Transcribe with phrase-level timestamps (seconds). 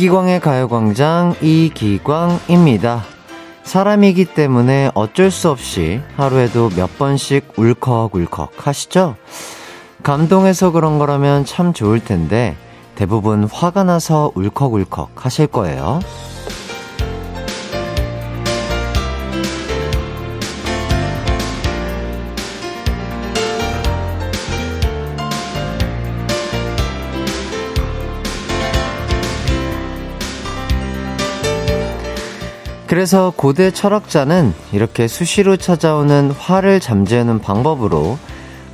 [0.00, 3.04] 이기광의 가요광장 이기광입니다.
[3.64, 9.16] 사람이기 때문에 어쩔 수 없이 하루에도 몇 번씩 울컥울컥 하시죠?
[10.02, 12.56] 감동해서 그런 거라면 참 좋을 텐데
[12.94, 16.00] 대부분 화가 나서 울컥울컥 하실 거예요.
[32.90, 38.18] 그래서 고대 철학자는 이렇게 수시로 찾아오는 화를 잠재우는 방법으로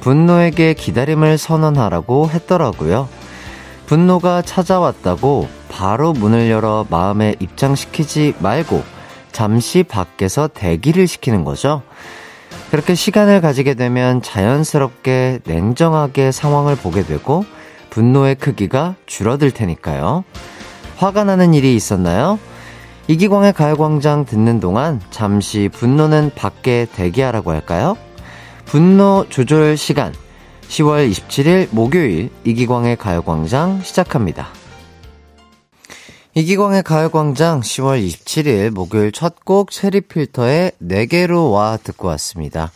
[0.01, 3.11] 분노에게 기다림을 선언하라고 했더라고요.
[3.85, 8.83] 분노가 찾아왔다고 바로 문을 열어 마음에 입장시키지 말고
[9.33, 11.83] 잠시 밖에서 대기를 시키는 거죠.
[12.71, 17.45] 그렇게 시간을 가지게 되면 자연스럽게 냉정하게 상황을 보게 되고
[17.91, 20.25] 분노의 크기가 줄어들 테니까요.
[20.97, 22.39] 화가 나는 일이 있었나요?
[23.09, 27.97] 이기광의 가요광장 듣는 동안 잠시 분노는 밖에 대기하라고 할까요?
[28.65, 30.13] 분노 조절 시간
[30.69, 34.49] 10월 27일 목요일 이기광의 가요광장 시작합니다.
[36.35, 42.73] 이기광의 가요광장 10월 27일 목요일 첫 곡 체리필터의 내게로 와 듣고 왔습니다.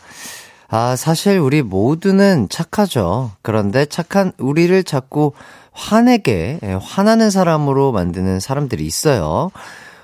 [0.69, 3.31] 아, 사실 우리 모두는 착하죠.
[3.41, 5.33] 그런데 착한 우리를 자꾸
[5.73, 9.51] 화내게, 예, 화나는 사람으로 만드는 사람들이 있어요.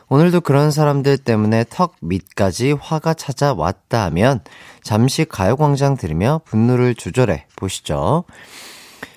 [0.10, 4.40] 오늘도 그런 사람들 때문에 턱 밑까지 화가 찾아왔다 하면
[4.82, 8.24] 잠시 가요광장 들으며 분노를 조절해 보시죠.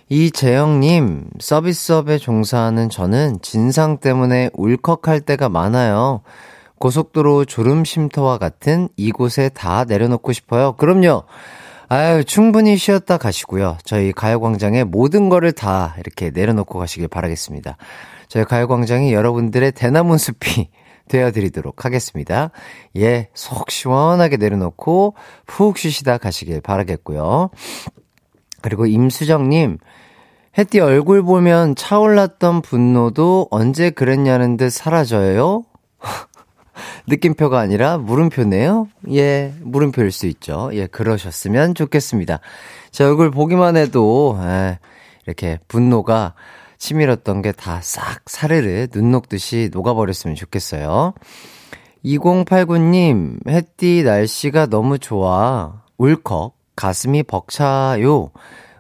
[0.09, 6.23] 이재영님, 서비스업에 종사하는 저는 진상 때문에 울컥할 때가 많아요.
[6.81, 10.73] 고속도로 졸음 쉼터와 같은 이곳에 다 내려놓고 싶어요.
[10.73, 11.23] 그럼요.
[11.89, 13.79] 아유, 충분히 쉬었다 가시고요.
[13.85, 17.77] 저희 가요광장에 모든 거를 다 이렇게 내려놓고 가시길 바라겠습니다.
[18.27, 20.71] 저희 가요광장이 여러분들의 대나무 숲이
[21.11, 22.51] 되어드리도록 하겠습니다.
[22.97, 25.15] 예, 속 시원하게 내려놓고
[25.47, 27.51] 푹 쉬시다 가시길 바라겠고요.
[28.63, 29.79] 그리고 임수정님,
[30.57, 35.65] 햇띠 얼굴 보면 차올랐던 분노도 언제 그랬냐는 듯 사라져요?
[37.07, 38.89] 느낌표가 아니라 물음표네요?
[39.13, 40.71] 예, 물음표일 수 있죠.
[40.73, 42.41] 예, 그러셨으면 좋겠습니다.
[42.91, 44.79] 제 얼굴 보기만 해도, 예,
[45.27, 46.35] 이렇게 분노가
[46.81, 51.15] 치밀었던 게 다 싹 사르르 눈 녹듯이 녹아버렸으면 좋겠어요.
[52.05, 55.83] 2089님, 햇띠 날씨가 너무 좋아.
[55.99, 58.31] 울컥, 가슴이 벅차요.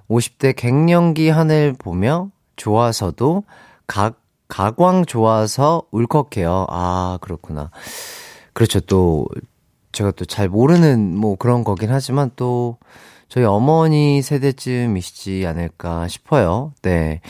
[0.08, 3.44] 50대 갱년기 하늘 보며 좋아서도
[3.86, 4.14] 가,
[4.48, 6.66] 가광 좋아서 울컥해요.
[6.70, 7.70] 아, 그렇구나.
[8.54, 8.80] 그렇죠.
[8.80, 9.26] 또,
[9.92, 12.78] 제가 또 잘 모르는 뭐 그런 거긴 하지만 또,
[13.30, 16.72] 저희 어머니 세대쯤이시지 않을까 싶어요.
[16.82, 17.20] 네.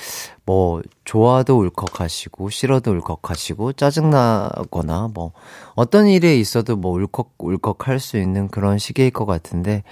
[0.46, 5.32] 뭐, 좋아도 울컥하시고, 싫어도 울컥하시고, 짜증나거나, 뭐,
[5.74, 9.82] 어떤 일에 있어도 뭐, 울컥, 울컥 할 수 있는 그런 시기일 것 같은데,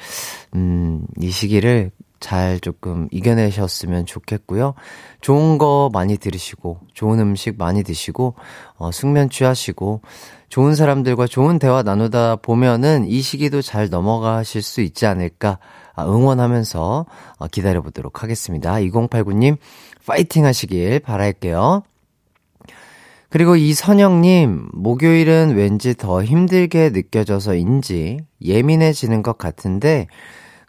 [0.54, 4.72] 음, 이 시기를 잘 조금 이겨내셨으면 좋겠고요.
[5.20, 8.34] 좋은 거 많이 들으시고, 좋은 음식 많이 드시고,
[8.78, 10.00] 어, 숙면 취하시고,
[10.48, 15.58] 좋은 사람들과 좋은 대화 나누다 보면은 이 시기도 잘 넘어가실 수 있지 않을까 아,
[16.06, 17.06] 응원하면서
[17.38, 18.74] 어, 기다려보도록 하겠습니다.
[18.74, 19.56] 2089님,
[20.06, 21.82] 파이팅 하시길 바랄게요.
[23.30, 30.06] 그리고 이선영님, 목요일은 왠지 더 힘들게 느껴져서인지 예민해지는 것 같은데,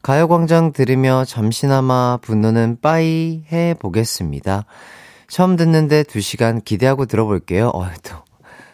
[0.02, 4.66] 가요광장 들으며 잠시나마 분노는 빠이 해보겠습니다.
[5.30, 7.70] 처음 듣는데 2시간 기대하고 들어볼게요.
[7.70, 8.16] 어, 또,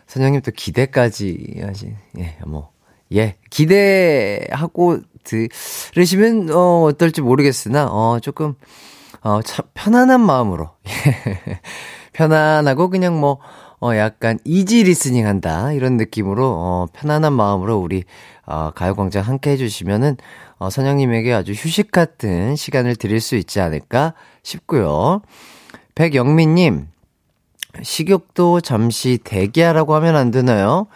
[0.07, 2.71] 선영님 또 기대까지 하시, 예, 뭐,
[3.13, 8.55] 예, 기대하고 들으시면, 어, 어떨지 모르겠으나, 어, 조금,
[9.21, 11.59] 어, 참, 편안한 마음으로, 예.
[12.13, 13.39] 편안하고 그냥 뭐,
[13.81, 15.73] 어, 약간 easy listening 한다.
[15.73, 18.03] 이런 느낌으로, 어, 편안한 마음으로 우리,
[18.45, 20.17] 어, 가요광장 함께 해주시면은,
[20.57, 24.13] 어, 선영님에게 아주 휴식 같은 시간을 드릴 수 있지 않을까
[24.43, 25.21] 싶고요.
[25.95, 26.87] 백영민님,
[27.81, 30.87] 식욕도 잠시 대기하라고 하면 안 되나요?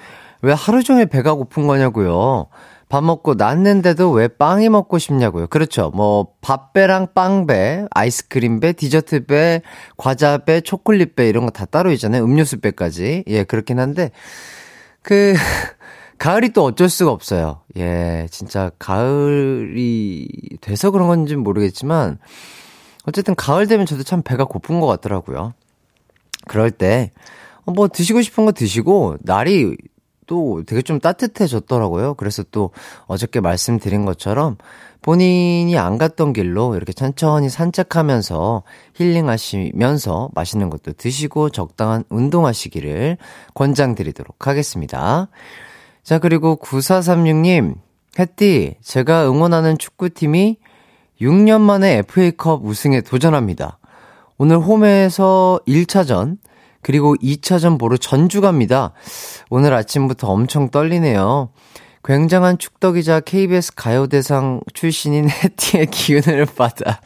[0.42, 2.48] 왜 하루 종일 배가 고픈 거냐고요?
[2.90, 5.46] 밥 먹고 났는데도 왜 빵이 먹고 싶냐고요.
[5.48, 5.92] 그렇죠.
[5.94, 9.62] 뭐, 밥배랑 빵배, 아이스크림배, 디저트배,
[9.98, 12.24] 과자배, 초콜릿배 이런 거 다 따로 있잖아요.
[12.24, 13.26] 음료수배까지.
[13.28, 14.10] 예, 그렇긴 한데,
[15.04, 15.34] 그,
[16.18, 17.62] 가을이 또 어쩔 수가 없어요.
[17.78, 20.28] 예, 진짜 가을이
[20.60, 22.18] 돼서 그런 건지 모르겠지만,
[23.06, 25.54] 어쨌든 가을 되면 저도 참 배가 고픈 것 같더라고요.
[26.48, 27.12] 그럴 때,
[27.66, 29.78] 어, 뭐 드시고 싶은 거 드시고, 날이
[30.30, 32.14] 또 되게 좀 따뜻해졌더라고요.
[32.14, 32.70] 그래서 또
[33.08, 34.58] 어저께 말씀드린 것처럼
[35.02, 38.62] 본인이 안 갔던 길로 이렇게 천천히 산책하면서
[38.94, 43.18] 힐링하시면서 맛있는 것도 드시고 적당한 운동하시기를
[43.56, 45.30] 권장드리도록 하겠습니다.
[46.04, 47.74] 자, 그리고 9436님,
[48.20, 50.58] 햇띠, 제가 응원하는 축구팀이
[51.22, 53.80] 6년 만에 FA컵 우승에 도전합니다.
[54.38, 56.38] 오늘 홈에서 1차전,
[56.82, 58.94] 그리고 2차전 보러 전주 갑니다.
[59.50, 61.50] 오늘 아침부터 엄청 떨리네요.
[62.04, 67.02] 굉장한 축덕이자 KBS 가요대상 출신인 해티의 기운을 받아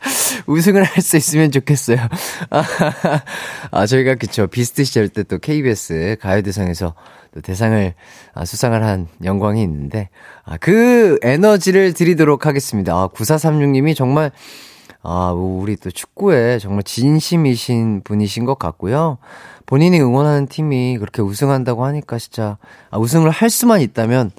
[0.46, 1.98] 우승을 할 수 있으면 좋겠어요.
[3.70, 4.46] 아, 저희가 그쵸.
[4.46, 6.94] 비스트 시절 때 또 KBS 가요대상에서
[7.34, 7.94] 또 대상을
[8.34, 10.08] 아, 수상을 한 영광이 있는데,
[10.44, 12.94] 아, 그 에너지를 드리도록 하겠습니다.
[12.94, 14.30] 아, 9436님이 정말,
[15.08, 19.18] 아, 우리 또 축구에 정말 진심이신 분이신 것 같고요.
[19.64, 22.58] 본인이 응원하는 팀이 그렇게 우승한다고 하니까 진짜
[22.90, 24.32] 아, 우승을 할 수만 있다면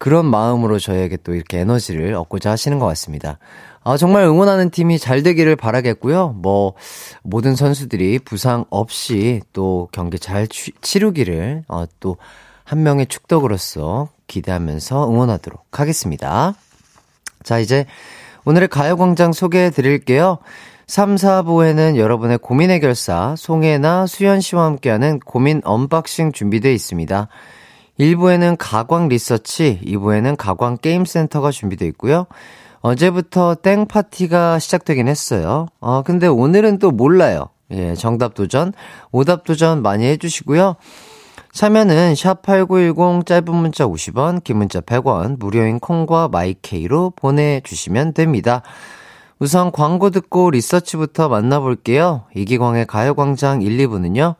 [0.00, 3.38] 그런 마음으로 저에게 또 이렇게 에너지를 얻고자 하시는 것 같습니다.
[3.84, 6.30] 아, 정말 응원하는 팀이 잘 되기를 바라겠고요.
[6.30, 6.74] 뭐,
[7.22, 12.16] 모든 선수들이 부상 없이 또 경기 잘 취, 치르기를, 어, 또,
[12.64, 16.54] 한 명의 축덕으로서 기대하면서 응원하도록 하겠습니다.
[17.44, 17.86] 자, 이제
[18.48, 20.38] 오늘의 가요광장 소개해 드릴게요.
[20.86, 27.28] 3, 4부에는 여러분의 고민 해결사 송혜나 수현 씨와 함께하는 고민 unboxing 준비되어 있습니다.
[28.00, 32.24] 1부에는 가광 리서치, 2부에는 가광 게임센터가 준비되어 있고요.
[32.80, 35.66] 어제부터 땡 파티가 시작되긴 했어요.
[35.80, 37.50] 어, 근데 오늘은 또 몰라요.
[37.70, 38.72] 예, 정답 도전,
[39.12, 40.76] 오답 도전 많이 해주시고요.
[41.52, 48.62] 참여는 샵8910 짧은 문자 50원, 긴 문자 100원, 무료인 콩과 마이케이로 보내주시면 됩니다.
[49.38, 52.24] 우선 광고 듣고 리서치부터 만나볼게요.
[52.34, 54.34] 이기광의 가요광장 1, 2부는요.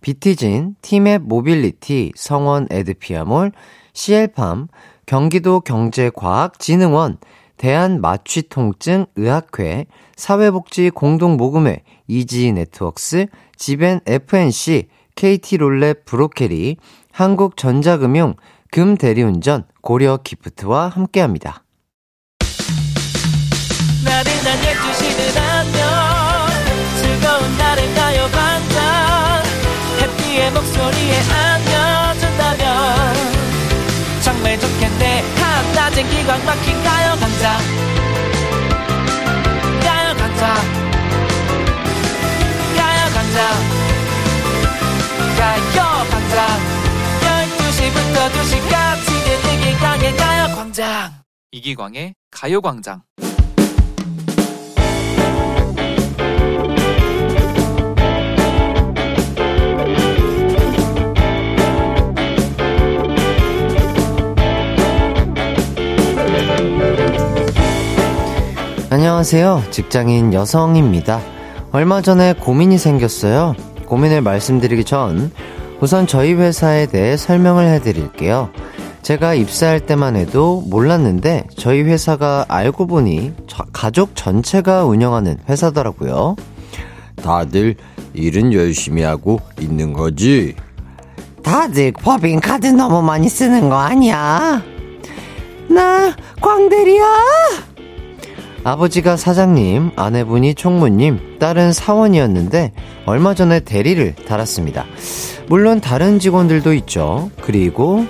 [0.00, 3.52] 비티진, 티맵 모빌리티, 성원 에드피아몰,
[3.92, 4.68] CL팜,
[5.06, 7.18] 경기도 경제과학진흥원,
[7.56, 9.86] 대한마취통증 의학회,
[10.16, 16.76] 사회복지공동모금회, 이지네트웍스, 지벤 FNC, KT롤렛 브로케리,
[17.12, 18.34] 한국전자금융,
[18.70, 21.64] 금대리운전, 고려 기프트와 함께합니다.
[24.04, 25.82] 나른한 12시는 안녕
[26.96, 29.42] 즐거운 날을 가요 반짝.
[30.00, 33.14] 해피의 목소리에 안겨준다면.
[34.22, 35.22] 정말 좋겠네.
[35.36, 37.91] 한낮엔 기광 막힌 가요 강자
[46.32, 46.46] 강자
[47.58, 49.06] 12시부터 2시까지
[49.52, 51.12] 이기광의 가요광장
[51.50, 53.02] 이기광의 가요광장
[68.88, 69.64] 안녕하세요.
[69.70, 71.20] 직장인 여성입니다.
[71.72, 73.54] 얼마 전에 고민이 생겼어요.
[73.84, 75.30] 고민을 말씀드리기 전
[75.82, 78.50] 우선 저희 회사에 대해 설명을 해드릴게요.
[79.02, 83.32] 제가 입사할 때만 해도 몰랐는데 저희 회사가 알고 보니
[83.72, 86.36] 가족 전체가 운영하는 회사더라고요.
[87.16, 87.74] 다들
[88.14, 90.54] 일은 열심히 하고 있는 거지?
[91.42, 94.62] 다들 법인카드 너무 많이 쓰는 거 아니야?
[95.68, 97.71] 나 광대리야!
[98.64, 102.72] 아버지가 사장님, 아내분이 총무님, 딸은 사원이었는데
[103.06, 104.84] 얼마 전에 대리를 달았습니다.
[105.48, 107.30] 물론 다른 직원들도 있죠.
[107.40, 108.06] 그리고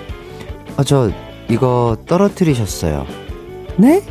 [0.77, 1.11] 아, 저
[1.49, 3.05] 이거 떨어뜨리셨어요.
[3.77, 4.03] 네?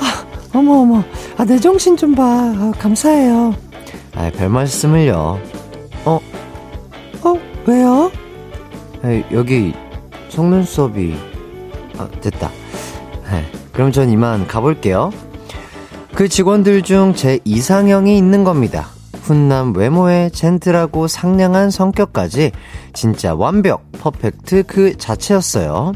[0.00, 0.26] 아,
[0.58, 1.04] 어머 어머.
[1.36, 2.24] 아, 내 정신 좀 봐.
[2.24, 3.54] 아, 감사해요.
[4.16, 5.40] 아, 별 말씀을요.
[6.04, 6.20] 어?
[7.22, 7.34] 어?
[7.66, 8.10] 왜요?
[9.02, 9.72] 아, 여기
[10.28, 11.14] 속눈썹이
[11.98, 12.50] 아, 됐다.
[13.30, 13.42] 아,
[13.72, 15.12] 그럼 전 이만 가볼게요.
[16.18, 18.88] 그 직원들 중 제 이상형이 있는 겁니다.
[19.22, 22.50] 훈남 외모에 젠틀하고 상냥한 성격까지
[22.92, 25.92] 진짜 완벽, 퍼펙트 그 자체였어요.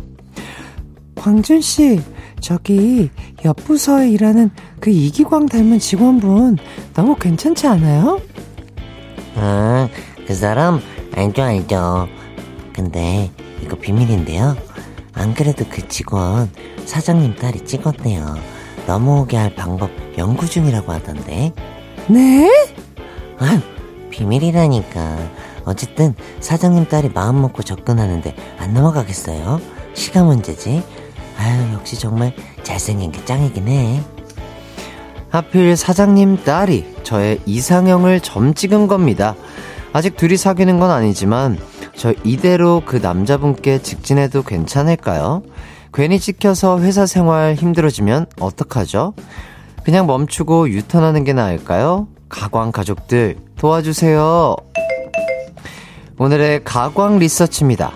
[1.16, 2.02] 광준씨,
[2.38, 3.10] 저기
[3.44, 6.56] 옆 부서에 일하는 그 이기광 닮은 직원분
[6.94, 8.20] 너무 괜찮지 않아요?
[9.34, 9.88] 아,
[10.24, 10.78] 그 사람
[11.16, 12.06] 알죠 알죠.
[12.72, 13.28] 근데
[13.60, 14.56] 이거 비밀인데요.
[15.14, 16.48] 안 그래도 그 직원
[16.86, 18.61] 사장님 딸이 찍었대요.
[18.86, 21.52] 넘어오게 할 방법 연구 중이라고 하던데.
[22.08, 22.50] 네?
[23.38, 23.60] 아유,
[24.10, 25.18] 비밀이라니까.
[25.64, 29.60] 어쨌든 사장님 딸이 마음 먹고 접근하는데 안 넘어가겠어요?
[29.94, 30.82] 시간 문제지.
[31.38, 34.02] 아유, 역시 정말 잘생긴 게 짱이긴 해.
[35.30, 39.34] 하필 사장님 딸이 저의 이상형을 점 찍은 겁니다.
[39.92, 41.58] 아직 둘이 사귀는 건 아니지만
[41.96, 45.42] 저 이대로 그 남자분께 직진해도 괜찮을까요?
[45.92, 49.12] 괜히 찍혀서 회사 생활 힘들어지면 어떡하죠?
[49.84, 52.08] 그냥 멈추고 유턴하는 게 나을까요?
[52.30, 54.56] 가광 가족들 도와주세요.
[56.18, 57.92] 오늘의 가광 리서치입니다.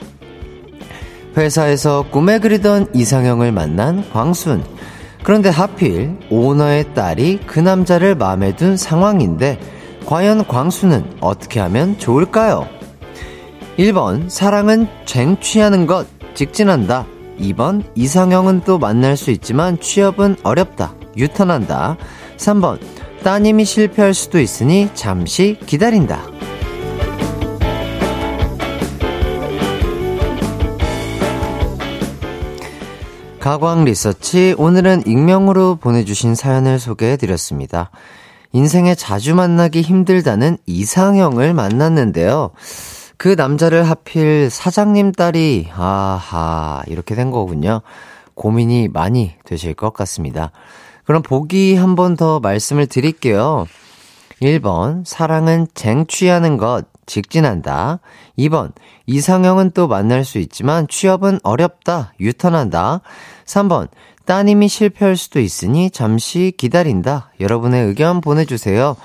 [1.36, 4.62] 회사에서 꿈에 그리던 이상형을 만난 광순.
[5.22, 9.58] 그런데 하필 오너의 딸이 그 남자를 마음에 둔 상황인데
[10.04, 12.68] 과연 광수는 어떻게 하면 좋을까요?
[13.78, 17.06] 1번 사랑은 쟁취하는 것 직진한다.
[17.38, 20.94] 2번 이상형은 또 만날 수 있지만 취업은 어렵다.
[21.16, 21.96] 유턴한다.
[22.36, 22.78] 3번
[23.22, 26.20] 따님이 실패할 수도 있으니 잠시 기다린다.
[33.40, 37.90] 가광 리서치 오늘은 익명으로 보내주신 사연을 소개해드렸습니다.
[38.52, 42.50] 인생에 자주 만나기 힘들다는 이상형을 만났는데요.
[43.16, 47.80] 그 남자를 하필 사장님 딸이, 아하, 이렇게 된 거군요.
[48.34, 50.50] 고민이 많이 되실 것 같습니다.
[51.04, 53.66] 그럼 보기 한 번 더 말씀을 드릴게요.
[54.42, 58.00] 1번, 사랑은 쟁취하는 것, 직진한다.
[58.38, 58.72] 2번,
[59.06, 63.00] 이상형은 또 만날 수 있지만 취업은 어렵다, 유턴한다.
[63.46, 63.88] 3번,
[64.26, 67.30] 따님이 실패할 수도 있으니 잠시 기다린다.
[67.40, 68.96] 여러분의 의견 보내주세요.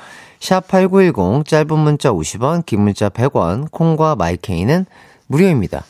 [0.41, 4.85] 샵8910 짧은 문자 50원, 긴 문자 100원, 콩과 마이케이는
[5.27, 5.85] 무료입니다.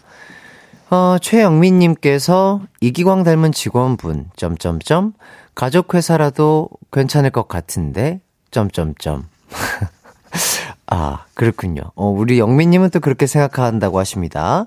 [0.89, 5.13] 어, 최영민 님께서 이기광 닮은 직원분, 점점점,
[5.55, 8.19] 가족 회사라도 괜찮을 것 같은데,
[8.51, 9.27] 점점점.
[10.87, 11.83] 아, 그렇군요.
[11.95, 14.65] 어, 우리 영민 님은 또 그렇게 생각한다고 하십니다.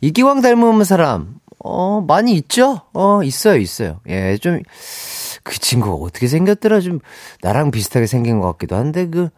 [0.00, 2.80] 이기광 닮은 사람, 어, 많이 있죠?
[2.92, 4.00] 어, 있어요, 있어요.
[4.08, 4.60] 예, 좀,
[5.44, 6.80] 그 친구가 어떻게 생겼더라?
[6.80, 6.98] 좀,
[7.42, 9.28] 나랑 비슷하게 생긴 것 같기도 한데, 그,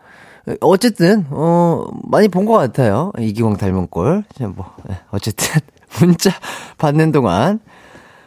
[0.61, 3.12] 어쨌든, 어, 많이 본 것 같아요.
[3.19, 4.25] 이기광 닮은 꼴.
[4.54, 5.47] 뭐, 예, 어쨌든,
[6.00, 6.31] 문자
[6.78, 7.61] 받는 동안,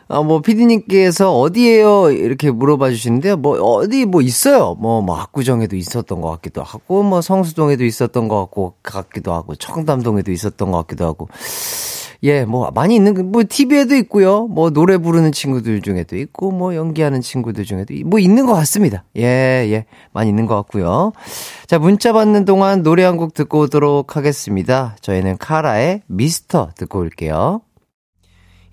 [0.10, 2.12] 아, 뭐, 피디님께서 어디에요?
[2.12, 3.36] 이렇게 물어봐 주시는데요.
[3.38, 4.76] 뭐, 어디 뭐 있어요.
[4.80, 10.32] 뭐, 뭐, 압구정에도 있었던 것 같기도 하고, 뭐, 성수동에도 있었던 것 같고, 같기도 하고, 청담동에도
[10.32, 11.28] 있었던 것 같기도 하고.
[12.24, 14.48] 예, 뭐, 많이 있는, 뭐, TV에도 있고요.
[14.48, 19.04] 뭐, 노래 부르는 친구들 중에도 있고, 뭐, 연기하는 친구들 중에도, 뭐, 있는 것 같습니다.
[19.18, 19.86] 예, 예.
[20.14, 21.14] 많이 있는 것 같고요.
[21.68, 24.96] 자, 문자 받는 동안 노래 한 곡 듣고 오도록 하겠습니다.
[25.02, 27.62] 저희는 카라의 미스터 듣고 올게요.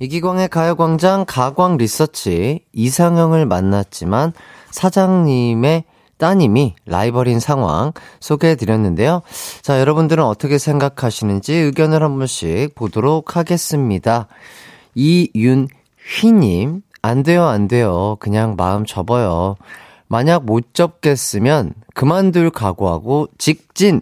[0.00, 4.32] 이기광의 가요광장 가광 리서치 이상형을 만났지만
[4.70, 5.84] 사장님의
[6.24, 9.20] 따님이 라이벌인 상황 소개해 드렸는데요.
[9.60, 14.28] 자, 여러분들은 어떻게 생각하시는지 의견을 한 번씩 보도록 하겠습니다.
[14.94, 18.16] 이윤휘님, 안 돼요, 안 돼요.
[18.20, 19.56] 그냥 마음 접어요.
[20.08, 24.00] 만약 못 접겠으면 그만둘 각오하고 직진,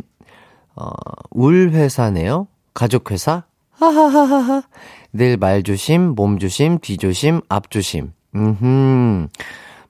[0.76, 0.90] 어,
[1.32, 2.46] 울 회사네요?
[2.72, 3.42] 가족회사?
[3.72, 4.62] 하하하하하.
[5.12, 8.12] 늘 말조심, 몸조심, 뒤조심, 앞조심.
[8.36, 9.26] 음흠.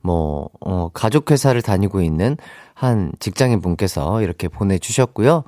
[0.02, 2.37] 뭐, 어, 가족회사를 다니고 있는
[2.75, 5.44] 한 직장인 분께서 이렇게 보내주셨고요.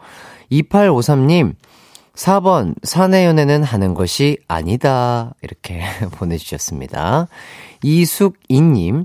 [0.52, 1.54] 2853님,
[2.14, 5.34] 4번, 사내 연애는 하는 것이 아니다.
[5.42, 5.80] 이렇게
[6.14, 7.28] 보내주셨습니다.
[7.82, 9.04] 이숙이님,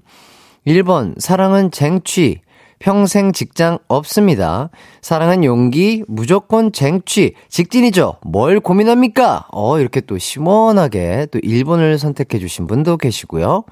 [0.68, 2.42] 1번, 사랑은 쟁취.
[2.80, 4.70] 평생 직장 없습니다.
[5.02, 8.16] 사랑은 용기, 무조건 쟁취, 직진이죠.
[8.22, 9.48] 뭘 고민합니까?
[9.52, 13.66] 어, 이렇게 또 시원하게 또 1번을 선택해주신 분도 계시고요.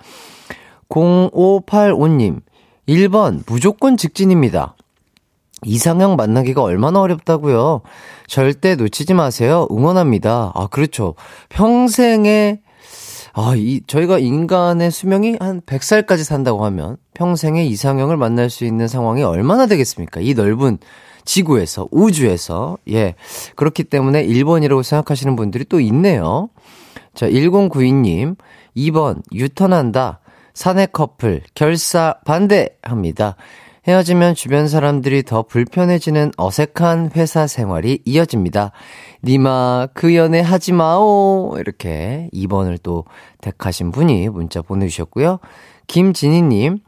[0.89, 2.41] 0585님,
[2.87, 4.75] 1번, 무조건 직진입니다.
[5.65, 7.81] 이상형 만나기가 얼마나 어렵다고요?
[8.27, 9.67] 절대 놓치지 마세요.
[9.71, 10.51] 응원합니다.
[10.53, 11.15] 아, 그렇죠.
[11.49, 12.61] 평생에,
[13.33, 19.23] 아, 이, 저희가 인간의 수명이 한 100살까지 산다고 하면 평생에 이상형을 만날 수 있는 상황이
[19.23, 20.21] 얼마나 되겠습니까?
[20.21, 20.77] 이 넓은
[21.25, 22.77] 지구에서, 우주에서.
[22.89, 23.15] 예.
[23.55, 26.49] 그렇기 때문에 1번이라고 생각하시는 분들이 또 있네요.
[27.13, 28.37] 자, 1092님,
[28.75, 30.19] 2번, 유턴한다.
[30.57, 33.35] 사내 커플 결사 반대합니다.
[33.87, 38.71] 헤어지면 주변 사람들이 더 불편해지는 어색한 회사 생활이 이어집니다.
[39.23, 43.05] 니마 그 연애 하지 마오 이렇게 2번을 또
[43.41, 45.37] 택하신 분이 문자 보내주셨고요.
[45.85, 46.79] 김진희님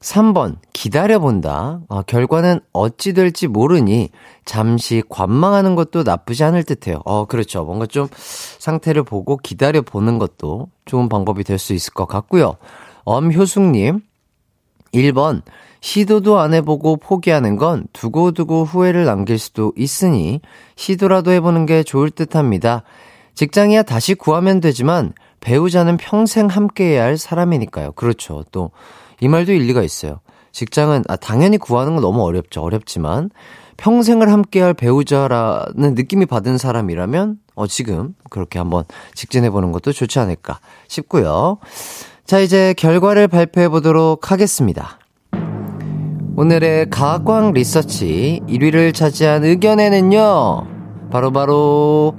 [0.00, 1.82] 3번 기다려본다.
[1.90, 4.08] 아, 결과는 어찌 될지 모르니
[4.46, 7.02] 잠시 관망하는 것도 나쁘지 않을 듯 해요.
[7.04, 7.64] 어 그렇죠.
[7.66, 12.56] 뭔가 좀 상태를 보고 기다려보는 것도 좋은 방법이 될 수 있을 것 같고요.
[13.04, 14.00] 엄효숙님,
[14.94, 15.42] 1번,
[15.80, 20.40] 시도도 안 해보고 포기하는 건 두고두고 후회를 남길 수도 있으니
[20.76, 22.82] 시도라도 해보는 게 좋을 듯 합니다.
[23.34, 27.92] 직장이야 다시 구하면 되지만 배우자는 평생 함께해야 할 사람이니까요.
[27.92, 28.44] 그렇죠.
[28.52, 28.70] 또
[29.20, 30.20] 이 말도 일리가 있어요.
[30.52, 32.62] 직장은 아 당연히 구하는 건 너무 어렵죠.
[32.62, 33.30] 어렵지만
[33.76, 41.58] 평생을 함께할 배우자라는 느낌이 받은 사람이라면, 어, 지금 그렇게 한번 직진해보는 것도 좋지 않을까 싶고요.
[42.30, 45.00] 자, 이제 결과를 발표해 보도록 하겠습니다.
[46.36, 52.16] 오늘의 가광 리서치 1위를 차지한 의견에는요, 바로바로 바로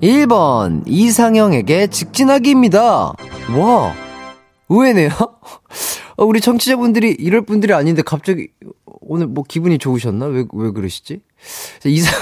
[0.00, 3.14] 1번 이상형에게 직진하기입니다.
[3.58, 3.94] 와,
[4.68, 5.10] 의외네요.
[6.16, 8.50] 어, 우리 청취자분들이 이럴 분들이 아닌데 갑자기
[9.00, 10.26] 오늘 뭐 기분이 좋으셨나?
[10.26, 11.20] 왜, 왜 그러시지?
[11.84, 12.14] 이상,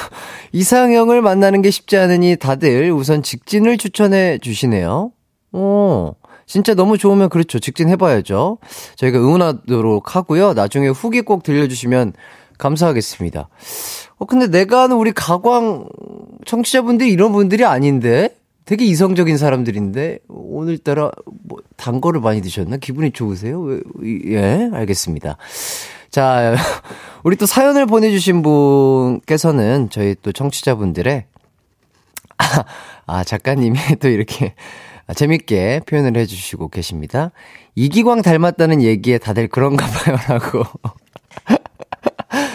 [0.52, 5.12] 이상형을 만나는 게 쉽지 않으니 다들 우선 직진을 추천해 주시네요.
[5.52, 6.14] 오,
[6.46, 7.58] 진짜 너무 좋으면 그렇죠.
[7.58, 8.58] 직진해봐야죠.
[8.94, 10.54] 저희가 응원하도록 하고요.
[10.54, 12.12] 나중에 후기 꼭 들려주시면
[12.58, 13.48] 감사하겠습니다.
[14.18, 15.88] 어, 근데 내가 아는 우리 가광
[16.46, 18.36] 청취자분들이 이런 분들이 아닌데?
[18.64, 21.12] 되게 이성적인 사람들인데, 오늘따라
[21.44, 22.78] 뭐, 단 거를 많이 드셨나?
[22.78, 23.60] 기분이 좋으세요?
[23.60, 23.80] 왜,
[24.26, 25.36] 예, 알겠습니다.
[26.10, 26.56] 자,
[27.22, 31.26] 우리 또 사연을 보내주신 분께서는 저희 또 청취자분들의,
[32.38, 32.44] 아,
[33.06, 34.54] 아 작가님이 또 이렇게
[35.14, 37.30] 재밌게 표현을 해주시고 계십니다.
[37.74, 40.64] 이기광 닮았다는 얘기에 다들 그런가 봐요, 라고.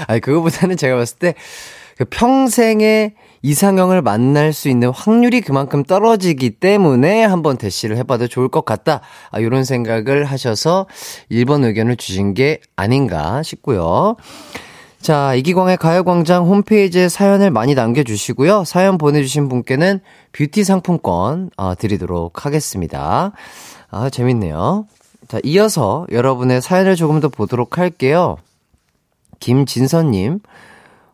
[0.08, 1.36] 아니, 그거보다는 제가 봤을 때,
[1.98, 8.66] 그 평생에 이상형을 만날 수 있는 확률이 그만큼 떨어지기 때문에 한번 대시를 해봐도 좋을 것
[8.66, 9.02] 같다.
[9.32, 10.88] 아, 이런 생각을 하셔서
[11.32, 14.16] 1번 의견을 주신 게 아닌가 싶고요.
[15.02, 18.66] 자, 이기광의 가요광장 홈페이지에 사연을 많이 남겨주시고요.
[18.66, 20.00] 사연 보내주신 분께는
[20.32, 23.32] 뷰티 상품권 어, 드리도록 하겠습니다.
[23.90, 24.86] 아, 재밌네요.
[25.28, 28.38] 자, 이어서 여러분의 사연을 조금 더 보도록 할게요.
[29.40, 30.40] 김진선님,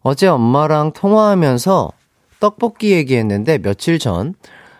[0.01, 1.91] 어제 엄마랑 통화하면서
[2.41, 4.33] 떡볶이 얘기했는데 며칠 전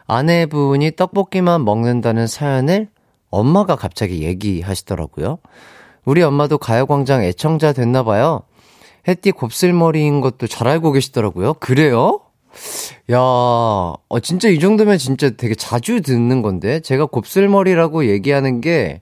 [0.05, 2.89] 아내분이 떡볶이만 먹는다는 사연을
[3.29, 5.39] 엄마가 갑자기 얘기하시더라고요.
[6.03, 8.41] 우리 엄마도 가요광장 애청자 됐나봐요.
[9.07, 11.55] 햇띠 곱슬머리인 것도 잘 알고 계시더라고요.
[11.55, 12.21] 그래요?
[13.11, 19.01] 야, 어, 진짜 이 정도면 진짜 되게 자주 듣는 건데, 제가 곱슬머리라고 얘기하는 게,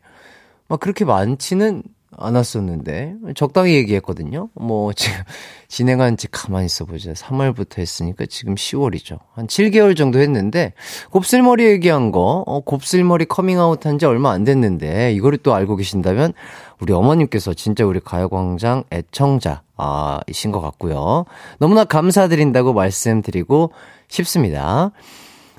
[0.68, 1.84] 막 그렇게 많지는
[2.18, 4.50] 않았었는데 적당히 얘기했거든요.
[4.54, 5.18] 뭐 지금
[5.68, 7.14] 진행한 지 가만히 있어 보자.
[7.14, 9.20] 3월부터 했으니까 지금 10월이죠.
[9.34, 10.74] 한 7개월 정도 했는데
[11.12, 16.34] 곱슬머리 얘기한 거, 어, 곱슬머리 커밍아웃 한 지 얼마 안 됐는데 이거를 또 알고 계신다면
[16.82, 21.26] 우리 어머님께서 진짜 우리 가요광장 애청자 아, 이신 것 같고요.
[21.60, 23.72] 너무나 감사드린다고 말씀드리고
[24.08, 24.92] 싶습니다.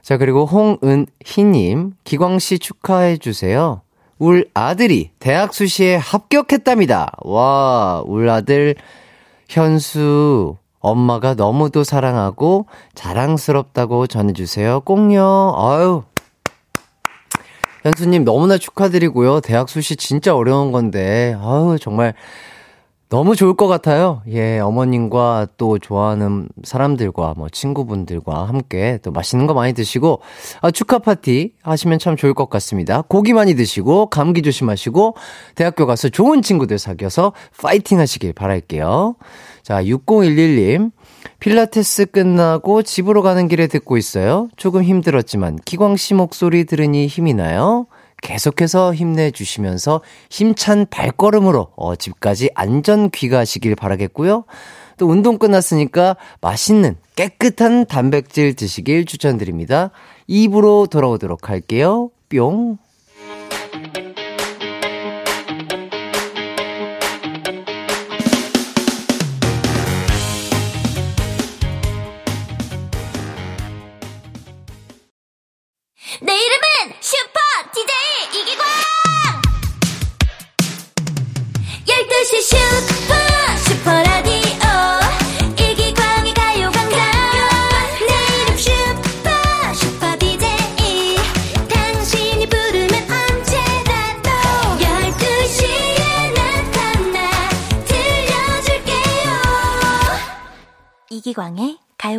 [0.02, 3.82] 자, 그리고 홍은희님, 기광 씨 축하해 주세요.
[4.18, 7.12] 울 아들이 대학 수시에 합격했답니다.
[7.20, 8.74] 와, 울 아들
[9.48, 14.81] 현수 엄마가 너무도 사랑하고 자랑스럽다고 전해주세요.
[14.81, 15.55] 꼭요.
[15.57, 16.02] 아유.
[17.83, 19.40] 현수님 너무나 축하드리고요.
[19.40, 22.14] 대학 수시 진짜 어려운 건데, 아유, 정말
[23.08, 24.22] 너무 좋을 것 같아요.
[24.28, 30.20] 예, 어머님과 또 좋아하는 사람들과 뭐 친구분들과 함께 또 맛있는 거 많이 드시고,
[30.60, 33.02] 아, 축하 파티 하시면 참 좋을 것 같습니다.
[33.02, 35.14] 고기 많이 드시고, 감기 조심하시고,
[35.54, 39.14] 대학교 가서 좋은 친구들 사귀어서 파이팅 하시길 바랄게요.
[39.62, 40.90] 자, 6011님.
[41.38, 44.48] 필라테스 끝나고 집으로 가는 길에 듣고 있어요.
[44.56, 47.86] 조금 힘들었지만, 기광 씨 목소리 들으니 힘이 나요.
[48.22, 54.44] 계속해서 힘내주시면서 힘찬 발걸음으로 어, 집까지 안전 귀가하시길 바라겠고요.
[54.98, 59.90] 또 운동 끝났으니까 맛있는 깨끗한 단백질 드시길 추천드립니다.
[60.26, 62.11] 입으로 돌아오도록 할게요.
[62.31, 62.79] 뿅.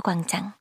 [0.08, 0.54] 이기광의 가요광장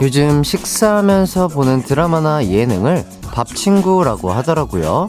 [0.00, 5.08] 요즘 식사하면서 보는 드라마나 예능을 밥친구라고 하더라고요.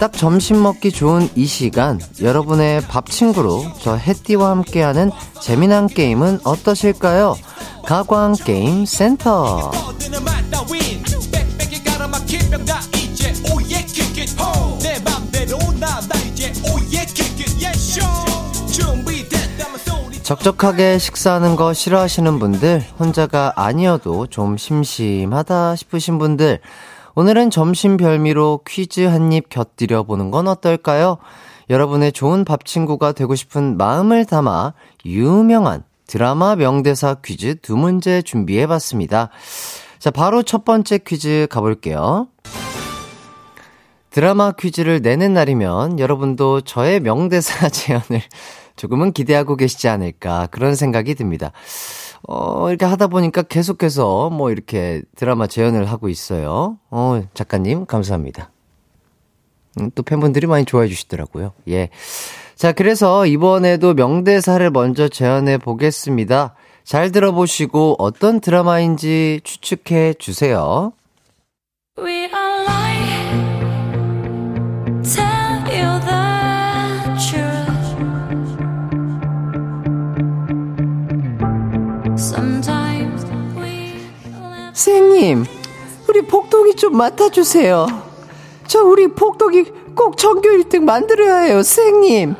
[0.00, 7.36] 딱 점심 먹기 좋은 이 시간, 여러분의 밥친구로 저 해띠와 함께하는 재미난 게임은 어떠실까요?
[7.86, 9.70] 가광 게임 센터.
[20.26, 26.58] 적적하게 식사하는 거 싫어하시는 분들, 혼자가 아니어도 좀 심심하다 싶으신 분들,
[27.14, 31.18] 오늘은 점심 별미로 퀴즈 한 입 곁들여 보는 건 어떨까요?
[31.70, 34.72] 여러분의 좋은 밥 친구가 되고 싶은 마음을 담아
[35.04, 39.30] 유명한 드라마 명대사 퀴즈 두 문제 준비해 봤습니다.
[40.00, 42.26] 자, 바로 첫 번째 퀴즈 가볼게요.
[44.10, 48.22] 드라마 퀴즈를 내는 날이면 여러분도 저의 명대사 제안을
[48.76, 51.52] 조금은 기대하고 계시지 않을까 그런 생각이 듭니다.
[52.28, 56.78] 어, 이렇게 하다 보니까 계속해서 뭐 이렇게 드라마 재연을 하고 있어요.
[56.90, 58.50] 어, 작가님, 감사합니다.
[59.80, 61.52] 음, 또 팬분들이 많이 좋아해 주시더라고요.
[61.68, 61.90] 예.
[62.54, 66.54] 자, 그래서 이번에도 명대사를 먼저 재연해 보겠습니다.
[66.84, 70.92] 잘 들어보시고 어떤 드라마인지 추측해 주세요.
[84.76, 85.46] 선생님,
[86.06, 87.86] 우리 복동이 좀 맡아주세요.
[88.66, 92.34] 저 우리 복동이 꼭 전교 1등 만들어야 해요, 선생님.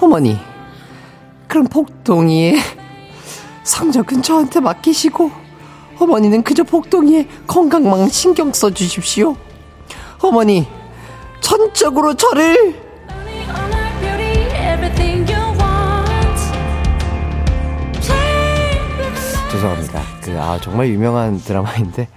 [0.00, 0.36] 어머니,
[1.46, 2.56] 그럼 복동이의
[3.62, 5.30] 성적은 저한테 맡기시고,
[6.00, 9.36] 어머니는 그저 복동이의 건강만 신경 써주십시오.
[10.20, 10.66] 어머니,
[11.40, 12.87] 전적으로 저를
[19.58, 20.02] 죄송합니다.
[20.22, 22.08] 그, 아, 정말 유명한 드라마인데,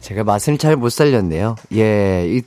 [0.00, 1.56] 제가 맛을 잘 못 살렸네요.
[1.72, 2.42] 예, 이,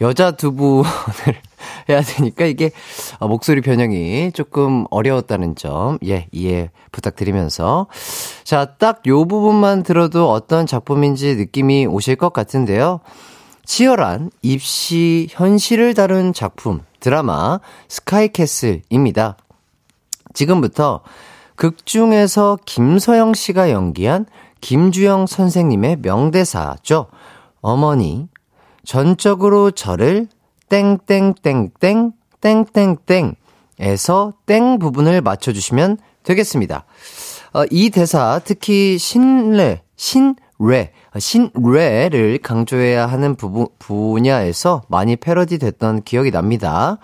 [0.00, 0.90] 여자 두부를
[1.88, 2.72] 해야 되니까 이게,
[3.20, 7.86] 아, 목소리 변형이 조금 어려웠다는 점, 예, 이해 부탁드리면서.
[8.42, 12.98] 자, 딱 요 부분만 들어도 어떤 작품인지 느낌이 오실 것 같은데요.
[13.66, 19.36] 치열한 입시 현실을 다룬 작품, 드라마, 스카이캐슬입니다.
[20.34, 21.02] 지금부터
[21.60, 24.24] 극 중에서 김서영 씨가 연기한
[24.62, 27.08] 김주영 선생님의 명대사죠.
[27.60, 28.28] 어머니,
[28.86, 30.26] 전적으로 저를
[30.70, 36.86] 땡땡땡땡 땡땡땡에서 땡 부분을 맞춰주시면 되겠습니다.
[37.52, 46.30] 어, 이 대사 특히 신뢰, 신뢰, 신뢰를 강조해야 하는 부분, 분야에서 많이 패러디 됐던 기억이
[46.30, 46.96] 납니다.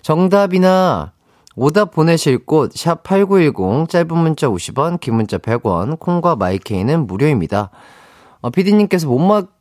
[0.00, 1.12] 정답이나
[1.60, 7.70] 오답 보내실 곳, 샵8910, 짧은 문자 50원, 긴 문자 100원, 콩과 마이케이는 무료입니다.
[8.40, 9.58] 어, 피디님께서 못 막,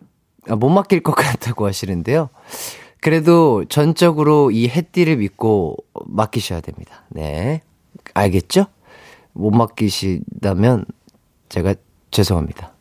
[0.48, 2.30] 아, 못 맡길 것 같다고 하시는데요.
[3.02, 7.04] 그래도 전적으로 이 해띠를 믿고 맡기셔야 됩니다.
[7.10, 7.62] 네.
[8.14, 8.68] 알겠죠?
[9.34, 10.86] 못 맡기시다면
[11.50, 11.74] 제가
[12.12, 12.74] 죄송합니다.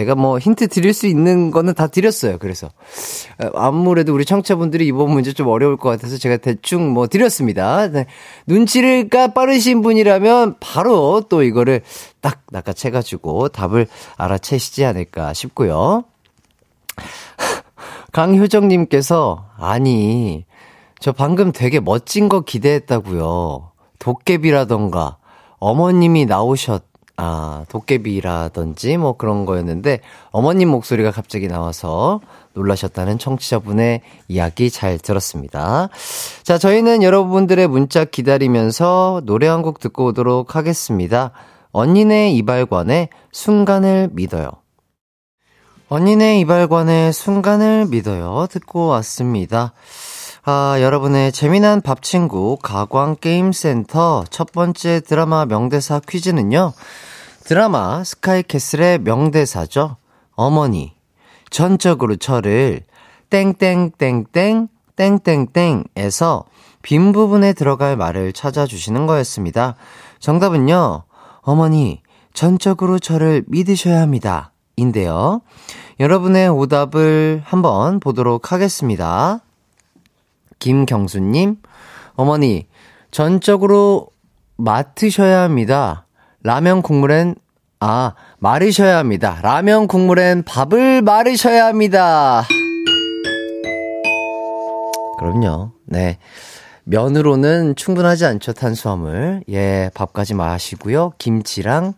[0.00, 0.04] 네.
[0.04, 2.38] 제가 뭐 힌트 드릴 수 있는 거는 다 드렸어요.
[2.38, 2.68] 그래서.
[3.38, 7.88] 어, 아무래도 우리 청취자분들이 이번 문제 좀 어려울 것 같아서 제가 대충 뭐 드렸습니다.
[7.88, 8.06] 네.
[8.46, 11.82] 눈치를 까 빠르신 분이라면 바로 또 이거를
[12.20, 13.86] 딱 낚아채가지고 답을
[14.16, 16.04] 알아채시지 않을까 싶고요.
[18.12, 20.44] 강효정님께서, 아니,
[20.98, 23.70] 저 방금 되게 멋진 거 기대했다고요.
[23.98, 25.18] 도깨비라던가,
[25.58, 26.89] 어머님이 나오셨,
[27.22, 32.20] 아, 도깨비라든지 뭐 그런 거였는데, 어머님 목소리가 갑자기 나와서
[32.54, 35.88] 놀라셨다는 청취자분의 이야기 잘 들었습니다.
[36.42, 41.32] 자, 저희는 여러분들의 문자 기다리면서 노래 한 곡 듣고 오도록 하겠습니다.
[41.72, 44.50] 언니네 이발관의 순간을 믿어요.
[45.90, 48.46] 언니네 이발관의 순간을 믿어요.
[48.50, 49.72] 듣고 왔습니다.
[50.44, 56.72] 아, 여러분의 재미난 밥 친구 가광게임센터 첫 번째 드라마 명대사 퀴즈는요.
[57.50, 59.96] 드라마 스카이캐슬의 명대사죠.
[60.36, 60.94] 어머니,
[61.50, 62.82] 전적으로 저를
[63.28, 66.44] 땡땡땡땡 땡땡땡에서
[66.82, 69.74] 빈 부분에 들어갈 말을 찾아주시는 거였습니다.
[70.20, 71.02] 정답은요.
[71.40, 72.02] 어머니,
[72.34, 74.52] 전적으로 저를 믿으셔야 합니다.
[74.76, 75.40] 인데요.
[75.98, 79.40] 여러분의 오답을 한번 보도록 하겠습니다.
[80.60, 81.56] 김경수님,
[82.14, 82.68] 어머니,
[83.10, 84.06] 전적으로
[84.56, 86.06] 맡으셔야 합니다.
[86.42, 87.34] 라면 국물엔,
[87.80, 89.38] 아, 마르셔야 합니다.
[89.42, 92.46] 라면 국물엔 밥을 마르셔야 합니다.
[95.18, 95.72] 그럼요.
[95.84, 96.18] 네.
[96.84, 99.44] 면으로는 충분하지 않죠, 탄수화물.
[99.50, 101.12] 예, 밥까지 마시고요.
[101.18, 101.92] 김치랑,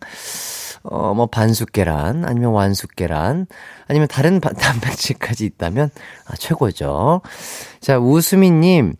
[0.83, 3.47] 어, 뭐, 반숙 계란, 아니면 완숙 계란,
[3.87, 5.89] 아니면 다른 바, 단백질까지 있다면,
[6.27, 7.21] 아, 최고죠.
[7.79, 8.93] 자, 우수미님,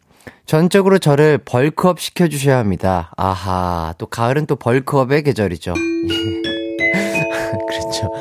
[0.46, 3.12] 전적으로 저를 bulk up 시켜주셔야 합니다.
[3.18, 5.74] 아하, 또 가을은 또 bulk up의 계절이죠.
[7.68, 8.12] 그렇죠.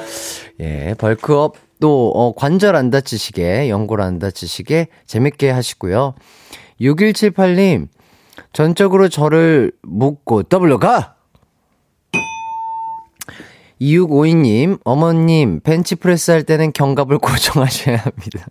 [0.60, 6.14] 예, bulk up 또, 어, 관절 안 다치시게, 연골 안 다치시게 재밌게 하시고요.
[6.80, 7.88] 6178님,
[8.52, 11.16] 전적으로 저를 묻고 더블로 가!
[13.80, 18.46] 2652님, 어머님, 벤치프레스 할 때는 견갑을 고정하셔야 합니다.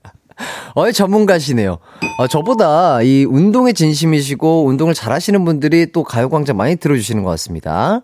[0.75, 1.77] 어이, 전문가시네요.
[2.19, 8.01] 어, 저보다 이 운동에 진심이시고 운동을 잘 하시는 분들이 또 가요광장 많이 들어주시는 것 같습니다.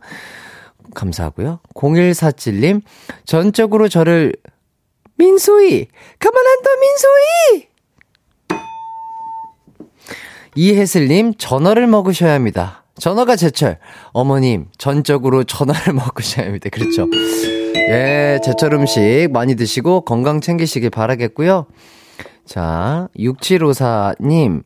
[0.93, 1.59] 감사하고요.
[1.75, 2.81] 0147님,
[3.25, 4.33] 전적으로 저를,
[5.17, 5.87] 민소희!
[6.19, 7.67] 가만 안 둬, 민소희!
[10.55, 12.83] 이혜슬님, 전어를 먹으셔야 합니다.
[12.99, 13.77] 전어가 제철.
[14.11, 16.69] 어머님, 전적으로 전어를 먹으셔야 합니다.
[16.71, 17.07] 그렇죠.
[17.91, 21.67] 예, 제철 음식 많이 드시고 건강 챙기시길 바라겠고요.
[22.47, 24.63] 자, 6754님,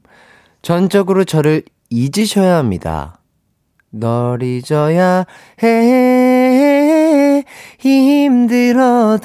[0.61, 3.17] 전적으로 저를 잊으셔야 합니다.
[3.89, 5.25] 널 잊어야
[5.63, 7.43] 해.
[7.79, 9.23] 힘들어도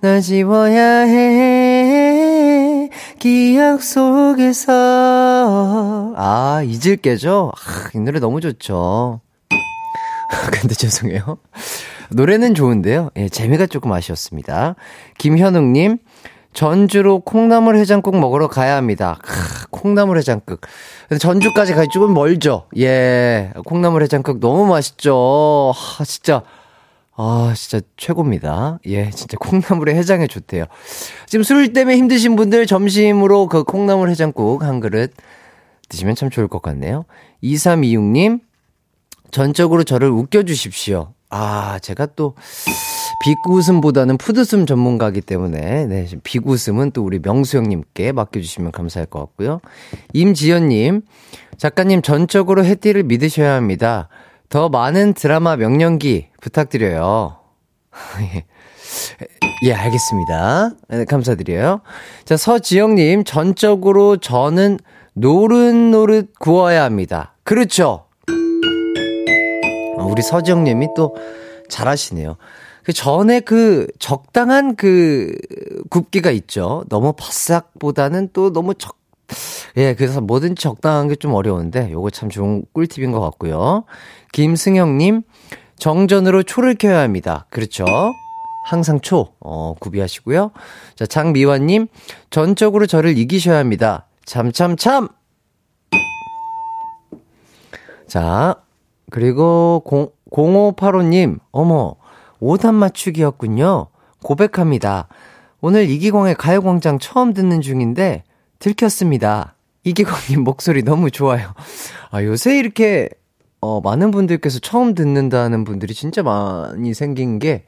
[0.00, 2.90] 널 지워야 해.
[3.20, 4.72] 기억 속에서.
[6.16, 7.52] 아, 잊을 게죠?
[7.56, 9.20] 아, 이 노래 너무 좋죠.
[10.50, 11.38] 근데 죄송해요.
[12.10, 13.10] 노래는 좋은데요.
[13.16, 14.74] 예, 재미가 조금 아쉬웠습니다.
[15.18, 15.98] 김현웅님,
[16.56, 19.18] 전주로 콩나물 해장국 먹으러 가야 합니다.
[19.22, 20.62] 크, 콩나물 해장국.
[21.20, 22.66] 전주까지 가기 조금 멀죠?
[22.78, 23.52] 예.
[23.66, 25.74] 콩나물 해장국 너무 맛있죠?
[25.76, 26.42] 아, 진짜.
[27.14, 28.78] 아, 진짜 최고입니다.
[28.86, 30.64] 예, 진짜 콩나물에 해장에 좋대요.
[31.26, 35.12] 지금 술 때문에 힘드신 분들 점심으로 그 콩나물 해장국 한 그릇
[35.90, 37.04] 드시면 참 좋을 것 같네요.
[37.44, 38.40] 2326님,
[39.30, 41.12] 전적으로 저를 웃겨주십시오.
[41.28, 42.34] 아, 제가 또,
[43.20, 49.60] 비웃음보다는 푸드숨 전문가기 때문에, 네, 비웃음은 또 우리 명수 형님께 맡겨주시면 감사할 것 같고요.
[50.12, 51.02] 임지연님,
[51.56, 54.08] 작가님 전적으로 해띠를 믿으셔야 합니다.
[54.48, 57.38] 더 많은 드라마 명령기 부탁드려요.
[59.64, 60.70] 예, 알겠습니다.
[60.88, 61.80] 네, 감사드려요.
[62.24, 64.78] 자, 서지영님, 전적으로 저는
[65.14, 67.34] 노릇노릇 구워야 합니다.
[67.42, 68.04] 그렇죠.
[69.96, 71.16] 어, 우리 서지영님이 또
[71.68, 72.36] 잘하시네요.
[72.86, 75.36] 그 전에 그 적당한 그
[75.90, 76.84] 굽기가 있죠.
[76.88, 78.96] 너무 바싹보다는 또 너무 적,
[79.76, 83.82] 예, 그래서 뭐든지 적당한 게 좀 어려운데 요거 참 좋은 꿀팁인 것 같고요.
[84.32, 85.22] 김승영님,
[85.80, 87.46] 정전으로 초를 켜야 합니다.
[87.50, 87.84] 그렇죠.
[88.66, 90.52] 항상 초, 어, 구비하시고요.
[90.94, 91.88] 자, 장미화님,
[92.30, 94.06] 전적으로 저를 이기셔야 합니다.
[94.24, 95.08] 참, 참, 참!
[98.06, 98.54] 자,
[99.10, 101.96] 그리고 0, 0585님, 어머,
[102.40, 103.88] 오답 맞추기였군요.
[104.22, 105.08] 고백합니다.
[105.60, 108.24] 오늘 이기광의 가요광장 처음 듣는 중인데,
[108.58, 109.54] 들켰습니다.
[109.84, 111.54] 이기광님 목소리 너무 좋아요.
[112.10, 113.08] 아, 요새 이렇게,
[113.60, 117.64] 어, 많은 분들께서 처음 듣는다는 분들이 진짜 많이 생긴 게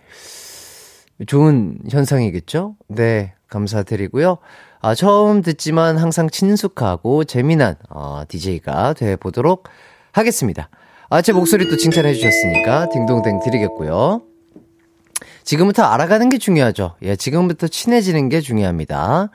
[1.27, 2.77] 좋은 현상이겠죠?
[2.89, 4.39] 네, 감사드리고요.
[4.81, 9.65] 아, 처음 듣지만 항상 친숙하고 재미난, 어, DJ가 돼 보도록
[10.13, 10.69] 하겠습니다.
[11.11, 14.28] 아, 제 목소리 또 칭찬해 주셨으니까 딩동댕 드리겠고요.
[15.49, 16.97] 지금부터 알아가는 게 중요하죠.
[17.01, 19.31] 예, 지금부터 친해지는 게 중요합니다.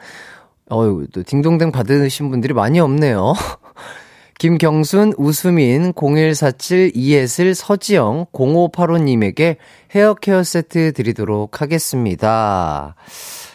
[0.72, 3.34] 어유 또 딩동댕 받으신 분들이 많이 없네요.
[4.38, 9.58] 김경순, 우수민, 0147, 이예슬, 서지영, 0585님에게
[9.96, 12.94] 헤어 케어 세트 드리도록 하겠습니다.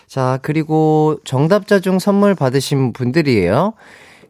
[0.08, 3.74] 자, 그리고 정답자 중 선물 받으신 분들이에요.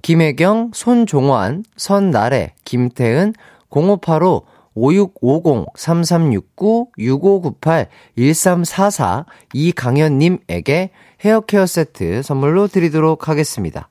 [0.02, 3.32] 김혜경, 손종환, 선나래, 김태은,
[3.70, 4.44] 0585,
[4.78, 10.90] 5650, 3369, 6598, 1344, 이강현님에게
[11.24, 13.88] 헤어 케어 세트 선물로 드리도록 하겠습니다.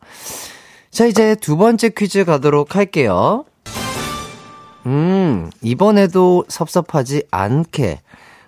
[0.90, 3.46] 자, 이제 두 번째 퀴즈 가도록 할게요.
[4.86, 8.00] 음, 이번에도 섭섭하지 않게.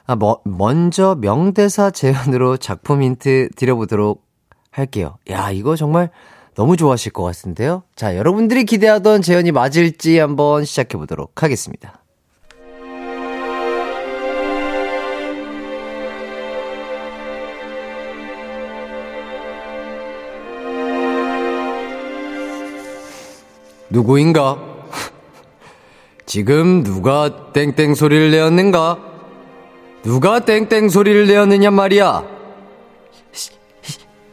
[0.07, 4.23] 아, 뭐, 먼저 명대사 재현으로 작품 힌트 드려보도록
[4.71, 5.17] 할게요.
[5.29, 6.09] 야, 이거 정말
[6.55, 7.83] 너무 좋아하실 것 같은데요.
[7.95, 12.03] 자, 여러분들이 기대하던 재현이 맞을지 한번 시작해보도록 하겠습니다.
[23.89, 24.57] 누구인가?
[26.25, 28.97] 지금 누가 땡땡 소리를 내었는가?
[30.03, 32.23] 누가 땡땡 소리를 내었느냐 말이야.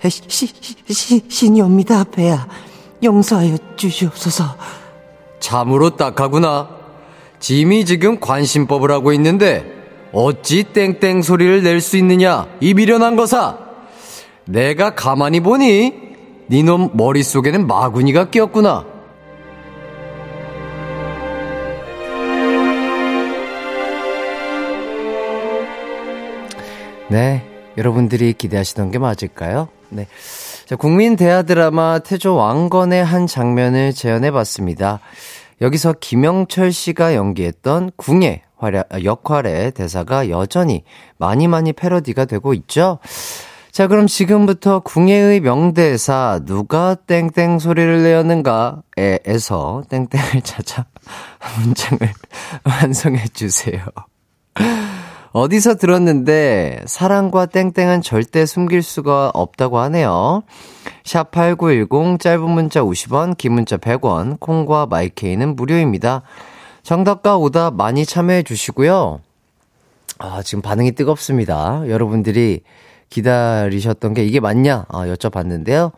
[0.09, 0.49] 시, 시,
[0.89, 2.47] 시, 신이옵니다, 배야.
[3.03, 4.45] 용서하여 주시옵소서.
[5.41, 6.69] 참으로 딱하구나.
[7.41, 9.65] 짐이 지금 관심법을 하고 있는데
[10.13, 13.59] 어찌 땡땡 소리를 낼 수 있느냐 이 미련한 거사.
[14.45, 15.93] 내가 가만히 보니
[16.51, 18.96] 니놈 머릿속에는 마구니가 끼었구나.
[27.09, 27.45] 네,
[27.77, 29.69] 여러분들이 기대하시던 게 맞을까요?
[29.91, 30.09] 네.
[30.67, 34.99] 자, 국민 대하 드라마 태조 왕건의 한 장면을 재현해 봤습니다.
[35.61, 40.83] 여기서 김영철 씨가 연기했던 궁예 활약, 역할의 대사가 여전히
[41.17, 42.99] 많이 많이 패러디가 되고 있죠.
[43.71, 50.87] 자, 그럼 지금부터 궁예의 명대사 누가 땡땡 소리를 내었는가에서 땡땡을 찾아
[51.63, 52.01] 문장을
[52.65, 53.85] 완성해 주세요.
[55.37, 60.45] 어디서 들었는데 사랑과 땡땡은 절대 숨길 수가 없다고 하네요.
[61.05, 66.23] 샵 8910 짧은 문자 50원, 긴 문자 100원, 콩과 마이케이는 무료입니다.
[66.83, 69.21] 정답과 오답 많이 참여해 주시고요.
[70.21, 71.83] 아, 지금 반응이 뜨겁습니다.
[71.87, 72.63] 여러분들이
[73.11, 74.87] 기다리셨던 게 이게 맞냐?
[74.89, 75.93] 아, 여쭤봤는데요.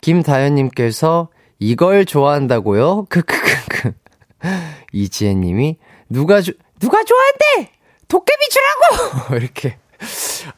[0.00, 3.04] 김다현님께서 이걸 좋아한다고요?
[3.10, 3.92] 크크크크.
[4.94, 5.76] 이지혜님이
[6.08, 7.77] 누가 조, 누가 좋아한대?
[8.08, 9.36] 도깨비 주라고!
[9.36, 9.76] 이렇게.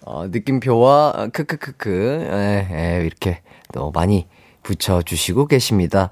[0.05, 2.29] 어, 느낌표와 크크크크.
[2.31, 4.29] 에, 에, 이렇게 또 많이
[4.63, 6.11] 붙여주시고 계십니다.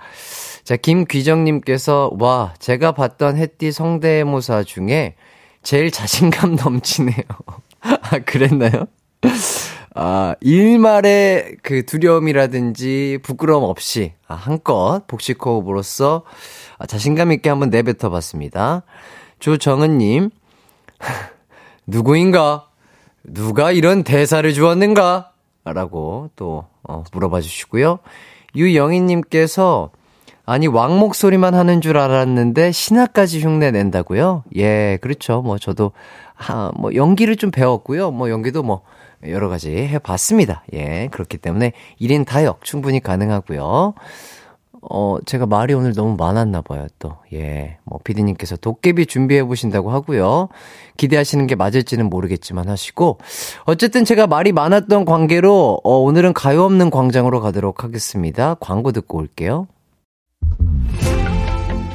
[0.64, 5.14] 자, 김귀정님께서, 와, 제가 봤던 햇띠 성대모사 중에
[5.62, 7.22] 제일 자신감 넘치네요.
[7.80, 8.86] 아, 그랬나요?
[9.94, 16.24] 아, 일말의 그 두려움이라든지 부끄러움 없이, 아, 한껏 복식 호흡으로써
[16.78, 18.82] 아, 자신감 있게 한번 내뱉어 봤습니다.
[19.40, 20.30] 조정은님,
[21.86, 22.68] 누구인가?
[23.24, 25.32] 누가 이런 대사를 주었는가?
[25.64, 27.98] 라고 또, 어, 물어봐 주시고요.
[28.56, 29.90] 유영희님께서,
[30.46, 34.44] 아니, 왕 목소리만 하는 줄 알았는데, 신화까지 흉내 낸다고요?
[34.56, 35.42] 예, 그렇죠.
[35.42, 35.92] 뭐, 저도,
[36.36, 38.10] 아, 뭐, 연기를 좀 배웠고요.
[38.10, 38.82] 뭐, 연기도 뭐,
[39.26, 40.62] 여러 가지 해봤습니다.
[40.72, 43.94] 예, 그렇기 때문에 1인 다역 충분히 가능하고요.
[44.90, 47.16] 어, 제가 말이 오늘 너무 많았나 봐요, 또.
[47.34, 47.76] 예.
[47.84, 50.48] 뭐, 피디님께서 도깨비 준비해 보신다고 하고요.
[50.96, 53.18] 기대하시는 게 맞을지는 모르겠지만 하시고.
[53.64, 58.54] 어쨌든 제가 말이 많았던 관계로, 어, 오늘은 가요 없는 광장으로 가도록 하겠습니다.
[58.60, 59.66] 광고 듣고 올게요.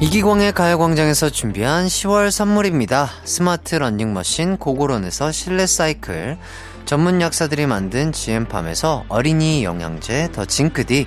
[0.00, 3.08] 이기광의 가요광장에서 준비한 10월 선물입니다.
[3.24, 6.36] 스마트 러닝머신 고고론에서 실내 사이클,
[6.84, 11.06] 전문 약사들이 만든 GM팜에서 어린이 영양제 더 징크디,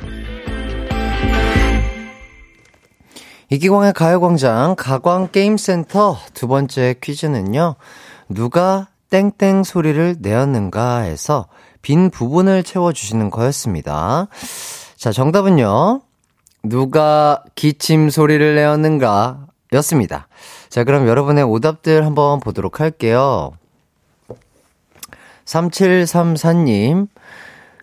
[3.51, 7.75] 이기광의 가요광장 가광게임센터 두 번째 퀴즈는요.
[8.29, 11.47] 누가 땡땡 소리를 내었는가 해서
[11.81, 14.29] 빈 부분을 채워주시는 거였습니다.
[14.95, 15.99] 자, 정답은요.
[16.63, 20.29] 누가 기침 소리를 내었는가 였습니다.
[20.69, 23.51] 자, 그럼 여러분의 오답들 한번 보도록 할게요.
[25.43, 27.09] 3734님,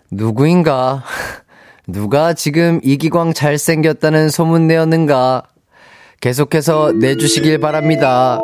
[0.09, 1.03] 누구인가?
[1.85, 5.43] 누가 지금 이기광 잘생겼다는 소문 내었는가?
[6.21, 8.39] 계속해서 내주시길 바랍니다.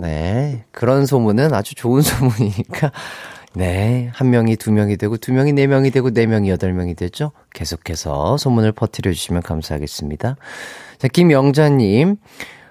[0.00, 0.64] 네.
[0.70, 2.92] 그런 소문은 아주 좋은 소문이니까.
[3.54, 4.10] 네.
[4.12, 7.32] 한 명이 두 명이 되고, 두 명이 네 명이 되고, 네 명이 여덟 명이 되죠?
[7.54, 10.36] 계속해서 소문을 퍼뜨려 주시면 감사하겠습니다.
[10.98, 12.16] 자, 김영자님.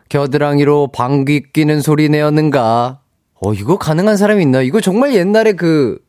[0.08, 3.00] 겨드랑이로 방귀 끼는 소리 내었는가?
[3.42, 4.62] 어, 이거 가능한 사람이 있나?
[4.62, 6.00] 이거 정말 옛날에 그,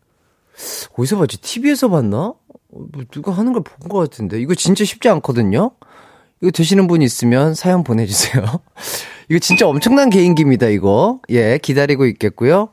[0.96, 1.38] 어디서 봤지?
[1.40, 2.18] TV에서 봤나?
[2.18, 2.34] 어,
[2.70, 4.40] 뭐 누가 하는 걸 본 것 같은데.
[4.40, 5.72] 이거 진짜 쉽지 않거든요?
[6.42, 8.44] 이거 되시는 분 있으면 사연 보내주세요.
[9.28, 11.20] 이거 진짜 엄청난 개인기입니다, 이거.
[11.28, 12.70] 예, 기다리고 있겠고요.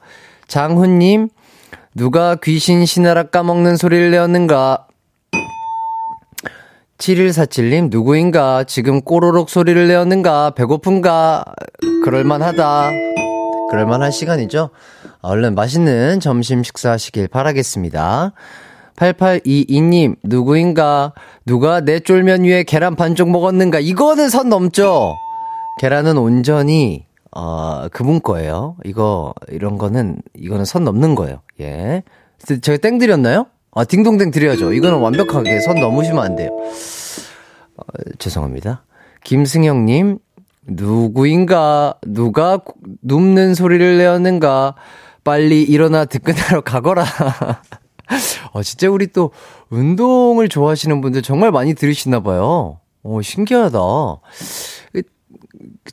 [0.48, 1.30] 장훈님,
[1.94, 4.88] 누가 귀신 신하라 까먹는 소리를 내었는가?
[6.98, 8.64] 7147님, 누구인가?
[8.64, 10.52] 지금 꼬로록 소리를 내었는가?
[10.52, 11.46] 배고픈가?
[12.04, 12.92] 그럴만하다.
[13.70, 14.70] 그럴만한 시간이죠?
[15.22, 18.32] 얼른 맛있는 점심 식사하시길 바라겠습니다.
[18.98, 21.14] 8822님, 누구인가?
[21.46, 23.80] 누가 내 쫄면 위에 계란 반쪽 먹었는가?
[23.80, 25.16] 이거는 선 넘죠?
[25.80, 28.76] 계란은 온전히, 어, 그분 거예요.
[28.84, 31.42] 이거, 이런 거는, 이거는 선 넘는 거예요.
[31.62, 32.04] 예.
[32.62, 33.46] 제가 땡 드렸나요?
[33.72, 34.74] 아, 딩동댕 드려야죠.
[34.74, 36.50] 이거는 완벽하게 선 넘으시면 안 돼요.
[37.78, 37.84] 어,
[38.18, 38.84] 죄송합니다.
[39.24, 40.18] 김승영님,
[40.66, 42.60] 누구인가, 누가
[43.04, 44.74] 눕는 소리를 내었는가,
[45.24, 47.06] 빨리 일어나 득근하러 가거라.
[48.54, 49.32] 어, 진짜 우리 또
[49.70, 52.80] 운동을 좋아하시는 분들 정말 많이 들으시나 봐요.
[53.04, 53.80] 어, 신기하다.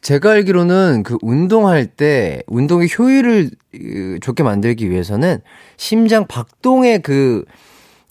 [0.02, 5.40] 제가 알기로는 그 운동할 때 운동의 효율을 으, 좋게 만들기 위해서는
[5.76, 7.44] 심장 박동의 그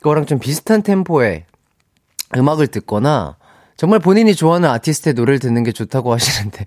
[0.02, 1.46] 거랑 좀 비슷한 템포의
[2.36, 3.38] 음악을 듣거나
[3.76, 6.66] 정말 본인이 좋아하는 아티스트의 노래를 듣는 게 좋다고 하시는데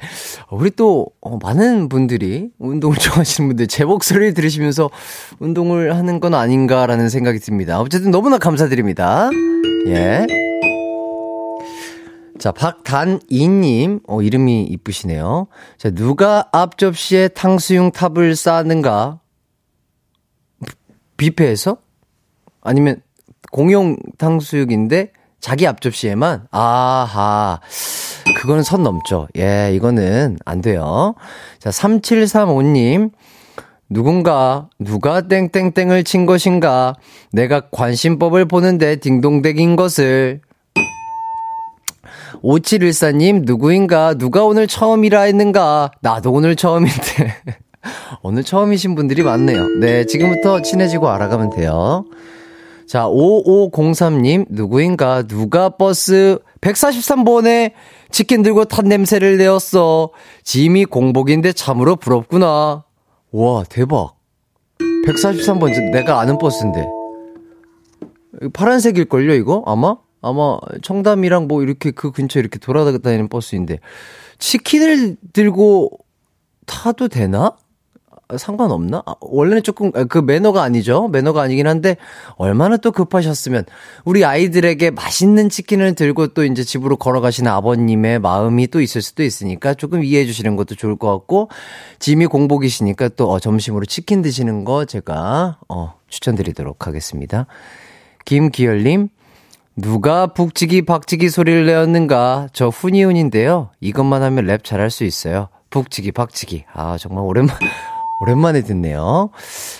[0.51, 4.91] 우리 또 어, 많은 분들이 운동을 좋아하시는 분들 제 목소리를 들으시면서
[5.39, 7.81] 운동을 하는 건 아닌가라는 생각이 듭니다.
[7.81, 9.31] 어쨌든 너무나 감사드립니다.
[9.89, 10.27] 예.
[12.39, 15.47] 자, 박단이님, 어, 이름이 이쁘시네요.
[15.79, 19.21] 자, 누가 앞 접시에 탕수육 탑을 쌓는가?
[21.17, 21.79] 뷔페에서?
[22.61, 23.01] 아니면
[23.53, 26.49] 공용 탕수육인데 자기 앞접시에만?
[26.51, 27.61] 아하.
[28.41, 29.28] 그거는 선 넘죠.
[29.37, 31.14] 예, 이거는 안 돼요.
[31.59, 33.11] 자, 3735님.
[33.89, 36.95] 누군가, 누가 땡땡땡을 친 것인가?
[37.32, 40.41] 내가 관심법을 보는데 딩동댕인 것을.
[42.43, 44.14] 5714님, 누구인가?
[44.14, 45.93] 누가 오늘 처음이라 했는가?
[46.01, 47.34] 나도 오늘 처음인데.
[48.22, 49.78] 오늘 처음이신 분들이 많네요.
[49.80, 52.05] 네, 지금부터 친해지고 알아가면 돼요.
[52.87, 55.22] 자, 5503님, 누구인가?
[55.24, 57.72] 누가 버스 143번에
[58.11, 60.11] 치킨 들고 탄 냄새를 내었어.
[60.45, 62.84] 짐이 공복인데 참으로 부럽구나.
[63.32, 64.14] 와, 대박.
[65.05, 66.87] 143번, 내가 아는 버스인데.
[68.53, 69.64] 파란색일걸요, 이거?
[69.66, 69.97] 아마?
[70.22, 73.80] 아마 청담이랑 뭐 이렇게 그 근처에 이렇게 돌아다니는 버스인데.
[74.39, 75.91] 치킨을 들고
[76.66, 77.57] 타도 되나?
[78.37, 79.03] 상관없나?
[79.07, 81.09] 아, 원래는 조금 그 매너가 아니죠.
[81.09, 81.97] 매너가 아니긴 한데
[82.37, 83.64] 얼마나 또 급하셨으면
[84.05, 89.74] 우리 아이들에게 맛있는 치킨을 들고 또 이제 집으로 걸어가시는 아버님의 마음이 또 있을 수도 있으니까
[89.74, 91.51] 조금 이해해 주시는 것도 좋을 것 같고
[92.01, 97.47] 짐이 공복이시니까 또 어, 점심으로 치킨 드시는 거 제가 어, 추천드리도록 하겠습니다.
[98.24, 99.09] 김기열님
[99.77, 102.49] 누가 북치기 박치기 소리를 내었는가?
[102.53, 103.70] 저 훈이훈인데요.
[103.81, 105.49] 이것만 하면 랩 잘할 수 있어요.
[105.70, 106.64] 북치기 박치기.
[106.72, 107.57] 아 정말 오랜만.
[108.21, 109.31] 오랜만에 듣네요.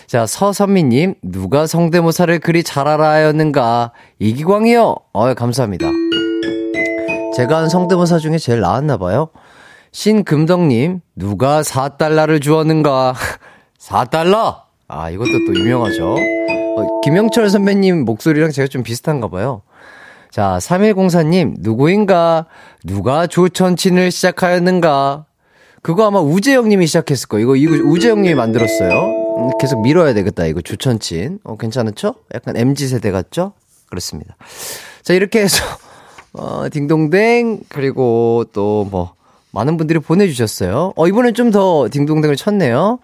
[0.07, 3.93] 자, 서선미님, 누가 성대모사를 그리 잘 알아였는가?
[4.19, 4.95] 이기광이요!
[5.13, 5.87] 어 감사합니다.
[7.37, 9.29] 제가 한 성대모사 중에 제일 나았나봐요.
[9.93, 13.15] 신금덕님, 누가 4달러를 주었는가?
[13.81, 14.61] 4달러!
[14.89, 16.15] 아, 이것도 또 유명하죠.
[16.15, 19.63] 어, 김영철 선배님 목소리랑 제가 좀 비슷한가 봐요.
[20.31, 22.47] 자, 3104님, 누구인가?
[22.85, 25.25] 누가 조천친을 시작하였는가?
[25.87, 27.55] 그거 아마 우재영님이 시작했을 거예요.
[27.55, 28.91] 이거, 이거 우재영님이 만들었어요.
[28.91, 30.45] 음, 계속 밀어야 되겠다.
[30.47, 31.39] 이거 조천친.
[31.45, 32.17] 어, 괜찮았죠?
[32.35, 33.53] 약간 MG세대 같죠?
[33.89, 34.37] 그렇습니다.
[35.03, 35.63] 자, 이렇게 해서,
[36.33, 39.15] 어, 딩동댕, 그리고 또 뭐,
[39.53, 40.93] 많은 분들이 보내주셨어요.
[40.97, 42.99] 어, 이번엔 좀 더 딩동댕을 쳤네요.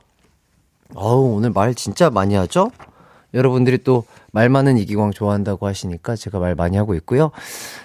[0.95, 2.71] 어우, 오늘 말 진짜 많이 하죠?
[3.33, 4.05] 여러분들이 또
[4.39, 7.33] 말 많은 이기광 좋아한다고 하시니까 제가 말 많이 하고 있고요.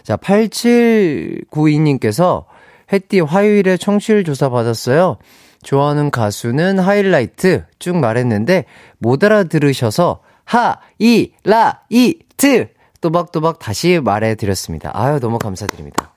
[0.03, 2.45] 자, 8792님께서
[2.93, 5.17] 햇띠 화요일에 청취율 조사 받았어요.
[5.63, 8.65] 좋아하는 가수는 하이라이트 쭉 말했는데
[8.99, 12.67] 못 알아들으셔서 하 이 라 이 트
[13.01, 14.91] 또박또박 다시 말해드렸습니다.
[14.93, 16.11] 아유, 너무 감사드립니다.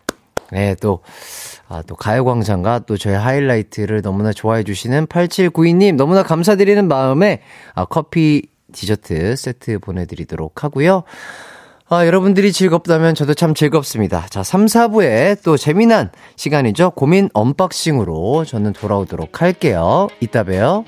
[0.53, 1.01] 네, 또,
[1.66, 7.41] 아, 또 가요광장과 또 저희 하이라이트를 너무나 좋아해주시는 8792님 너무나 감사드리는 마음에
[7.74, 8.43] 아, 커피
[8.76, 11.02] 디저트 세트 보내드리도록 하고요.
[11.88, 14.26] 아, 여러분들이 즐겁다면 저도 참 즐겁습니다.
[14.28, 16.90] 자, 3, 4부에 또 재미난 시간이죠.
[16.90, 20.08] 고민 언박싱으로 저는 돌아오도록 할게요.
[20.20, 20.84] 이따 봬요.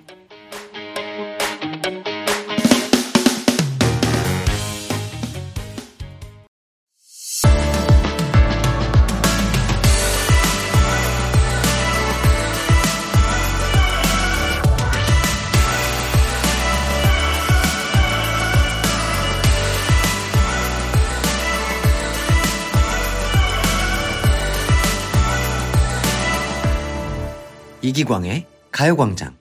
[27.89, 29.35] 이기광의 가요광장.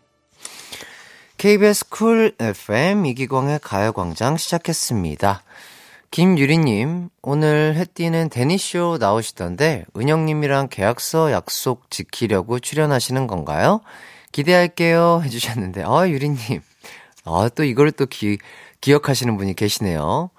[1.38, 5.44] KBS 쿨 FM 이기광의 가요광장 시작했습니다.
[6.12, 13.82] 김유리님, 오늘 해띠는 데니쇼 나오시던데, 은영님이랑 계약서 약속 지키려고 출연하시는 건가요?
[14.32, 15.22] 기대할게요.
[15.26, 16.62] 해주셨는데, 아, 유리님.
[17.26, 18.38] 아, 또 이걸 또 기,
[18.80, 20.30] 기억하시는 분이 계시네요.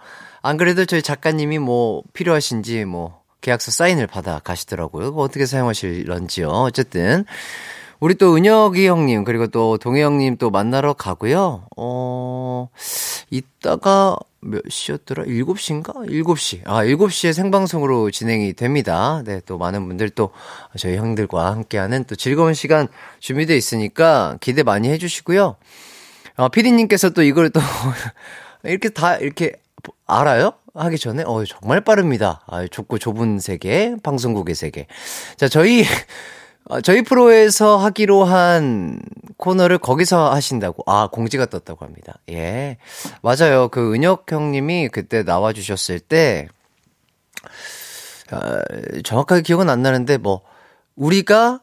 [0.40, 5.08] 안 그래도 저희 작가님이 뭐 필요하신지 뭐 계약서 사인을 받아 가시더라고요.
[5.08, 6.48] 어떻게 사용하실런지요.
[6.48, 7.26] 어쨌든.
[8.00, 11.66] 우리 또 은혁이 형님, 그리고 또 동해 형님 또 만나러 가고요.
[11.76, 12.68] 어,
[13.30, 15.24] 이따가 몇 시였더라?
[15.24, 16.08] 7시인가?
[16.08, 16.60] 7시.
[16.64, 19.22] 아, 7시에 생방송으로 진행이 됩니다.
[19.24, 20.30] 네, 또 많은 분들 또
[20.76, 22.86] 저희 형들과 함께하는 또 즐거운 시간
[23.18, 25.56] 준비되어 있으니까 기대 많이 해주시고요.
[26.36, 27.60] 어, 피디님께서 또 이걸 또
[28.62, 29.54] 이렇게 다 이렇게
[30.06, 30.52] 알아요?
[30.74, 32.42] 하기 전에 어 정말 빠릅니다.
[32.46, 34.86] 아, 좁고 좁은 세계, 방송국의 세계.
[35.36, 35.82] 자, 저희
[36.68, 39.00] 어, 저희 프로에서 하기로 한
[39.38, 40.82] 코너를 거기서 하신다고.
[40.86, 42.18] 아, 공지가 떴다고 합니다.
[42.30, 42.76] 예.
[43.22, 43.68] 맞아요.
[43.68, 46.48] 그 은혁 형님이 그때 나와 주셨을 때
[48.32, 50.42] 어, 정확하게 기억은 안 나는데 뭐
[50.96, 51.60] 우리가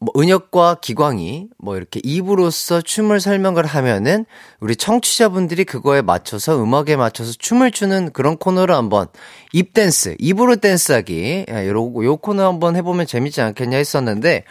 [0.00, 4.26] 뭐 은혁과 기광이 뭐 이렇게 입으로써 춤을 설명을 하면은
[4.60, 9.08] 우리 청취자분들이 그거에 맞춰서 음악에 맞춰서 춤을 추는 그런 코너를 한번
[9.52, 14.44] 입 댄스, 입으로 댄스하기 예, 요러 요 코너 한번 해보면 재밌지 않겠냐 했었는데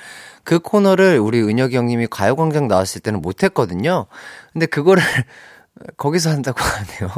[0.43, 4.07] 그 코너를 우리 은혁이 형님이 가요광장 나왔을 때는 못했거든요.
[4.51, 5.01] 근데 그거를
[5.95, 7.13] 거기서 한다고 하네요.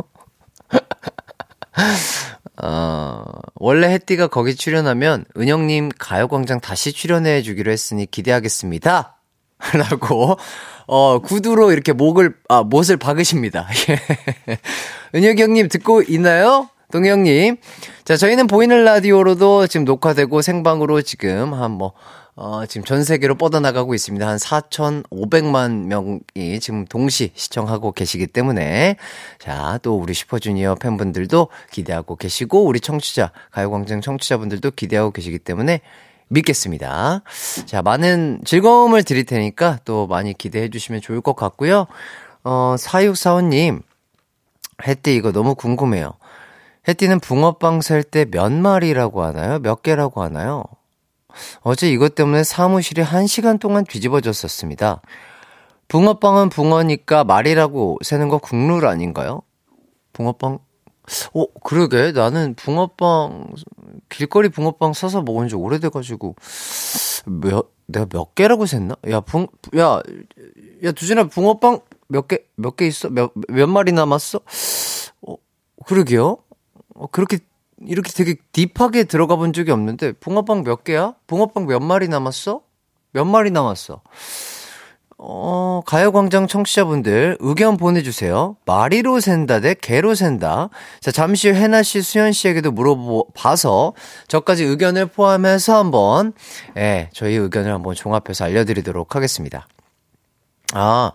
[2.63, 3.23] 어,
[3.55, 9.17] 원래 혜띠가 거기 출연하면 은영님 가요광장 다시 출연해 주기로 했으니 기대하겠습니다.
[9.73, 10.37] 라고,
[10.87, 13.67] 어, 구두로 이렇게 목을, 아, 못을 박으십니다.
[15.15, 16.69] 은혁이 형님 듣고 있나요?
[16.91, 17.57] 동영님.
[18.03, 21.93] 자, 저희는 보이는 라디오로도 지금 녹화되고 생방으로 지금 한 뭐,
[22.41, 24.25] 어, 지금 전 세계로 뻗어나가고 있습니다.
[24.25, 28.95] 한 4,500만 명이 지금 동시 시청하고 계시기 때문에,
[29.39, 35.81] 자, 또 우리 슈퍼주니어 팬분들도 기대하고 계시고, 우리 청취자, 가요광장 청취자분들도 기대하고 계시기 때문에
[36.29, 37.23] 믿겠습니다.
[37.65, 41.87] 자, 많은 즐거움을 드릴 테니까 또 많이 기대해 주시면 좋을 것 같고요.
[42.45, 43.81] 어, 4645님,
[44.87, 46.13] 혜띠 이거 너무 궁금해요.
[46.87, 49.59] 혜띠는 붕어빵 살 때 몇 마리라고 하나요?
[49.59, 50.63] 몇 개라고 하나요?
[51.61, 55.01] 어제 이것 때문에 사무실이 한 시간 동안 뒤집어졌었습니다.
[55.87, 59.41] 붕어빵은 붕어니까 말이라고 세는 거 국룰 아닌가요?
[60.13, 60.59] 붕어빵,
[61.33, 62.11] 어, 그러게.
[62.11, 63.53] 나는 붕어빵,
[64.09, 66.35] 길거리 붕어빵 사서 먹은 지 오래돼가지고,
[67.25, 68.95] 몇, 내가 몇 개라고 셌나?
[69.09, 70.01] 야, 붕, 야,
[70.83, 73.09] 야, 두진아, 붕어빵 몇 개, 몇 개 있어?
[73.09, 74.41] 몇, 몇 마리 남았어?
[75.27, 75.35] 어,
[75.85, 76.37] 그러게요.
[76.95, 77.39] 어, 그렇게
[77.85, 81.15] 이렇게 되게 딥하게 들어가 본 적이 없는데 붕어빵 몇 개야?
[81.27, 82.61] 붕어빵 몇 마리 남았어?
[83.11, 84.01] 몇 마리 남았어?
[85.21, 88.55] 어, 가요광장 청취자분들 의견 보내주세요.
[88.65, 90.69] 마리로 센다 대 개로 센다.
[91.01, 93.93] 자, 잠시 후 해나 씨, 수현 씨에게도 물어봐서
[94.29, 96.31] 저까지 의견을 포함해서 한번,
[96.77, 99.67] 예, 저희 의견을 한번 종합해서 알려드리도록 하겠습니다.
[100.73, 101.11] 아,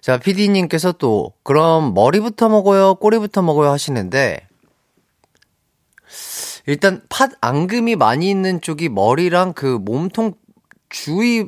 [0.00, 2.96] 자, PD님께서 또, 그럼 머리부터 먹어요?
[2.96, 3.70] 꼬리부터 먹어요?
[3.70, 4.48] 하시는데,
[6.66, 10.34] 일단 팥 앙금이 많이 있는 쪽이 머리랑 그 몸통
[10.88, 11.46] 주위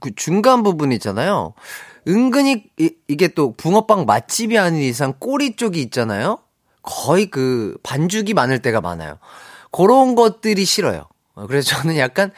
[0.00, 1.54] 그 중간 부분 있잖아요.
[2.06, 6.38] 은근히 이, 이게 또 붕어빵 맛집이 아닌 이상 꼬리 쪽이 있잖아요.
[6.82, 9.18] 거의 그 반죽이 많을 때가 많아요.
[9.70, 11.06] 그런 것들이 싫어요.
[11.34, 12.32] 어, 그래서 저는 약간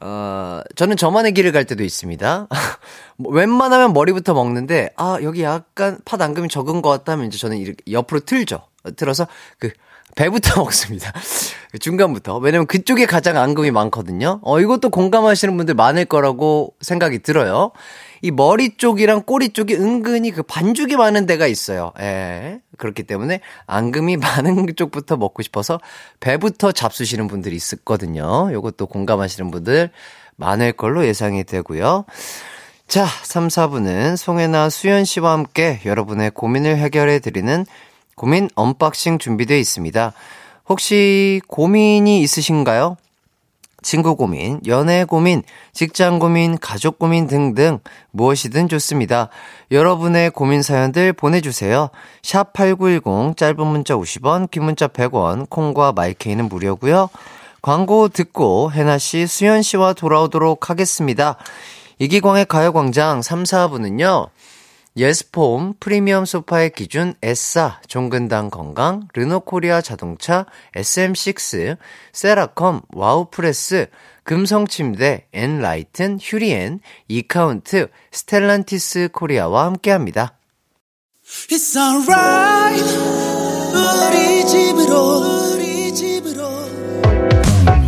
[0.00, 2.48] 어, 저는 저만의 길을 갈 때도 있습니다.
[3.18, 7.58] 뭐 웬만하면 머리부터 먹는데, 아, 여기 약간 팥 앙금이 적은 것 같다 면 이제 저는
[7.58, 8.62] 이렇게 옆으로 틀죠.
[8.96, 9.26] 틀어서
[9.58, 9.70] 그
[10.16, 11.12] 배부터 먹습니다.
[11.78, 12.38] 중간부터.
[12.38, 14.40] 왜냐면 그쪽에 가장 앙금이 많거든요.
[14.42, 17.72] 어, 이것도 공감하시는 분들 많을 거라고 생각이 들어요.
[18.22, 21.92] 이 머리 쪽이랑 꼬리 쪽이 은근히 그 반죽이 많은 데가 있어요.
[22.00, 22.60] 예.
[22.76, 25.80] 그렇기 때문에 앙금이 많은 쪽부터 먹고 싶어서
[26.20, 28.52] 배부터 잡수시는 분들이 있었거든요.
[28.52, 29.90] 요것도 공감하시는 분들
[30.36, 32.04] 많을 걸로 예상이 되고요.
[32.88, 37.64] 자, 3, 4부는 송해나 수현 씨와 함께 여러분의 고민을 해결해 드리는
[38.20, 40.12] 고민 언박싱 준비되어 있습니다.
[40.68, 42.98] 혹시 고민이 있으신가요?
[43.80, 45.42] 친구 고민, 연애 고민,
[45.72, 47.78] 직장 고민, 가족 고민 등등
[48.10, 49.30] 무엇이든 좋습니다.
[49.70, 51.88] 여러분의 고민 사연들 보내주세요.
[52.22, 57.08] 샵 8910 짧은 문자 50원, 긴 문자 100원, 콩과 마이케이는 무료고요.
[57.62, 61.38] 광고 듣고 해나 씨, 수현씨와 돌아오도록 하겠습니다.
[61.98, 64.28] 이기광의 가요광장 3, 4부는요.
[65.00, 70.44] 예스폼 프리미엄 소파의 기준 에싸 종근당 건강 르노코리아 자동차
[70.74, 71.78] SM6
[72.12, 73.86] 세라컴 와우프레스
[74.24, 80.34] 금성침대 엔라이튼 휴리엔 이카운트 스텔란티스 코리아와 함께합니다.
[81.48, 82.84] It's alright.
[83.72, 86.42] 우리 집으로 우리 집으로.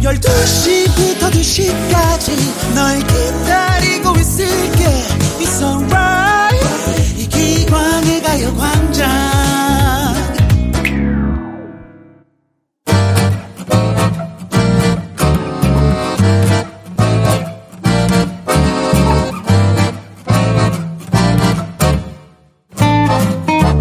[0.00, 4.84] 12시부터 2시까지 널 기다리고 있을게.
[5.40, 6.11] It's alright
[7.72, 9.10] 광의 가요 광장.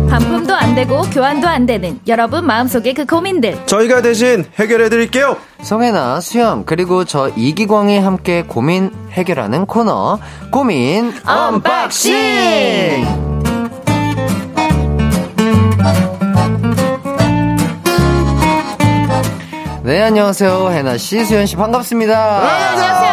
[0.09, 3.57] 반품도 안 되고 교환도 안 되는 여러분 마음속의 그 고민들.
[3.65, 5.37] 저희가 대신 해결해 드릴게요.
[5.61, 10.19] 송해나 수현 그리고 저 이기광이 함께 고민 해결하는 코너.
[10.51, 12.11] 고민 언박싱
[19.83, 22.13] 네 안녕하세요 해나 씨 수현 씨 반갑습니다.
[22.13, 23.11] 안녕하세요.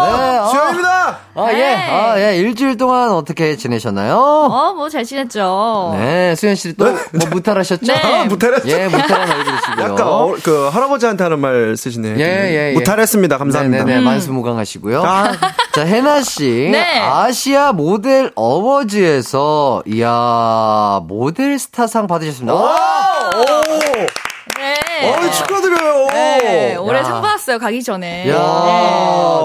[0.00, 1.18] 네, 아, 수현입니다.
[1.36, 1.56] 아, 예.
[1.56, 1.76] 네.
[1.90, 2.36] 아, 예.
[2.36, 4.16] 일주일 동안 어떻게 지내셨나요?
[4.16, 6.92] 어 뭐 잘 지냈죠 네, 수현 씨또뭐
[7.30, 7.86] 무탈하셨죠?
[7.86, 7.94] 네.
[8.02, 8.68] 아, 무탈했죠.
[8.68, 9.84] 예, 무탈한 얼굴이시고요.
[9.84, 12.16] 약간 어, 그 할아버지한테 하는 말 쓰시네요.
[12.18, 12.72] 예, 예, 예.
[12.74, 13.38] 못하랬습니다.
[13.38, 13.84] 감사합니다.
[13.84, 15.04] 네네, 만수무강 하시고요.
[15.04, 15.30] 아.
[15.72, 16.68] 자, 혜나 씨.
[16.72, 16.98] 네.
[17.00, 22.52] 아시아 모델 어워즈에서, 이야, 모델 스타상 받으셨습니다.
[22.52, 23.30] 아,
[23.68, 23.77] 네.
[25.06, 26.06] 어, 축하드려요.
[26.08, 27.04] 네, 올해 야.
[27.04, 28.38] 상 받았어요 가기 전에 이야, 네.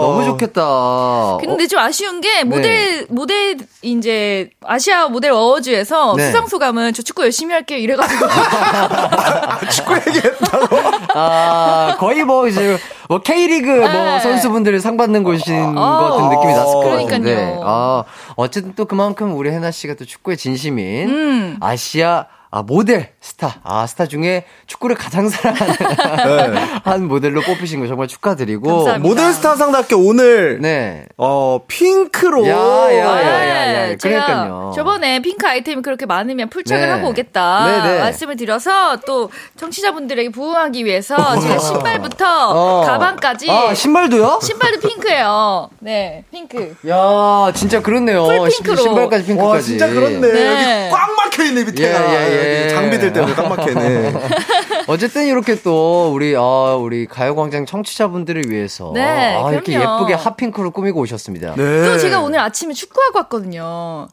[0.01, 1.37] 너무 좋겠다.
[1.39, 6.25] 근데 좀 아쉬운 게 모델 모델 이제 아시아 모델 어워즈에서 네.
[6.27, 8.25] 수상 소감은 저 축구 열심히 할게요 이래가지고
[9.71, 10.77] 축구 얘기했다고.
[11.15, 12.77] 아, 거의 뭐 이제
[13.09, 14.19] 뭐 K리그 뭐 네.
[14.19, 17.09] 선수분들이 상 받는 곳인 어, 것 같은 느낌이 났을 것 그러니까요.
[17.09, 17.59] 같은데.
[17.63, 18.03] 아,
[18.35, 21.57] 어쨌든 또 그만큼 우리 혜나 씨가 또 축구의 진심인 음.
[21.61, 22.25] 아시아
[22.55, 23.55] 아, 모델, 스타.
[23.63, 28.69] 아, 스타 중에 축구를 가장 사랑하는 한 모델로 뽑히신 거 정말 축하드리고.
[28.69, 29.09] 감사합니다.
[29.09, 31.07] 모델 스타상답게 오늘 네.
[31.17, 33.87] 어 핑크로 야, 야, 야, 야, 야.
[33.87, 34.71] 네, 제가 그러니까요.
[34.75, 36.91] 저번에 핑크 아이템이 그렇게 많으면 풀착을 네.
[36.91, 37.99] 하고 오겠다 네, 네.
[38.01, 42.81] 말씀을 드려서 또 청취자분들에게 부응하기 위해서 제가 신발부터 어.
[42.85, 44.41] 가방까지 아, 신발도요?
[44.43, 45.69] 신발도 핑크예요.
[45.79, 46.75] 네, 핑크.
[46.87, 48.25] 야, 진짜 그렇네요.
[48.25, 48.75] 풀 핑크로.
[48.77, 49.53] 신발까지 핑크까지.
[49.55, 50.19] 와 진짜 그렇네.
[50.19, 50.45] 네.
[50.85, 52.13] 여기 꽉 막혀 있네 밑에가.
[52.13, 52.42] 예, 예, 예.
[52.43, 53.33] 여기 장비들 때문에
[53.69, 54.13] 있네.
[54.87, 59.73] 어쨌든 이렇게 또 우리 아 우리 가요광장 청취자분들을 위해서 네, 아, 이렇게.
[59.73, 61.55] 예쁘게 핫핑크로 꾸미고 오셨습니다.
[61.55, 61.85] 네.
[61.85, 64.07] 또 제가 오늘 아침에 축구하고 왔거든요.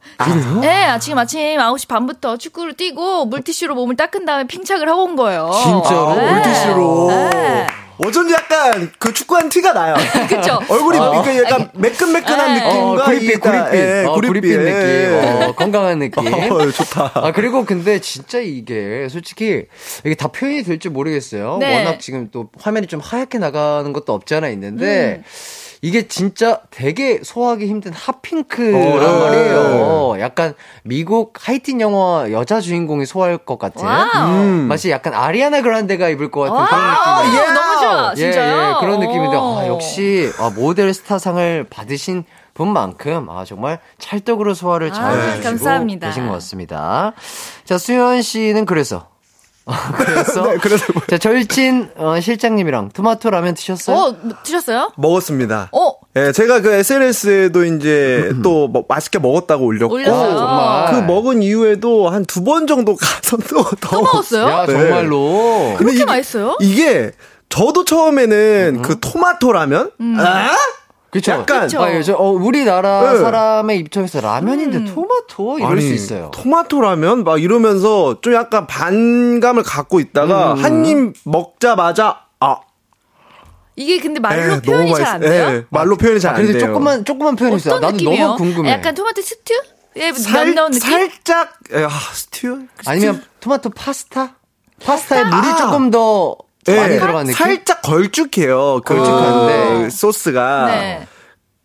[0.60, 5.50] 네, 아침 아침 9시 반부터 축구를 뛰고 물티슈로 몸을 닦은 다음에 핑착을 하고 온 거예요.
[5.62, 6.32] 진짜로 네.
[6.32, 7.06] 물티슈로.
[7.08, 7.66] 네.
[8.04, 9.94] 어쩐지 약간 그 축구한 티가 나요.
[10.28, 10.58] 그쵸?
[10.68, 11.22] 얼굴이 어.
[11.22, 12.60] 그 약간 매끈매끈한 네.
[12.60, 13.74] 느낌과 어, 구릿빛, 구릿빛.
[13.74, 14.56] 예, 어, 구릿빛 예.
[14.56, 15.42] 느낌.
[15.42, 16.32] 어, 건강한 느낌.
[16.32, 17.12] 어, 좋다.
[17.14, 19.66] 아, 그리고 근데 진짜 이게 솔직히
[20.04, 21.58] 이게 다 표현이 될지 모르겠어요.
[21.58, 21.78] 네.
[21.78, 25.22] 워낙 지금 또 화면이 좀 하얗게 나가는 것도 없지 않아 있는데
[25.82, 30.16] 이게 진짜 되게 소화하기 힘든 핫핑크란 어, 말이에요.
[30.20, 30.52] 약간
[30.82, 33.86] 미국 하이틴 영화 여자 주인공이 소화할 것 같은.
[33.86, 34.66] 음.
[34.68, 37.52] 마치 약간 아리아나 그란데가 입을 것 같은 그런 느낌이 예.
[37.54, 38.70] 너무 좋아, 예, 진짜요?
[38.70, 39.66] 예, 그런 느낌인데, 아, 오.
[39.68, 46.08] 역시, 아, 모델 스타상을 받으신 분만큼, 아, 정말 찰떡으로 소화를 잘 아, 해주시고 감사합니다.
[46.08, 47.12] 계신 것 같습니다.
[47.64, 49.09] 자, 수현 씨는 그래서.
[49.96, 50.42] 그래서.
[50.50, 53.96] 네, 그래서 뭐- 자, 절친, 어, 실장님이랑 토마토 라면 드셨어요?
[53.96, 54.92] 어, 뭐 드셨어요?
[54.96, 55.68] 먹었습니다.
[55.72, 59.94] 어, 예, 제가 그 SNS에도 이제 또 뭐 맛있게 먹었다고 올렸고.
[59.94, 60.36] 올렸어요.
[60.38, 60.92] 정말.
[60.92, 64.46] 그 먹은 이후에도 한 두 번 정도 가서 또, 더또 먹었어요?
[64.48, 64.72] 야, 네.
[64.72, 65.74] 정말로.
[65.78, 66.56] 그렇게 맛있어요?
[66.60, 67.12] 이게
[67.48, 68.82] 저도 처음에는 음.
[68.82, 70.50] 그 토마토 라면 아?
[71.10, 71.32] 그쵸.
[71.32, 71.82] 약간 그쵸.
[71.82, 73.18] 아, 예, 저, 어, 우리나라 네.
[73.18, 74.84] 사람의 입장에서 라면인데 음.
[74.94, 75.58] 토마토?
[75.58, 76.30] 이럴 아니, 수 있어요.
[76.32, 80.64] 토마토 라면 막 이러면서 좀 약간 반감을 갖고 있다가 음.
[80.64, 82.60] 한입 먹자마자 아
[83.76, 85.44] 이게 근데 말로 에, 표현이 잘 안 돼요?
[85.48, 86.66] 예, 말로 표현이 잘안 그래서 돼요.
[86.68, 87.74] 조금만, 조금만 표현해 주세요.
[87.74, 88.26] 어떤 나도 느낌이에요?
[88.26, 88.70] 너무 궁금해.
[88.70, 89.54] 약간 토마토 스튜?
[89.96, 90.90] 예, 살, 면 넣은 느낌?
[90.90, 92.66] 살짝 에, 아, 스튜?
[92.86, 94.34] 아니면 토마토 파스타?
[94.84, 95.36] 파스타에 파스타?
[95.36, 95.56] 물이 아.
[95.56, 96.36] 조금 더
[96.68, 97.36] 예, 많이 들어간 느낌?
[97.36, 98.80] 살짝 걸쭉해요.
[98.84, 99.90] 그 걸쭉한데.
[99.90, 100.66] 소스가.
[100.66, 101.06] 네.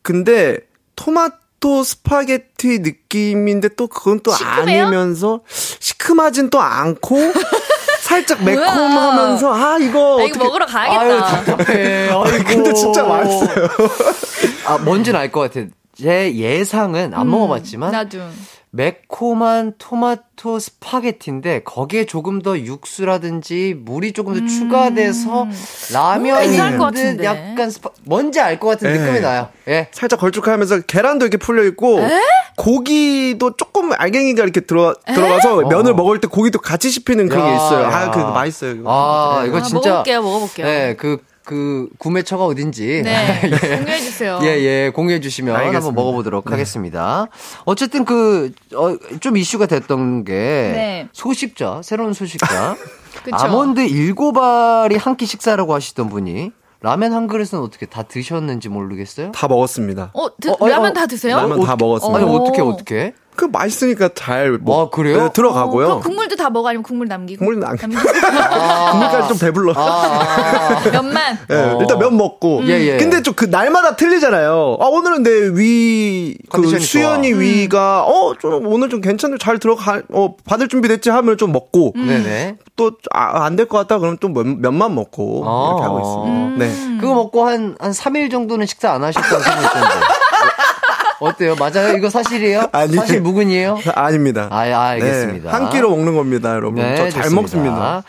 [0.02, 0.58] 근데
[0.96, 4.86] 토마토 스파게티 느낌인데 또 그건 또 시큼해요?
[4.86, 7.18] 아니면서 시큼하진 또 않고
[8.02, 8.44] 살짝.
[8.44, 11.44] 매콤하면서 아 이거 아, 어떻게 이거 먹으러 아유, 가야겠다.
[11.46, 12.10] 답답해.
[12.14, 12.44] 아이고.
[12.46, 13.68] 근데 진짜 맛있어요.
[14.68, 15.68] 아, 뭔지는 알 것 같아.
[15.98, 18.20] 제 예상은 안 먹어봤지만 나도.
[18.76, 25.48] 매콤한 토마토 스파게티인데 거기에 조금 더 육수라든지 물이 조금 더 추가돼서
[25.94, 27.24] 라면인 괜찮을 것듯 같은데.
[27.24, 29.00] 약간 스파 뭔지 알 것 같은 네.
[29.00, 29.48] 느낌이 나요.
[29.70, 29.88] 예.
[29.92, 32.00] 살짝 걸쭉하면서 계란도 이렇게 풀려 있고
[32.58, 37.56] 고기도 조금 알갱이가 이렇게 들어 들어가서 면을 먹을 때 고기도 같이 씹히는 그런 게 야,
[37.56, 37.84] 있어요.
[37.84, 37.90] 야.
[37.96, 38.72] 아, 그 맛있어요.
[38.72, 38.92] 이거.
[38.92, 39.48] 아, 네.
[39.50, 40.66] 이거 아, 진짜 먹어볼게요, 먹어볼게요.
[40.66, 43.02] 네, 그, 그, 구매처가 어딘지.
[43.06, 43.50] 네, 예.
[43.78, 44.40] 공유해 주세요.
[44.44, 46.02] 예, 예, 공유해 주시면 한번 알겠습니다.
[46.02, 47.28] 먹어보도록 하겠습니다.
[47.66, 51.08] 어쨌든 그, 어, 좀 이슈가 됐던 게, 네.
[51.14, 52.76] 소식자, 새로운 소식자.
[53.24, 53.36] 그쵸.
[53.38, 59.32] 아몬드 일곱 알이 한 끼 식사라고 하시던 분이, 라면 한 그릇은 어떻게 다 드셨는지 모르겠어요?
[59.32, 60.12] 다 먹었습니다.
[60.14, 61.38] 어, 드, 어, 어, 라면 어, 다 드세요?
[61.38, 62.20] 라면 다 먹었습니다.
[62.20, 62.36] 아니, 오.
[62.36, 63.14] 어떻게, 어떻게?
[63.36, 65.24] 그 맛있으니까 잘 먹, 와, 그래요?
[65.24, 65.86] 네, 들어가고요.
[65.88, 67.40] 그럼 국물도 다 먹어 아니면 국물 남기고?
[67.46, 68.02] 국물 남- 남기고.
[68.92, 69.74] 국물까지 좀 배불러.
[69.76, 71.38] 아, 면만.
[71.50, 71.78] 예, 어.
[71.82, 72.62] 일단 면 먹고.
[72.66, 72.98] 예, 예.
[72.98, 74.78] 근데 좀 그 날마다 틀리잖아요.
[74.80, 75.30] 아, 오늘은 내
[75.60, 77.40] 위, 그 수연이 좋아.
[77.40, 79.38] 위가, 어, 좀 오늘 좀 괜찮네.
[79.42, 81.92] 잘 들어가, 어, 받을 준비 됐지 하면 좀 먹고.
[81.96, 82.56] 네네.
[82.78, 85.44] 또, 아, 안될 것 같다 그러면 또 면, 면만 먹고.
[85.46, 85.68] 아.
[85.70, 86.66] 이렇게 하고 있습니다.
[86.66, 86.86] 네.
[86.88, 86.98] 음.
[87.02, 90.06] 그거 먹고 한, 한 3일 정도는 식사 안 소문이 있던데.
[91.26, 91.56] 어, 어때요?
[91.56, 91.98] 맞아요?
[91.98, 92.70] 이거 사실이에요?
[92.74, 92.94] 아니.
[92.96, 93.80] 사실 묵은이에요?
[93.96, 94.48] 아닙니다.
[94.52, 95.52] 아, 아, 알겠습니다.
[95.52, 96.82] 네, 한 끼로 먹는 겁니다, 여러분.
[96.84, 97.36] 저잘 좋습니다.
[97.42, 98.04] 먹습니다.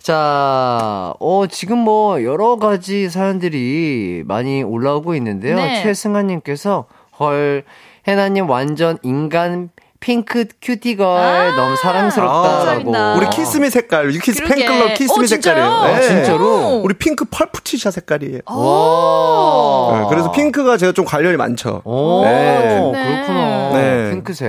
[0.00, 5.56] 자, 어, 지금 뭐, 여러 가지 사연들이 많이 올라오고 있는데요.
[5.56, 5.82] 네.
[5.82, 6.86] 최승아님께서,
[7.20, 7.64] 헐,
[8.06, 9.70] 해나님 완전 인간
[10.06, 12.42] 핑크 큐티걸 아, 너무 사랑스럽다라고.
[12.90, 13.14] 감사합니다.
[13.14, 14.42] 우리 키스미 색깔, 유키스.
[14.44, 15.54] 팬클럽 키스미 어, 진짜요?
[15.54, 15.96] 색깔이에요.
[15.96, 16.80] 아, 진짜로?
[16.82, 18.40] 우리 핑크 펄프티샤 색깔이에요.
[18.46, 20.00] 와.
[20.00, 21.82] 네, 그래서 핑크가 제가 좀 관련이 많죠.
[21.84, 22.90] 오, 네.
[22.92, 23.70] 그렇구나.
[23.74, 24.10] 네.
[24.10, 24.48] 핑크색.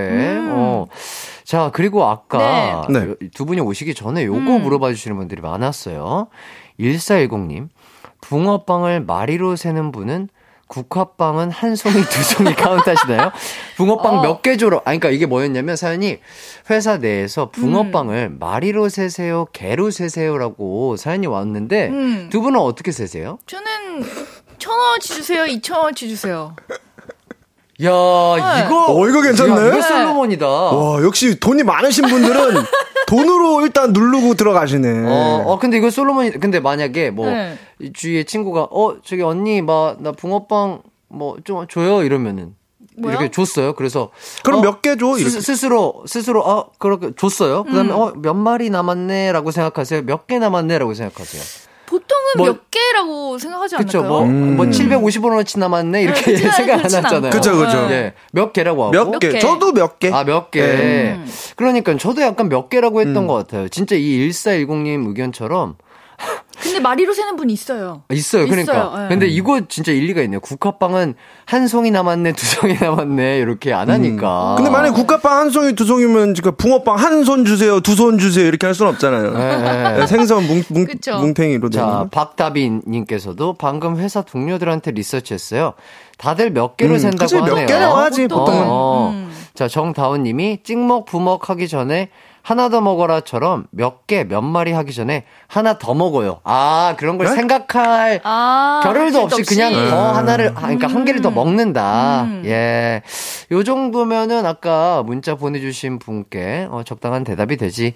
[0.49, 0.87] 어.
[1.45, 2.99] 자, 그리고 아까 네.
[3.09, 4.63] 요- 두 분이 오시기 전에 요거 음.
[4.63, 6.29] 물어봐 주시는 분들이 많았어요.
[6.79, 7.67] 1410님,
[8.21, 10.29] 붕어빵을 마리로 세는 분은
[10.67, 13.31] 국화빵은 한 송이, 두 송이 카운트하시나요?
[13.77, 14.21] 붕어빵 어.
[14.21, 16.19] 몇개 줘로, 아니, 그러니까 이게 뭐였냐면 사연이
[16.69, 18.37] 회사 내에서 붕어빵을 음.
[18.39, 22.29] 마리로 세세요, 개로 세세요라고 사연이 왔는데 음.
[22.31, 23.39] 두 분은 어떻게 세세요?
[23.45, 24.03] 저는
[24.57, 26.55] 천 원어치 주세요, 이천 원어치 주세요.
[27.81, 27.87] 야,
[28.65, 28.85] 이거.
[28.89, 29.51] 어, 이거 괜찮네?
[29.51, 29.81] 야, 이거 네.
[29.81, 30.47] 솔로몬이다.
[30.47, 32.63] 와, 역시 돈이 많으신 분들은
[33.07, 35.07] 돈으로 일단 누르고 들어가시네.
[35.07, 37.57] 어, 어, 근데 이거 솔로몬이, 근데 만약에 뭐, 네.
[37.79, 42.03] 이 주위에 친구가, 어, 저기 언니, 막, 나 붕어빵, 뭐, 좀 줘요?
[42.03, 42.55] 이러면은.
[42.95, 43.13] 뭐요?
[43.15, 43.73] 이렇게 줬어요.
[43.73, 44.11] 그래서.
[44.43, 45.17] 그럼 어, 몇개 줘?
[45.17, 45.27] 이렇게.
[45.29, 47.63] 스, 스로 스스로, 어, 그렇게 줬어요.
[47.63, 47.95] 그 다음에, 음.
[47.99, 49.31] 어, 몇 마리 남았네?
[49.31, 50.03] 라고 생각하세요?
[50.03, 50.77] 몇 개 남았네?
[50.77, 51.41] 라고 생각하세요?
[52.23, 54.19] 보통은 뭐- 몇 개라고 생각하지 그쵸, 않을까요?
[54.21, 54.55] 뭐, 음.
[54.57, 56.01] 뭐, 750원어치 남았네?
[56.03, 57.29] 이렇게 않- 생각 안 하잖아요.
[57.31, 57.87] 그쵸, 그쵸.
[57.91, 58.13] 예.
[58.31, 58.91] 몇 개라고 하고.
[58.91, 59.29] 몇몇 개?
[59.29, 59.39] 개?
[59.39, 60.11] 저도 몇 개.
[60.11, 60.61] 아, 몇 개.
[60.61, 61.25] 음.
[61.55, 63.27] 그러니까 저도 약간 몇 개라고 했던 음.
[63.27, 63.67] 것 같아요.
[63.69, 65.75] 진짜 이 1410님 의견처럼
[66.63, 68.03] 근데 마리로 세는 분 있어요.
[68.11, 68.45] 있어요.
[68.47, 68.73] 그러니까.
[68.73, 69.09] 있어요, 예.
[69.09, 70.39] 근데 이거 진짜 일리가 있네요.
[70.39, 71.13] 국화빵은
[71.45, 74.53] 한 송이 남았네, 두 송이 남았네, 이렇게 안 하니까.
[74.53, 74.55] 음.
[74.55, 78.47] 근데 만약에 국화빵 한 송이 두 송이면 지금 붕어빵 한 손 주세요, 두 손 주세요
[78.47, 79.33] 이렇게 할 수는 없잖아요.
[79.37, 79.97] 네.
[79.99, 81.17] 네, 생선 뭉, 뭉, 그쵸.
[81.19, 82.09] 뭉탱이로 되는 자, 거.
[82.11, 85.73] 박다빈님께서도 방금 회사 동료들한테 리서치했어요.
[86.17, 87.65] 다들 몇 개로 음, 센다고 그치, 몇 하네요.
[87.67, 88.63] 개라고 하지, 보통은.
[88.67, 89.09] 어.
[89.13, 89.31] 음.
[89.53, 92.09] 자, 정다운님이 찍먹 부먹 하기 전에
[92.43, 96.41] 하나 더 먹어라처럼 몇 개, 몇 마리 하기 전에 하나 더 먹어요.
[96.43, 97.35] 아, 그런 걸 네?
[97.35, 99.89] 생각할 아, 할 없이 수도 그냥 없이.
[99.89, 102.23] 더 하나를, 아, 그러니까 한 개를 더 먹는다.
[102.23, 102.43] 음.
[102.45, 103.01] 예.
[103.51, 107.93] 요 정도면은 아까 문자 보내주신 분께 어, 적당한 대답이 되지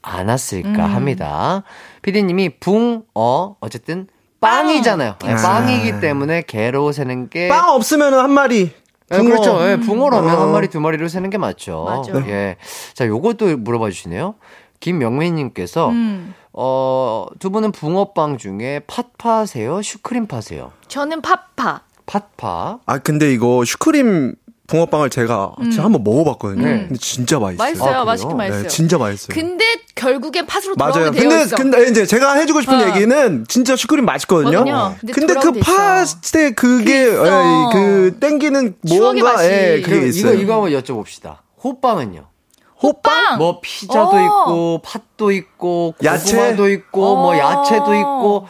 [0.00, 0.94] 않았을까 음.
[0.94, 1.62] 합니다.
[2.00, 4.06] 피디님이 붕, 어, 어쨌든
[4.40, 5.16] 빵이잖아요.
[5.26, 5.36] 예, 아.
[5.36, 7.48] 빵이기 때문에 개로 세는 게.
[7.48, 8.72] 빵 없으면 한 마리.
[9.12, 9.28] 예, 붕어.
[9.30, 9.58] 그렇죠.
[9.68, 10.40] 예, 붕어라면 어.
[10.42, 11.84] 한 마리, 두 마리로 세는 게 맞죠.
[11.84, 12.28] 맞아.
[12.28, 12.56] 예.
[12.94, 14.34] 자, 요것도 물어봐 주시네요.
[14.80, 16.34] 김명민님께서, 음.
[16.52, 19.82] 어, 두 분은 붕어빵 중에 팥파세요?
[19.82, 20.72] 슈크림 파세요?
[20.88, 21.82] 저는 파파.
[22.06, 22.80] 팥파.
[22.86, 24.34] 아 근데 이거 슈크림
[24.70, 26.64] 붕어빵을 제가 진짜 한번 먹어봤거든요.
[26.64, 26.78] 네.
[26.86, 27.58] 근데 진짜 맛있어요.
[27.68, 27.96] 맛있어요.
[27.98, 28.04] 아?
[28.04, 28.62] 맛있긴 맛있어요.
[28.62, 29.28] 네, 진짜 맛있어요.
[29.34, 29.64] 근데
[29.96, 30.92] 결국엔 팥으로 맞아요.
[30.92, 31.56] 돌아오게 되어 근데 있어.
[31.56, 32.86] 근데 이제 제가 해주고 싶은 어.
[32.88, 34.58] 얘기는 진짜 슈크림 맛있거든요.
[34.58, 34.94] 거든요.
[35.00, 35.52] 근데 근데 그.
[35.60, 37.26] 팥에 그게 그.
[37.26, 39.44] 예, 그 땡기는 뭔가 맛이.
[39.50, 40.34] 예, 그게 있어요.
[40.34, 41.38] 이거, 이거 한번 여쭤봅시다.
[41.64, 42.26] 호빵은요?
[42.82, 43.38] 호빵.
[43.38, 44.20] 뭐 피자도 어.
[44.24, 46.36] 있고 팥도 있고 야채?
[46.36, 47.38] 고구마도 있고 뭐 어.
[47.38, 48.46] 야채도 있고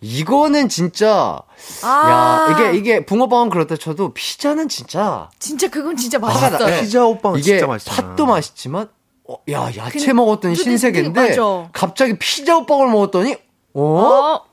[0.00, 1.40] 이거는 진짜
[1.82, 2.48] 아.
[2.50, 6.50] 야 이게 이게 붕어빵은 그렇다 쳐도 피자는 진짜 진짜 그건 진짜 화가 나.
[6.50, 6.68] 맛있어요.
[6.74, 6.80] 네.
[6.82, 8.08] 피자 호빵은 이게 진짜 맛있잖아.
[8.08, 8.88] 팥도 맛있지만
[9.28, 11.68] 어, 야 야채 근데- 먹었더니 근데- 신세계인데 맞아.
[11.72, 13.36] 갑자기 피자 호빵을 먹었더니
[13.74, 13.82] 어?
[13.82, 14.44] 어,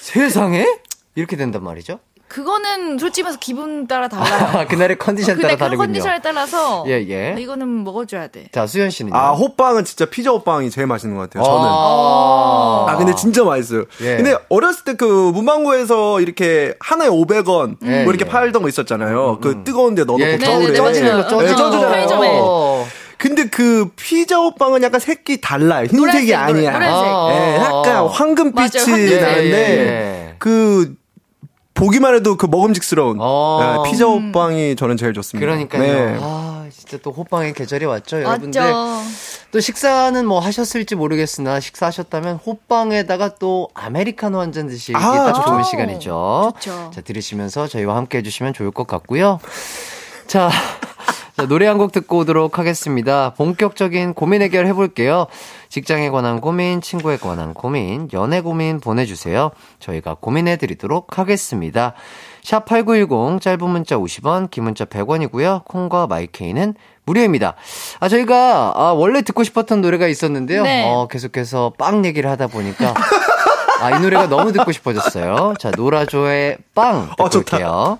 [0.00, 0.66] 세상에
[1.14, 1.98] 이렇게 된단 말이죠.
[2.32, 4.66] 그거는 솔직히 말해서 기분 따라 달라요.
[4.66, 5.86] 그날의 컨디션 그날 따라 그 다르군요.
[5.86, 7.36] 컨디션에 따라서 예, 예.
[7.38, 8.46] 이거는 먹어줘야 돼.
[8.52, 9.14] 자 수현 씨는요.
[9.14, 11.44] 아 호빵은 진짜 피자 호빵이 제일 맛있는 것 같아요.
[11.44, 11.68] 저는.
[11.68, 13.84] 아, 아, 근데 진짜 맛있어요.
[14.00, 14.16] 예.
[14.16, 15.04] 근데 어렸을 때 그
[15.34, 18.30] 문방구에서 이렇게 하나에 500원 예, 뭐 이렇게 예.
[18.30, 19.38] 팔던 거 있었잖아요.
[19.42, 20.74] 그 뜨거운 데 넣어놓고 예, 네, 겨울에.
[20.74, 21.44] 쪄지는 거,
[22.24, 22.38] 예.
[22.40, 22.86] 어.
[23.18, 25.86] 근데 그 피자 호빵은 약간 색이 달라요.
[25.86, 25.96] 흰색이
[26.30, 26.72] 노란색, 아니야.
[26.72, 27.36] 노란색.
[27.36, 29.20] 예, 약간 황금빛이 맞아요.
[29.20, 30.34] 나는데 예, 예.
[30.38, 30.94] 그
[31.74, 33.82] 보기만 해도 그 먹음직스러운 어.
[33.86, 35.44] 예, 피자 호빵이 저는 제일 좋습니다.
[35.44, 35.82] 그러니까요.
[35.82, 36.18] 네.
[36.20, 38.60] 아, 진짜 또 호빵의 계절이 왔죠, 여러분들.
[38.60, 39.02] 맞죠.
[39.50, 45.46] 또 식사는 뭐 하셨을지 모르겠으나 식사하셨다면 호빵에다가 또 아메리카노 한 잔 드시기 아, 딱 좋죠.
[45.48, 46.52] 좋은 시간이죠.
[46.60, 46.90] 좋죠.
[46.94, 49.40] 자, 들으시면서 저희와 함께 해 주시면 좋을 것 같고요.
[50.26, 50.50] 자,
[51.36, 53.32] 자, 노래 한 곡 듣고 오도록 하겠습니다.
[53.36, 55.26] 본격적인 고민 해결 해 볼게요.
[55.72, 59.52] 직장에 관한 고민, 친구에 관한 고민, 연애 고민 보내주세요.
[59.78, 61.94] 저희가 고민해 드리도록 하겠습니다.
[62.42, 65.64] 샵 8910, 짧은 문자 50원, 긴 문자 100원이고요.
[65.64, 66.74] 콩과 마이케이는
[67.06, 67.54] 무료입니다.
[68.00, 70.62] 아, 저희가, 아, 원래 듣고 싶었던 노래가 있었는데요.
[70.62, 70.84] 네.
[70.86, 72.92] 어, 계속해서 빵 얘기를 하다 보니까.
[73.80, 75.54] 아, 이 노래가 너무 듣고 싶어졌어요.
[75.58, 77.56] 자, 노라조의 빵 듣고 어, 좋다.
[77.56, 77.98] 올게요.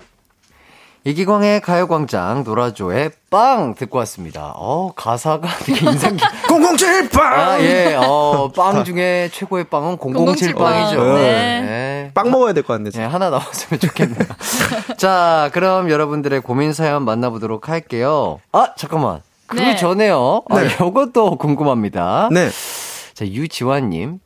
[1.05, 4.53] 이기광의 가요광장 노라조의 빵 듣고 왔습니다.
[4.55, 6.23] 어 가사가 되게 인상 깊.
[6.47, 7.33] 007 빵!
[7.33, 10.97] 아 예, 어빵 중에 최고의 빵은 007 빵이죠.
[11.01, 11.15] 007빵.
[11.15, 12.11] 네.
[12.13, 12.91] 빵 먹어야 될 것 같네.
[12.91, 14.19] 네, 하나 나왔으면 좋겠네요.
[14.97, 18.39] 자, 그럼 여러분들의 고민 사연 만나보도록 할게요.
[18.53, 19.21] 아, 잠깐만.
[19.47, 19.75] 그 네.
[19.75, 20.43] 전에요.
[20.49, 22.29] 아, 요것도 궁금합니다.
[22.31, 22.49] 네.
[23.13, 24.19] 자, 유지환님,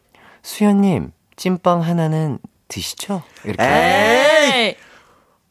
[0.43, 3.23] 수현님, 찐빵 하나는 드시죠?
[3.45, 3.63] 이렇게.
[3.63, 4.75] 에이.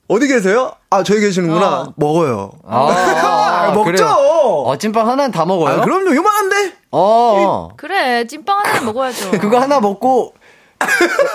[0.08, 0.72] 어디 계세요?
[0.91, 1.80] 아, 저기 계시는구나.
[1.80, 1.93] 어.
[1.97, 2.53] 먹어요.
[2.66, 3.84] 아, 먹죠.
[3.84, 4.07] 그래요?
[4.09, 5.76] 어, 찐빵 하나는 다 먹어요?
[5.76, 6.14] 아, 그럼요.
[6.14, 6.72] 요만한데?
[6.93, 7.68] 어.
[7.76, 9.32] 그래, 찐빵 하나 먹어야죠.
[9.41, 10.34] 그거 하나 먹고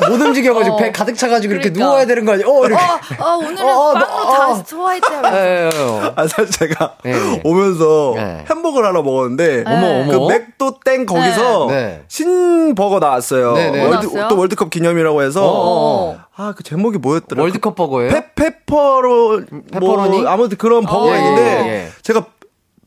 [0.09, 0.79] 못 움직여가지고 어.
[0.79, 1.85] 배 가득 차가지고 이렇게 그러니까.
[1.85, 2.47] 누워야 되는 거 아니에요?
[2.49, 2.83] 어, 이렇게.
[2.83, 4.63] 어, 어, 오늘은 어, 빵도 너- 다 어.
[4.65, 5.21] 소화했대요.
[5.33, 6.11] 예, 예, 예.
[6.15, 7.41] 아, 사실 제가 네, 네.
[7.43, 8.45] 오면서 네.
[8.49, 10.27] 햄버거를 하나 먹었는데 어머, 그 어머.
[10.29, 12.03] 맥도 땡 거기서 네.
[12.07, 13.53] 신버거 나왔어요.
[13.53, 13.79] 네, 네.
[13.79, 14.27] 뭐 월드, 나왔어요?
[14.29, 16.19] 또 월드컵 기념이라고 해서 어.
[16.35, 17.41] 아, 그 제목이 뭐였더라?
[17.41, 18.11] 월드컵 버거예요?
[18.11, 20.21] 페, 페퍼로 페퍼로니?
[20.21, 21.17] 뭐 아무튼 그런 버거가 어.
[21.17, 21.87] 있는데 예, 예.
[22.03, 22.25] 제가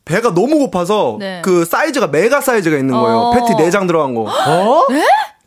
[0.05, 1.41] 배가 너무 고파서 네.
[1.43, 3.17] 그 사이즈가 메가 사이즈가 있는 거예요.
[3.17, 3.31] 어.
[3.33, 4.21] 패티 4장 들어간 거.
[4.23, 4.83] 어?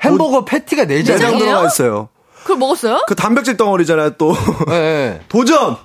[0.02, 1.38] 햄버거 패티가 네 4장 장이에요?
[1.38, 2.08] 들어가 있어요.
[2.42, 3.04] 그걸 먹었어요?
[3.06, 4.34] 그 단백질 덩어리잖아요, 또.
[4.70, 5.20] 예, 예.
[5.28, 5.76] 도전!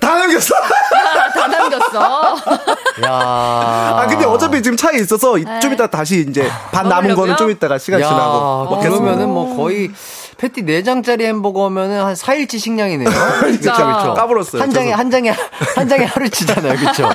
[0.00, 0.54] 다 남겼어!
[0.56, 2.36] 아, 다 남겼어.
[3.04, 3.10] 야.
[3.10, 7.14] 아, 근데 어차피 지금 차에 있어서 이- 좀 이따 다시 이제 반 남은?
[7.14, 8.90] 거는 좀 이따가 시간 야, 지나고 먹겠습니다.
[9.04, 9.90] 그러면은 뭐 거의
[10.38, 13.08] 패티 4장짜리 햄버거면은 한 4일치 식량이네요.
[13.40, 14.14] 그렇죠, 그렇죠.
[14.14, 14.62] 까불었어요.
[14.62, 15.34] 한 장에 죄송- 한 장에
[15.76, 16.78] 한 장에 하루치잖아요.
[16.78, 17.10] 그렇죠?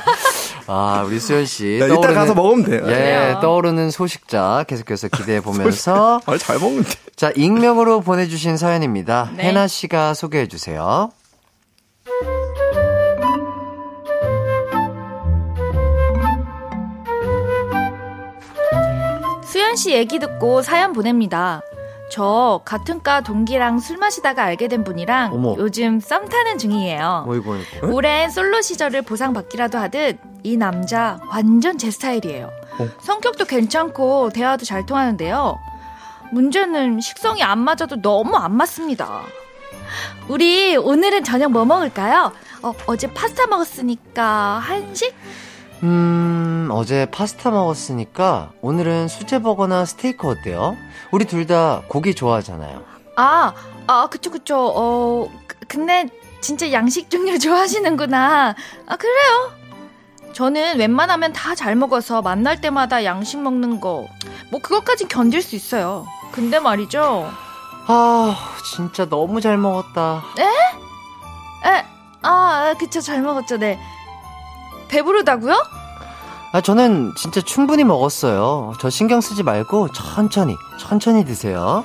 [0.67, 1.79] 아, 우리 수현 씨.
[1.79, 2.79] 야, 이따 가서 먹으면 돼요.
[2.85, 3.39] 예, 그래요.
[3.41, 6.89] 떠오르는 소식자 계속해서 기대해 보면서 아, 잘 먹는데.
[7.15, 9.31] 자, 익명으로 보내주신 사연입니다.
[9.35, 9.43] 네.
[9.45, 11.11] 해나 씨가 소개해 주세요.
[19.43, 21.61] 수현 씨 얘기 듣고 사연 보냅니다.
[22.11, 25.55] 저 같은 과 동기랑 술 마시다가 알게 된 분이랑 어머.
[25.57, 27.25] 요즘 썸 타는 중이에요.
[27.27, 27.87] 어이구, 어이구.
[27.93, 32.49] 오랜 솔로 시절을 보상받기라도 하듯 이 남자 완전 제 스타일이에요.
[33.01, 35.57] 성격도 괜찮고 대화도 잘 통하는데요.
[36.31, 39.21] 문제는 식성이 안 맞아도 너무 안 맞습니다.
[40.27, 42.31] 우리 오늘은 저녁 뭐 먹을까요?
[42.61, 45.15] 어, 어제 파스타 먹었으니까 한식?
[45.83, 50.77] 음, 어제 파스타 먹었으니까 오늘은 수제버거나 스테이크 어때요?
[51.11, 52.81] 우리 둘 다 고기 좋아하잖아요.
[53.17, 53.53] 아,
[53.87, 54.57] 아, 그쵸, 그쵸.
[54.75, 56.07] 어, 그- 근데
[56.41, 58.55] 진짜 양식 종류 좋아하시는구나.
[58.87, 59.51] 아, 그래요.
[60.33, 64.07] 저는 웬만하면 다 잘 먹어서 만날 때마다 양식 먹는 거,
[64.51, 66.05] 뭐, 그것까진 견딜 수 있어요.
[66.31, 67.31] 근데 말이죠.
[67.87, 68.35] 아,
[68.75, 70.23] 진짜 너무 잘 먹었다.
[70.39, 71.85] 에,
[72.23, 73.79] 아, 그쵸, 잘 먹었죠, 네.
[74.87, 75.55] 배부르다고요?
[76.53, 78.73] 아, 저는 진짜 충분히 먹었어요.
[78.79, 81.83] 저 신경 쓰지 말고 천천히, 천천히 드세요.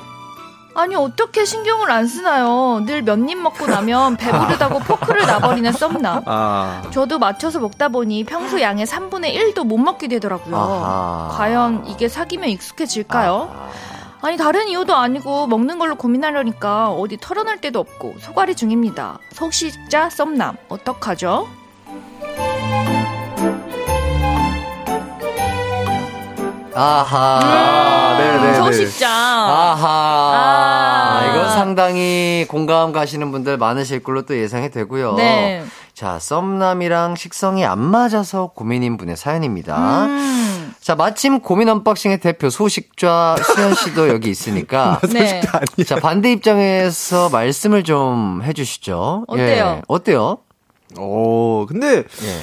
[0.77, 2.81] 아니, 어떻게 신경을 안 쓰나요?
[2.87, 6.23] 늘 몇 입 먹고 나면 배부르다고 포크를 놔버리는 썸남.
[6.27, 6.83] 아.
[6.93, 10.57] 저도 맞춰서 먹다 보니 평소 양의 3분의 1도 못 먹게 되더라고요.
[10.57, 11.29] 아하.
[11.37, 13.51] 과연 이게 사귀면 익숙해질까요?
[13.53, 13.69] 아,
[14.23, 19.19] 아니 다른 이유도 아니고 먹는 걸로 고민하려니까 어디 털어낼 데도 없고 소갈이 중입니다.
[19.33, 21.49] 소식자 썸남 어떡하죠?
[26.75, 27.41] 아하.
[27.43, 28.55] 아, 네네네.
[28.55, 29.09] 소식자.
[29.09, 29.89] 아하.
[30.33, 31.27] 아.
[31.31, 35.15] 이건 상당히 공감 가시는 분들 많으실 걸로 또 예상이 되고요.
[35.15, 35.65] 네.
[35.95, 40.07] 자, 썸남이랑 식성이 안 맞아서 고민인 분의 사연입니다.
[40.07, 40.75] 음.
[40.81, 45.01] 자, 마침 고민 언박싱의 대표 소식좌 수현 씨도 여기 있으니까.
[45.13, 45.43] 네.
[45.87, 49.25] 자, 반대 입장에서 말씀을 좀 해주시죠.
[49.29, 49.65] 어때요?
[49.79, 49.83] 예.
[49.89, 50.39] 어때요?
[50.99, 52.41] 오, 근데 예.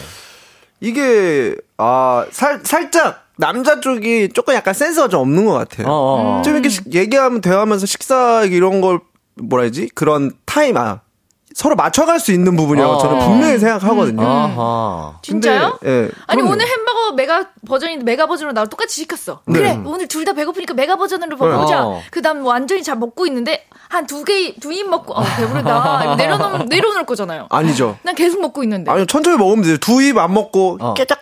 [0.79, 5.87] 이게, 아, 살, 살짝 남자 쪽이 조금 약간 센스가 좀 없는 것 같아요.
[5.87, 6.41] 어, 어.
[6.43, 8.99] 좀 이렇게 식- 얘기하면 대화하면서 식사 이런 걸
[9.35, 9.89] 뭐라 해야지?
[9.93, 11.01] 그런 타임, 아.
[11.57, 12.97] 서로 맞춰갈 수 있는 부분이라고 어.
[12.99, 14.21] 저는 분명히 생각하거든요.
[14.23, 15.13] 아하.
[15.23, 15.79] 진짜요?
[15.81, 16.51] 근데, 예, 아니 그럼요.
[16.51, 19.39] 오늘 햄버거 메가 버전인데 메가 버전으로 나랑 똑같이 시켰어.
[19.47, 19.57] 네.
[19.59, 21.83] 그래 오늘 둘 다 배고프니까 메가 버전으로 먹어보자.
[21.87, 22.01] 어.
[22.11, 26.65] 그다음 완전히 잘 먹고 있는데 한 두 개 두 입 먹고 어, 배부르다 이거 내려놓
[26.67, 27.47] 내려놓을 거잖아요.
[27.49, 27.97] 아니죠.
[28.03, 28.91] 난 계속 먹고 있는데.
[28.91, 29.77] 아니 천천히 먹으면 돼요.
[29.77, 30.93] 두 입 안 먹고 어.
[30.93, 31.19] 깨작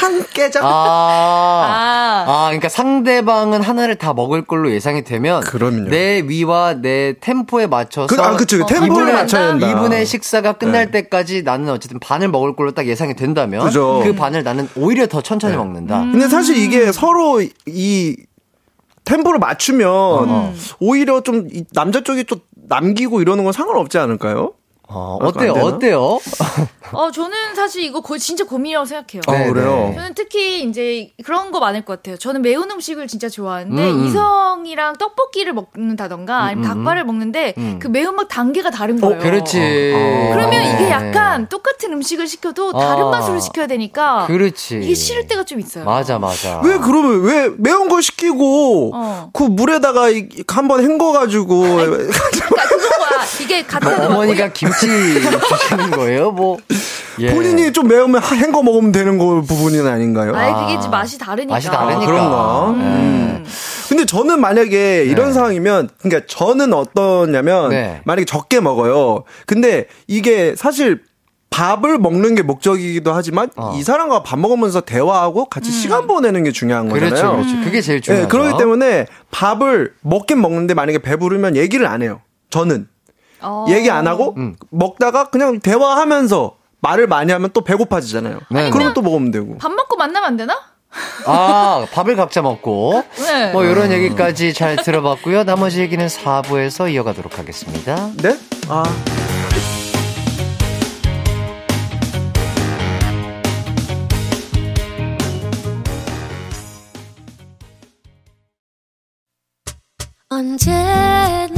[0.00, 0.64] 한 깨작.
[0.64, 0.68] 아.
[0.68, 2.24] 아.
[2.26, 5.88] 아, 그러니까 상대방은 하나를 다 먹을 걸로 예상이 되면 그럼요.
[5.88, 8.64] 내 위와 내 템포에 맞춰서 그, 아, 그쵸.
[8.66, 9.67] 템포를 이분의- 맞춰야 된다.
[9.70, 11.02] 이분의 식사가 끝날 네.
[11.02, 14.00] 때까지 나는 어쨌든 반을 먹을 걸로 딱 예상이 된다면 그죠.
[14.04, 16.00] 그 반을 나는 오히려 더 천천히 먹는다.
[16.00, 18.16] 근데 사실 이게 서로 이
[19.04, 24.52] 템포를 맞추면 오히려 좀이 남자 쪽이 좀 남기고 이러는 건 상관없지 않을까요?
[24.90, 25.52] 어, 안 어때요?
[25.52, 26.18] 어때요?
[26.92, 29.20] 어 저는 사실 이거 고, 진짜 고민이라고 생각해요.
[29.26, 29.88] 아, 네, 그래요?
[29.90, 29.94] 네.
[29.96, 32.16] 저는 특히 이제 그런 거 많을 것 같아요.
[32.16, 34.06] 저는 매운 음식을 진짜 좋아하는데 음, 음.
[34.06, 36.84] 이성이랑 떡볶이를 먹는다던가 아니면 음, 음.
[36.84, 37.78] 닭발을 먹는데 음.
[37.80, 39.18] 그 매운맛 단계가 다른 거예요.
[39.18, 39.58] 그렇지.
[40.32, 40.72] 그러면 네.
[40.74, 43.10] 이게 약간 똑같은 음식을 시켜도 다른 아.
[43.10, 44.80] 맛으로 시켜야 되니까 그렇지.
[44.82, 45.84] 이게 싫을 때가 좀 있어요.
[45.84, 46.62] 맞아, 맞아.
[46.64, 49.30] 왜 그러면 왜 매운 거 시키고 어.
[49.34, 51.98] 그 물에다가 이- 한번 헹궈가지고 그러니까
[52.68, 53.17] 그건 거야.
[53.40, 56.30] 이게 같은 뭐 어머니가 김치 주시는 거예요?
[56.30, 56.58] 뭐.
[57.20, 57.32] 예.
[57.34, 60.34] 본인이 좀 매우면 헹궈 먹으면 되는 거 부분은 아닌가요?
[60.36, 61.54] 아예 그게 이제 맛이 다르니까.
[61.54, 62.06] 맛이 다르니까.
[62.06, 62.70] 그런가?
[62.70, 63.44] 음.
[63.88, 68.00] 근데 저는 만약에 이런 상황이면 그러니까 저는 어떠냐면 네.
[68.04, 69.24] 만약에 적게 먹어요.
[69.46, 71.02] 근데 이게 사실
[71.50, 73.74] 밥을 먹는 게 목적이기도 하지만 어.
[73.76, 77.36] 이 사람과 밥 먹으면서 대화하고 같이 시간 보내는 게 중요한 그렇죠, 거잖아요.
[77.38, 77.64] 그렇죠.
[77.64, 78.28] 그게 제일 예, 중요하죠.
[78.28, 82.20] 그렇기 때문에 밥을 먹긴 먹는데 만약에 배부르면 얘기를 안 해요.
[82.50, 82.86] 저는
[83.40, 83.66] 어.
[83.68, 84.56] 얘기 안 하고 음.
[84.70, 88.40] 먹다가 그냥 대화하면서 말을 많이 하면 또 배고파지잖아요.
[88.50, 88.94] 네, 그럼 네.
[88.94, 89.58] 또 먹으면 되고.
[89.58, 90.58] 밥 먹고 만나면 안 되나?
[91.26, 93.04] 아, 밥을 각자 먹고.
[93.16, 93.52] 네.
[93.52, 95.44] 뭐, 요런 얘기까지 잘 들어봤고요.
[95.44, 98.10] 나머지 얘기는 4부에서 이어가도록 하겠습니다.
[98.22, 98.38] 네?
[98.68, 98.84] 아.
[110.30, 111.57] 언제나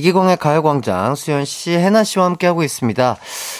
[0.00, 3.16] 이기광의 가요광장 수현 씨, 해나 씨와 함께하고 있습니다.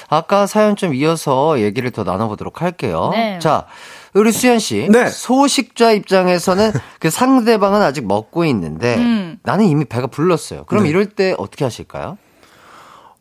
[0.08, 3.10] 아까 사연 좀 이어서 얘기를 더 나눠보도록 할게요.
[3.12, 3.38] 네.
[3.40, 3.66] 자,
[4.14, 4.88] 우리 수현 씨.
[4.90, 5.08] 네.
[5.08, 9.38] 소식자 입장에서는 그 상대방은 아직 먹고 있는데 음.
[9.42, 10.64] 나는 이미 배가 불렀어요.
[10.64, 10.90] 그럼 네.
[10.90, 12.16] 이럴 때 어떻게 하실까요?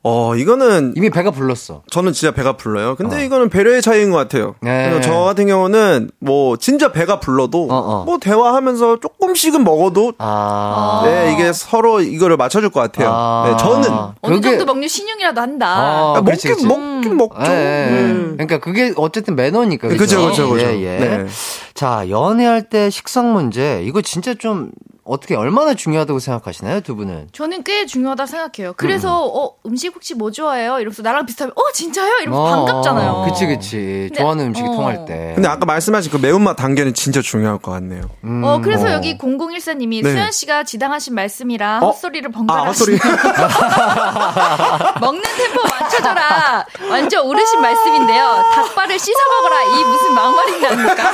[0.02, 1.82] 어, 이거는 이미 배가 불렀어.
[1.92, 2.96] 저는 진짜 배가 불러요.
[2.96, 4.56] 근데 이거는 배려의 차이인 것 같아요.
[4.62, 5.02] 네.
[5.02, 8.04] 저 같은 경우는 뭐 진짜 배가 불러도 어, 어.
[8.06, 11.02] 뭐 대화하면서 조금씩은 먹어도 아.
[11.04, 13.10] 네, 이게 서로 이거를 맞춰줄 것 같아요.
[13.12, 13.44] 아.
[13.50, 13.90] 네, 저는
[14.22, 15.68] 어느 그게- 정도 먹는 신용이라도 한다.
[15.68, 16.80] 아, 아, 그렇지, 먹긴 그렇지.
[16.80, 17.52] 먹긴 먹죠.
[17.52, 17.56] 예,
[17.92, 18.00] 예.
[18.12, 18.34] 음.
[18.38, 19.90] 그러니까 그게 어쨌든 매너니까.
[19.90, 20.66] 그죠, 그죠, 그죠.
[20.66, 20.98] 예, 예.
[21.00, 21.26] 네.
[21.74, 23.82] 자, 연애할 때 식성 문제.
[23.84, 24.72] 이거 진짜 좀
[25.10, 27.30] 어떻게 얼마나 중요하다고 생각하시나요, 두 분은?
[27.32, 28.74] 저는 꽤 중요하다 생각해요.
[28.78, 30.78] 그래서 어 음식 혹시 뭐 좋아해요?
[30.80, 32.14] 이러면서 나랑 비슷하면 어 진짜요?
[32.22, 33.26] 이러면서 어, 반갑잖아요.
[33.28, 33.78] 그치, 그치.
[34.10, 34.72] 근데- 좋아하는 음식이 어.
[34.72, 35.32] 통할 때.
[35.34, 38.04] 근데 아까 말씀하신 그 매운맛 단계는 진짜 중요할 것 같네요.
[38.24, 38.92] 음, 어 그래서 어.
[38.92, 40.12] 여기 0014님이 네.
[40.12, 41.88] 수현 씨가 지당하신 말씀이라 어?
[41.88, 43.00] 헛소리를 아, 번갈아 헛소리.
[45.02, 46.66] 먹는 템포 맞춰줘라.
[46.90, 48.44] 완전 어르신 말씀인데요.
[48.54, 49.64] 닭발을 씻어 먹어라.
[49.64, 51.12] 이 무슨 막말인가입니까?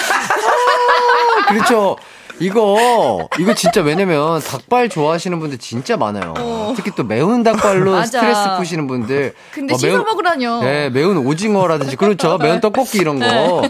[1.48, 1.96] 그렇죠.
[2.40, 6.34] 이거, 이거 진짜 왜냐면 닭발 좋아하시는 분들 진짜 많아요.
[6.76, 8.04] 특히 또 매운 닭발로.
[8.06, 9.34] 스트레스 푸시는 분들.
[9.52, 10.62] 근데 어, 씻어 매운- 먹으라뇨.
[10.62, 12.38] 네, 매운 오징어라든지 그렇죠.
[12.42, 13.26] 매운 떡볶이 이런 거.
[13.26, 13.70] 네.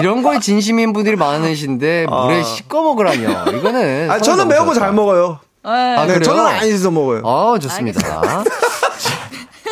[0.00, 3.56] 이런 거에 진심인 분들이 많으신데 물에 씻어 먹으라뇨.
[3.58, 4.74] 이거는 아, 저는 매운 거.
[4.74, 5.38] 잘 먹어요.
[5.64, 5.70] 네.
[5.70, 6.20] 아, 네?
[6.20, 7.22] 저는 안 씻어 먹어요.
[7.24, 8.44] 아, 좋습니다.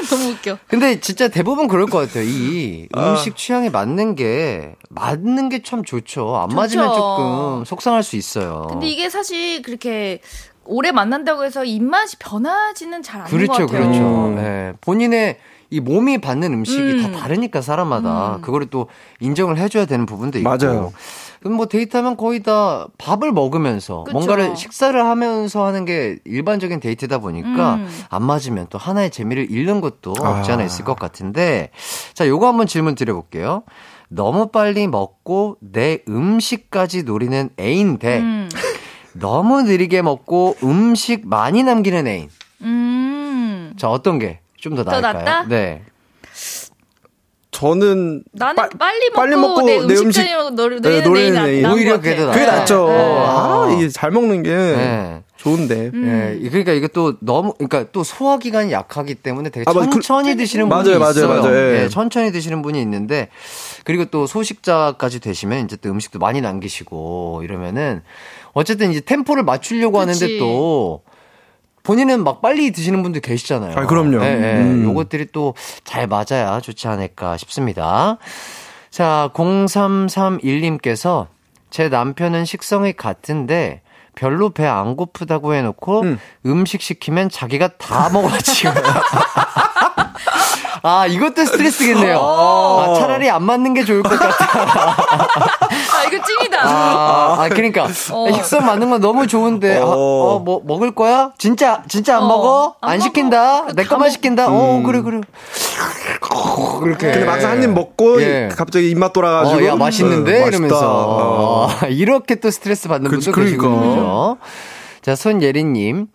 [0.11, 0.59] 너무 웃겨.
[0.69, 2.25] 근데 진짜 대부분 그럴 것 같아요.
[2.25, 3.11] 이 아.
[3.11, 6.37] 음식 취향에 맞는 게 맞는 게 참 좋죠.
[6.37, 6.57] 안 좋죠.
[6.61, 8.67] 맞으면 조금 속상할 수 있어요.
[8.71, 10.21] 근데 이게 사실 그렇게
[10.67, 13.83] 오래 만난다고 해서 입맛이 변하지는 잘 않는 것 그렇죠, 같아요.
[13.91, 14.27] 그렇죠.
[14.29, 14.37] 음.
[14.37, 14.73] 네.
[14.81, 15.39] 본인의
[15.71, 17.03] 이 몸이 받는 음식이 음.
[17.13, 18.89] 다 다르니까 사람마다 그거를 또
[19.21, 20.49] 인정을 해줘야 되는 부분도 있고.
[20.49, 20.93] 맞아요.
[21.45, 24.17] 그럼 뭐 데이트하면 거의 다 밥을 먹으면서 그쵸.
[24.17, 27.89] 뭔가를 식사를 하면서 하는 게 일반적인 데이트다 보니까 음.
[28.09, 30.67] 안 맞으면 또 하나의 재미를 잃는 것도 없지 않아 아.
[30.67, 31.69] 있을 것 같은데
[32.15, 33.63] 자 요거 한번 질문 드려볼게요.
[34.09, 38.49] 너무 빨리 먹고 내 음식까지 노리는 애인 대 음.
[39.13, 42.31] 너무 느리게 먹고 음식 많이 남기는 애인.
[42.63, 43.75] 음.
[43.77, 44.83] 자, 어떤 게 좀 더?
[44.83, 45.45] 낫다?
[45.47, 45.83] 네.
[47.55, 50.27] 저는 나는 빠- 빨리 먹고, 빨리 먹고 내 내 음식
[50.57, 52.27] 노래 네, 노래는 나은 오히려 것 그게 더.
[52.33, 52.47] 그게 네.
[52.47, 52.89] 낫죠.
[52.89, 52.95] 네.
[52.99, 55.23] 아, 이게 잘 먹는 게 네.
[55.37, 55.91] 좋은데.
[55.95, 56.41] 음.
[56.43, 59.73] 예, 그러니까 이게 또 너무, 그러니까 또 소화 기관이 약하기 때문에 되게 아.
[59.73, 61.29] 그- 천천히 드시는 분이 맞아요, 맞아요, 있어요.
[61.29, 61.55] 맞아요.
[61.57, 61.83] 예.
[61.85, 63.29] 예, 천천히 드시는 분이 있는데
[63.85, 68.03] 그리고 또 소식자까지 되시면 이제 또 음식도 많이 남기시고 이러면은
[68.53, 70.25] 어쨌든 이제 템포를 맞추려고 그치.
[70.25, 71.03] 하는데 또
[71.85, 73.76] 본인은 막 빨리 드시는 분들 계시잖아요.
[73.78, 74.24] 아, 그럼요.
[74.24, 74.55] 예, 예.
[74.61, 74.82] 음.
[74.85, 75.55] 요것들이 또
[75.85, 78.16] 잘 맞아야 좋지 않을까 싶습니다.
[78.91, 81.26] 자, 0331님께서
[81.70, 83.82] 제 남편은 식성이 같은데
[84.14, 86.64] 별로 배 안 고프다고 해놓고 음.
[86.66, 88.70] 식 시키면 자기가 다 먹어가지고.
[90.87, 92.18] 아, 이것도 스트레스겠네요.
[92.20, 94.61] 아, 차라리 안 맞는 게 좋을 것 같아.
[94.61, 96.54] 아, 이거 찐이다.
[96.67, 97.85] 아, 아, 그러니까.
[98.12, 98.33] 어.
[98.33, 101.33] 식성 맞는 건 너무 좋은데, 아, 어, 뭐, 먹을 거야?
[101.39, 102.75] 진짜, 진짜 안 어, 먹어?
[102.81, 103.05] 안 안, 먹어.
[103.09, 103.62] 시킨다?
[103.75, 104.47] 내다 것만 먹- 시킨다?
[104.49, 105.21] 어, 그래, 그래.
[106.81, 107.11] 그렇게.
[107.12, 108.49] 근데 막상 한 입 먹고 예.
[108.57, 110.43] 갑자기 입맛 돌아가지고 어, 야, 맛있는데?
[110.45, 110.49] 음.
[110.49, 110.81] 이러면서.
[110.91, 111.67] 어.
[111.83, 113.81] 어, 이렇게 또 스트레스 받는 그치, 분도 그러니까.
[113.89, 114.37] 그죠.
[115.03, 116.07] 자, 손예린님.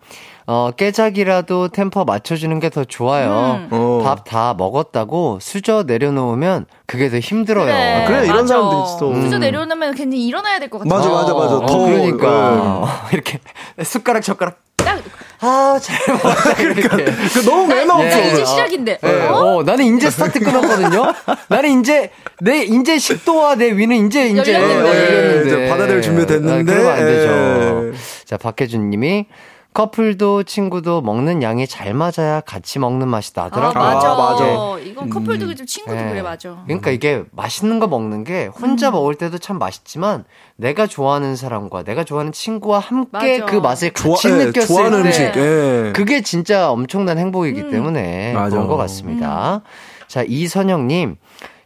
[0.52, 3.60] 어, 깨작이라도 템퍼 맞춰주는 게 더 좋아요.
[3.62, 3.68] 음.
[3.70, 4.00] 어.
[4.04, 7.66] 밥다 먹었다고 수저 내려놓으면 그게 더 힘들어요.
[7.66, 8.54] 그래, 그래, 이런 맞아.
[8.54, 9.22] 사람들 있어.
[9.22, 9.40] 수저 음.
[9.40, 10.92] 내려놓으면 괜히 일어나야 될 것 같아.
[10.92, 11.54] 맞아, 맞아, 맞아.
[11.56, 13.02] 어, 더, 그러니까.
[13.12, 13.38] 이렇게
[13.84, 14.56] 숟가락, 젓가락.
[14.76, 14.98] 딱,
[15.40, 16.52] 아, 잘 먹었다.
[16.62, 16.82] 이렇게.
[16.88, 18.20] 그 너무 매너 나 없어.
[18.20, 18.44] 이제 아.
[18.44, 18.98] 시작인데.
[19.04, 19.56] 예, 어?
[19.58, 21.12] 어, 나는 이제 스타트 끊었거든요.
[21.48, 24.88] 나는 이제 내 이제 식도와 내 위는 이제 이제 열렸는데.
[24.90, 25.46] 어, 열렸는데.
[25.46, 26.72] 이제 받아들일 준비가 됐는데.
[26.72, 27.92] 아, 그러면 안 되죠.
[27.92, 28.24] 예.
[28.24, 29.26] 자, 박혜준 님이
[29.72, 33.82] 커플도 친구도 먹는 양이 잘 맞아야 같이 먹는 맛이 아, 나더라고요.
[33.82, 34.12] 맞아.
[34.12, 34.78] 아, 맞아.
[34.84, 36.08] 이건 커플도 좀 친구도 예.
[36.08, 36.62] 그래, 맞아.
[36.64, 38.94] 그러니까 이게 맛있는 거 먹는 게 혼자 음.
[38.94, 40.24] 먹을 때도 참 맛있지만
[40.56, 43.46] 내가 좋아하는 사람과 내가 좋아하는 친구와 함께 맞아.
[43.46, 45.22] 그 맛을 좋아, 같이 예, 느꼈을 좋아하는 때 음식.
[45.36, 45.92] 예.
[45.94, 48.50] 그게 진짜 엄청난 행복이기 때문에 맞아.
[48.50, 49.62] 그런 것 같습니다.
[50.08, 51.16] 자, 이선영님.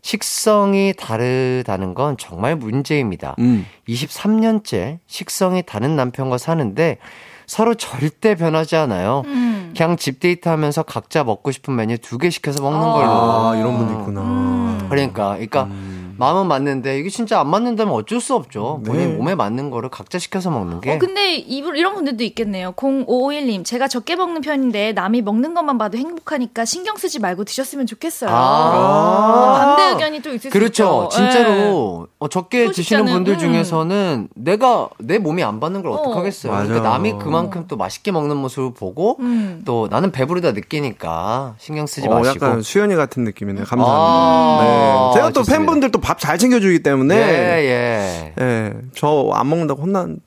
[0.03, 3.37] 식성이 다르다는 건 정말 문제입니다.
[3.39, 3.65] 음.
[3.89, 6.99] 23년째 식성이 다른 남편과 사는데
[7.47, 9.23] 서로 절대 변하지 않아요.
[9.27, 9.73] 음.
[9.77, 13.11] 그냥 집 데이트 하면서 각자 먹고 싶은 메뉴 두 개 시켜서 먹는 걸로.
[13.11, 14.21] 아, 이런 분도 있구나.
[14.21, 14.87] 음.
[14.89, 15.69] 그러니까, 그러니까
[16.19, 18.81] 마음은 맞는데 이게 진짜 안 맞는다면 어쩔 수 없죠.
[18.85, 20.93] 본인 몸에 맞는 거를 각자 시켜서 먹는 게.
[20.95, 22.73] 어, 근데 이, 이런 분들도 있겠네요.
[22.73, 28.31] 0551님, 제가 적게 먹는 편인데 남이 먹는 것만 봐도 행복하니까 신경 쓰지 말고 드셨으면 좋겠어요.
[28.33, 29.59] 아.
[29.59, 31.09] 반대 의견이 또 있을 그렇죠.
[31.11, 31.25] 수 있죠.
[31.25, 31.31] 예.
[31.31, 33.39] 진짜로 어, 적게 드시는 분들 음.
[33.39, 35.95] 중에서는 내가 내 몸이 안 받는 걸 어.
[35.97, 36.53] 어떡하겠어요.
[36.53, 39.63] 그러니까 남이 그만큼 또 맛있게 먹는 모습을 보고 음.
[39.65, 42.47] 또 나는 배부르다 느끼니까 신경 쓰지 어, 마시고.
[42.47, 43.65] 약간 수연이 같은 느낌이네요.
[43.65, 44.65] 아, 감사합니다.
[44.65, 45.15] 네.
[45.15, 45.59] 제가 또 좋습니다.
[45.59, 47.17] 팬분들 또밥 잘 챙겨주기 때문에.
[47.17, 48.35] 예, 예.
[48.41, 50.19] 예, 저 안 먹는다고 혼난.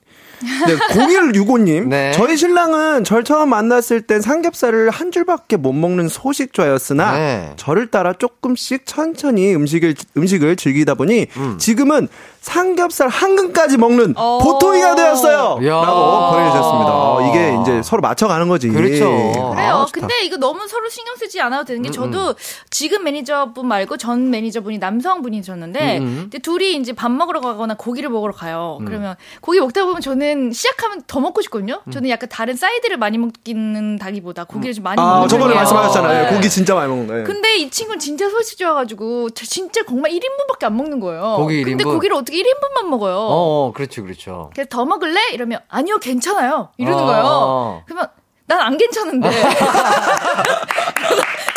[0.67, 1.87] 네, 0165님.
[1.87, 2.11] 네.
[2.11, 7.53] 저희 신랑은 절 처음 만났을 땐 삼겹살을 한 줄밖에 못 먹는 소식좌였으나 네.
[7.55, 11.57] 저를 따라 조금씩 천천히 음식을 음식을 즐기다 보니 음.
[11.57, 12.07] 지금은
[12.47, 14.39] 삼겹살 한 근까지 먹는 어.
[14.41, 15.59] 보통이가 되었어요.
[15.67, 15.81] 야.
[15.81, 16.91] 라고 보내주셨습니다.
[16.93, 18.69] 어, 이게 이제 서로 맞춰가는 거지.
[18.69, 19.51] 그렇죠.
[19.53, 19.73] 그래요.
[19.75, 19.85] 아.
[19.91, 22.35] 근데 이거 너무 서로 신경 쓰지 않아도 되는 음, 게 저도
[22.69, 28.31] 지금 매니저분 말고 전 매니저분이 남성분이셨는데 음, 근데 둘이 이제 밥 먹으러 가거나 고기를 먹으러
[28.31, 28.79] 가요.
[28.85, 31.81] 그러면 고기 먹다 보면 저는 시작하면 더 먹고 싶거든요.
[31.85, 31.91] 음.
[31.91, 35.57] 저는 약간 다른 사이드를 많이 먹기는 다기보다 고기를 좀 많이 아, 먹는 저번에 편이에요.
[35.59, 36.29] 말씀하셨잖아요.
[36.29, 36.35] 네.
[36.35, 37.23] 고기 진짜 많이 먹는 거예요.
[37.23, 41.35] 근데 이 친구는 진짜 소식 좋아가지고 저 진짜 정말 1인분밖에 안 먹는 거예요.
[41.37, 41.93] 고기 근데 1인분?
[41.93, 43.15] 고기를 어떻게 1인분만 먹어요?
[43.15, 44.49] 어, 어, 그렇죠, 그렇죠.
[44.53, 45.19] 그래서 더 먹을래?
[45.33, 46.69] 이러면 아니요 괜찮아요.
[46.77, 47.05] 이러는 어.
[47.05, 47.83] 거예요.
[47.85, 48.07] 그러면
[48.47, 49.29] 난 안 괜찮은데.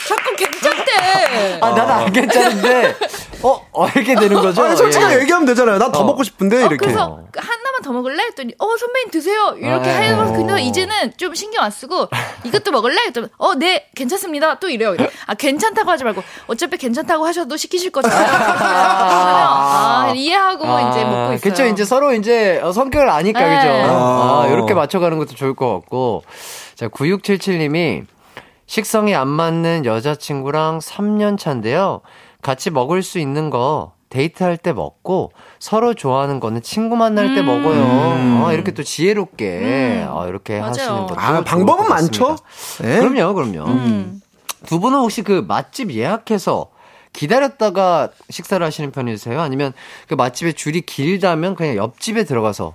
[0.09, 1.59] 자꾸 괜찮대.
[1.60, 2.94] 아, 나는 안 괜찮은데,
[3.42, 4.62] 어, 어, 이렇게 되는 거죠?
[4.62, 5.20] 아니, 솔직하게 예.
[5.20, 5.78] 얘기하면 되잖아요.
[5.78, 6.04] 난더 어.
[6.04, 6.76] 먹고 싶은데 어, 이렇게.
[6.76, 8.22] 그래서 하나만 더 먹을래?
[8.24, 9.54] 했더니 어 선배님 드세요.
[9.58, 10.32] 이렇게 아, 해서 예.
[10.36, 12.08] 근데 이제는 좀 신경 안 쓰고
[12.44, 13.02] 이것도 먹을래?
[13.06, 14.58] 했더니 어 네 괜찮습니다.
[14.58, 14.94] 또 이래요.
[15.26, 18.26] 아 괜찮다고 하지 말고 어차피 괜찮다고 하셔도 시키실 거잖아요.
[18.90, 21.40] 아, 이해하고 이제 먹고 있어요.
[21.40, 23.56] 그쵸, 이제 서로 이제 어, 성격을 아니까, 네.
[23.56, 23.68] 그죠?
[23.92, 24.42] 아.
[24.44, 26.22] 아, 이렇게 맞춰가는 것도 좋을 것 같고.
[26.74, 28.04] 자, 9677님이
[28.66, 32.00] 식성이 안 맞는 여자친구랑 3년 차인데요.
[32.42, 37.46] 같이 먹을 수 있는 거 데이트할 때 먹고 서로 좋아하는 거는 친구 만날 때 음.
[37.46, 38.44] 먹어요.
[38.44, 40.70] 어, 이렇게 또 지혜롭게 어, 이렇게 맞아요.
[40.70, 41.88] 하시는 것도 아, 방법은.
[41.88, 42.36] 많죠?
[42.82, 42.98] 네.
[42.98, 43.64] 그럼요, 그럼요.
[43.70, 44.20] 음.
[44.66, 46.70] 두 분은 혹시 그 맛집 예약해서
[47.12, 49.40] 기다렸다가 식사를 하시는 편이세요?
[49.40, 49.72] 아니면
[50.08, 52.74] 그 맛집에 줄이 길다면 그냥 옆집에 들어가서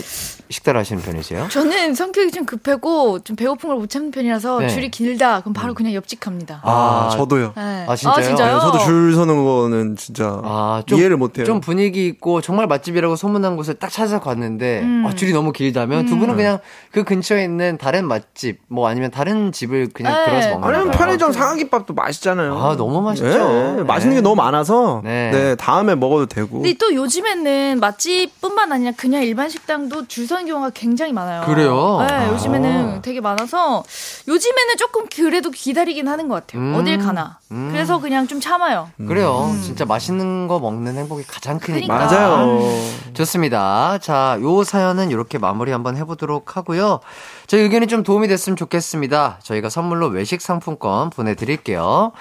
[0.00, 1.48] 식사를 하시는 편이세요?
[1.50, 4.68] 저는 성격이 좀 급하고 좀 배고픈 걸 못 참는 편이라서 네.
[4.68, 5.40] 줄이 길다.
[5.40, 6.60] 그럼 바로 그냥 옆집합니다.
[6.62, 7.52] 아, 저도요.
[7.56, 7.84] 네.
[7.88, 8.24] 아, 진짜요?
[8.24, 8.54] 진짜요?
[8.54, 11.44] 네, 저도 줄 서는 거는 진짜 아, 좀, 이해를 못해요.
[11.44, 15.04] 좀 분위기 있고 정말 맛집이라고 소문난 곳을 딱 찾아서 갔는데 음.
[15.06, 16.58] 아, 줄이 너무 길다면 두 분은 그냥
[16.92, 20.24] 그 근처에 있는 다른 맛집 뭐 아니면 다른 집을 그냥 네.
[20.26, 20.98] 들어서 먹는 아니면 거예요.
[20.98, 22.56] 편의점 상하김밥도 맛있잖아요.
[22.58, 23.26] 아, 너무 맛있죠.
[23.28, 23.82] 네, 네.
[23.82, 25.30] 맛있는 게 너무 많아서 네.
[25.32, 25.54] 네.
[25.56, 26.60] 다음에 먹어도 되고.
[26.60, 31.42] 근데 또 요즘에는 맛집뿐만 아니라 그냥 일반 식당 도 줄 서는 경우가 굉장히 많아요.
[31.46, 32.04] 그래요?
[32.06, 32.28] 네, 아.
[32.32, 33.82] 요즘에는 되게 많아서
[34.28, 36.62] 요즘에는 조금 그래도 기다리긴 하는 것 같아요.
[36.62, 36.74] 음.
[36.74, 37.38] 어딜 가나.
[37.48, 38.88] 그래서 그냥 좀 참아요.
[39.06, 39.54] 그래요.
[39.62, 41.86] 진짜 맛있는 거 먹는 행복이 가장 크니까.
[41.86, 42.16] 그러니까.
[42.16, 42.60] 맞아요.
[43.14, 43.98] 좋습니다.
[43.98, 47.00] 자, 요 사연은 이렇게 마무리 한번 해보도록 하고요.
[47.46, 49.38] 저희 의견이 좀 도움이 됐으면 좋겠습니다.
[49.42, 52.12] 저희가 선물로 외식 상품권 보내드릴게요.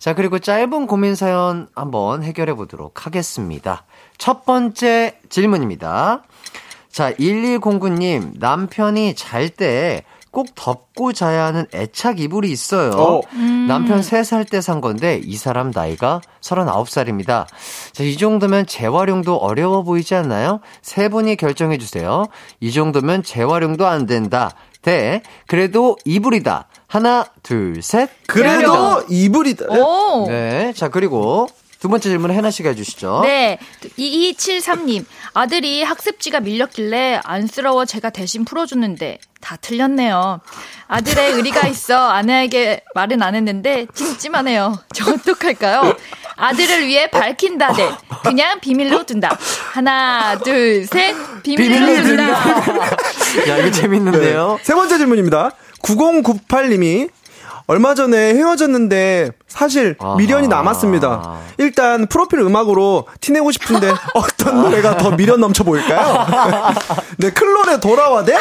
[0.00, 3.84] 자, 그리고 짧은 고민 사연 한번 해결해 보도록 하겠습니다.
[4.18, 6.22] 첫 번째 질문입니다.
[6.92, 12.92] 자, 1109님, 남편이 잘 때 꼭 덮고 자야 하는 애착 이불이 있어요.
[12.92, 13.20] 어.
[13.68, 17.44] 남편 3살 때 산 건데 이 사람 나이가 39살입니다.
[17.92, 20.60] 자, 이 정도면 재활용도 어려워 보이지 않나요?
[20.80, 22.24] 세 분이 결정해 주세요.
[22.60, 24.52] 이 정도면 재활용도 안 된다.
[24.80, 26.66] 대 그래도 이불이다.
[26.86, 28.08] 하나, 둘, 셋.
[28.26, 29.66] 그래도 이불이다.
[29.66, 30.26] 오!
[30.28, 30.72] 네.
[30.74, 31.46] 자, 그리고
[31.82, 33.22] 두 번째 질문 해나 씨가 해 주시죠.
[33.24, 33.58] 네.
[33.98, 35.04] 2273님.
[35.34, 40.38] 아들이 학습지가 밀렸길래 안쓰러워 제가 대신 풀어줬는데 다 틀렸네요.
[40.86, 44.78] 아들의 의리가 있어 아내에게 말은 안 했는데 찜찜하네요.
[44.94, 45.96] 저 어떡할까요?
[46.36, 47.90] 아들을 위해 밝힌다 대
[48.22, 49.36] 그냥 비밀로 둔다.
[49.72, 51.16] 하나, 둘, 셋.
[51.42, 52.28] 비밀로, 비밀로 둔다.
[53.50, 54.60] 야, 이거 재밌는데요?
[54.62, 55.50] 세 번째 질문입니다.
[55.82, 57.10] 9098님이
[57.66, 60.16] 얼마 전에 헤어졌는데 사실 아하.
[60.16, 61.36] 미련이 남았습니다.
[61.58, 66.26] 일단 프로필 음악으로 티내고 싶은데 어떤 노래가 더 미련 넘쳐 보일까요?
[67.18, 68.36] 네, 클론의 돌아와 대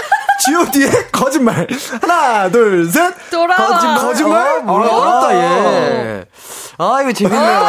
[0.45, 1.67] G.O.D의 거짓말.
[2.01, 3.13] 하나, 둘, 셋.
[3.29, 3.67] 돌아와.
[3.67, 3.99] 거짓말.
[3.99, 4.47] 거짓말?
[4.67, 6.25] 아, 어렵다, 얘.
[6.79, 7.59] 아, 이거 재밌네요.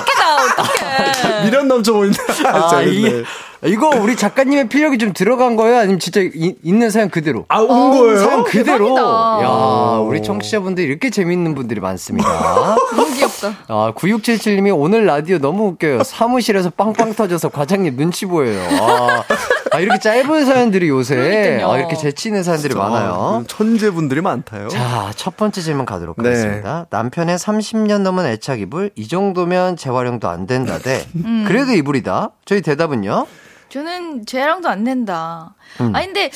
[0.00, 1.44] 웃기다, 어떡해.
[1.44, 2.20] 미련 넘쳐 보인다.
[2.46, 2.92] 아, 재밌네.
[2.96, 3.24] 이게,
[3.64, 5.78] 이거 우리 작가님의 필력이 좀 들어간 거예요?
[5.78, 7.44] 아니면 진짜 이- 있는 사연 그대로?
[7.48, 8.18] 아, 온 거예요?
[8.18, 8.94] 사연 그대로.
[8.94, 9.00] 대박이다.
[9.42, 12.28] 야, 우리 청취자분들 이렇게 재밌는 분들이 많습니다.
[12.94, 13.54] 너무 귀엽다.
[13.68, 16.02] 아, 9677님이 오늘 라디오 너무 웃겨요.
[16.02, 18.60] 사무실에서 빵빵 터져서 과장님 눈치 보여요.
[18.80, 19.24] 아,
[19.72, 21.70] 아, 이렇게 짧은 사연들이 요새 그러니까요.
[21.70, 23.44] 아, 이렇게 재치 있는 사연들이 많아요.
[23.46, 24.68] 천재분들이 많다요.
[24.68, 26.28] 자, 첫 번째 질문 가도록 네.
[26.28, 26.86] 하겠습니다.
[26.90, 31.44] 남편의 30년 넘은 애착 이불, 이 정도면 재활용도 안 된다 대, 음.
[31.48, 32.30] 그래도 이불이다.
[32.44, 33.26] 저희 대답은요?
[33.68, 35.54] 저는 쟤랑도 안 된다.
[35.80, 35.94] 음.
[35.94, 36.30] 아니, 근데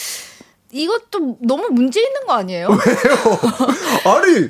[0.73, 2.69] 이것도 너무 문제 있는 거 아니에요?
[4.05, 4.49] 아니,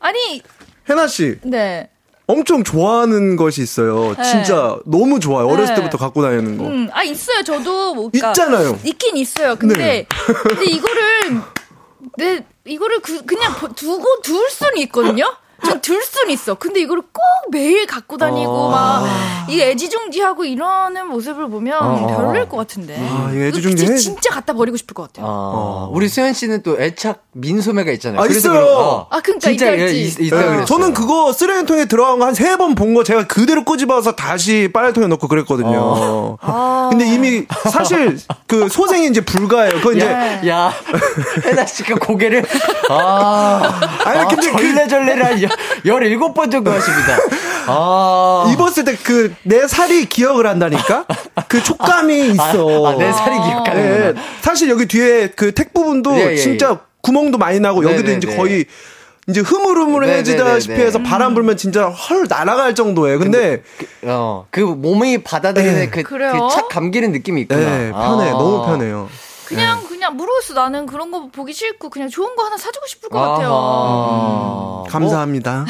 [0.00, 0.42] 아니,
[0.88, 1.38] 혜나 씨.
[1.42, 1.88] 네.
[2.26, 4.14] 엄청 좋아하는 것이 있어요.
[4.16, 4.22] 네.
[4.22, 5.46] 진짜 너무 좋아요.
[5.48, 5.80] 어렸을 네.
[5.80, 6.64] 때부터 갖고 다니는 거.
[6.66, 7.42] 음, 아, 있어요.
[7.42, 7.94] 저도.
[7.94, 8.78] 뭐, 그러니까 있잖아요.
[8.84, 9.56] 있긴 있어요.
[9.56, 10.06] 근데, 네.
[10.48, 11.40] 근데 이거를,
[12.16, 15.34] 내, 이거를 그, 그냥 보- 두고 둘 수는 있거든요?
[15.64, 16.54] 좀둘 수는 있어.
[16.54, 19.04] 근데 이거를 꼭 매일 갖고 다니고, 막,
[19.48, 22.06] 이 애지중지하고 이러는 모습을 보면 어.
[22.06, 22.96] 별로일 것 같은데.
[22.98, 25.26] 아, 이거 애지중지 진짜, 해- 진짜 갖다 버리고 싶을 것 같아요.
[25.28, 28.20] 어, 우리 수현 씨는 또 애착 민소매가 있잖아요.
[28.22, 28.52] 아, 있어요.
[28.52, 30.02] 그런- 어, 아, 그러니까 진짜 있다, 있지.
[30.02, 30.64] 있, 있다 네.
[30.64, 35.06] 저는 그거 쓰레기통에 들어간 거 한 세 번 본 거 제가 그대로 끄집어서 다시 빨래통에
[35.06, 36.36] 넣고 그랬거든요.
[36.40, 36.88] 아.
[36.90, 39.72] 근데 이미 사실 그 소생이 이제 불가해요.
[39.74, 40.48] 그거 이제 네.
[40.48, 40.72] 야, 야,
[41.44, 42.44] 혜나 씨가 고개를,
[42.90, 45.36] 아, 아니, 아, 근데 그- 절레절레를 한
[45.84, 47.18] 17번 정도 하십니다.
[47.66, 48.50] 아.
[48.52, 51.04] 입었을 때 그 내 살이 기억을 한다니까?
[51.48, 52.86] 그 촉감이 있어.
[52.86, 54.12] 아, 아, 내 살이 기억하는구나.
[54.12, 58.14] 네, 사실 여기 뒤에 그 택 부분도 예, 예, 진짜 구멍도 많이 나고 여기도 네,
[58.16, 58.64] 이제 네, 거의
[59.28, 63.18] 이제 흐물흐물해지다시피 네, 네, 네, 해서 바람 불면 진짜 헐 날아갈 정도예요.
[63.20, 63.62] 근데
[64.02, 65.90] 어, 그 몸이 받아들이는 네.
[65.90, 66.02] 그?
[66.02, 66.18] 그
[66.50, 67.60] 착 감기는 느낌이 있구나.
[67.60, 68.28] 네, 편해.
[68.28, 68.32] 아.
[68.32, 69.08] 너무 편해요.
[69.46, 70.54] 그냥, 그냥, 모르겠어.
[70.54, 73.52] 나는 그런 거 보기 싫고, 그냥 좋은 거 하나 사주고 싶을 것 같아요.
[73.52, 74.84] 아하.
[74.88, 75.64] 감사합니다.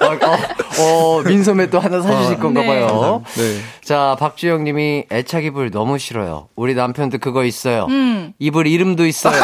[0.00, 2.66] 어, 어, 어, 민소매 또 하나 사주실 건가 네.
[2.68, 3.24] 봐요.
[3.34, 3.60] 네.
[3.82, 6.48] 자, 박주영 님이 애착 이불 너무 싫어요.
[6.54, 7.86] 우리 남편도 그거 있어요.
[7.90, 8.32] 음.
[8.38, 9.34] 이불 이름도 있어요.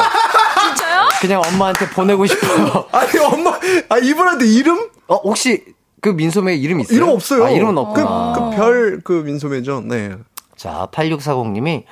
[0.60, 1.08] 진짜요?
[1.20, 2.86] 그냥 엄마한테 보내고 싶어요.
[2.92, 3.58] 아니 엄마
[3.88, 5.64] 아 이분한테 이름 어, 혹시
[6.00, 6.96] 그 민소매 이름 있어요?
[6.96, 7.44] 이름 없어요.
[7.46, 8.50] 아, 이름은 없구나.
[8.52, 9.82] 그별 그 민소매죠.
[9.86, 10.12] 네.
[10.56, 11.84] 자, 8640님이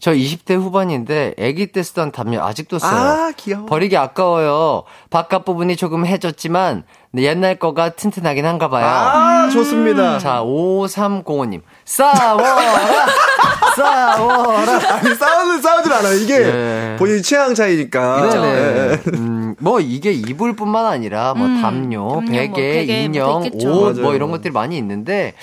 [0.00, 2.90] 저 20대 후반인데 아기 때 쓰던 담요 아직도 써요.
[2.90, 3.66] 아, 귀여워.
[3.66, 4.84] 버리기 아까워요.
[5.10, 6.84] 바깥 부분이 조금 해졌지만
[7.18, 8.86] 옛날 거가 튼튼하긴 한가 봐요.
[8.86, 10.18] 아, 좋습니다.
[10.18, 11.60] 자, 5305님.
[11.84, 13.06] 싸워라!
[13.76, 14.72] 싸워라!
[14.96, 16.14] 아니 싸우는 싸우질 않아요.
[16.14, 16.96] 이게 네.
[16.98, 18.30] 본인 취향 차이니까.
[18.30, 19.00] 네네.
[19.18, 23.40] 음, 뭐 이게 이불 뿐만 아니라 뭐 담요, 담요, 뭐 베개, 베개, 인형, 뭐.
[23.42, 24.14] 옷, 뭐 맞아요.
[24.14, 25.34] 이런 것들이 많이 있는데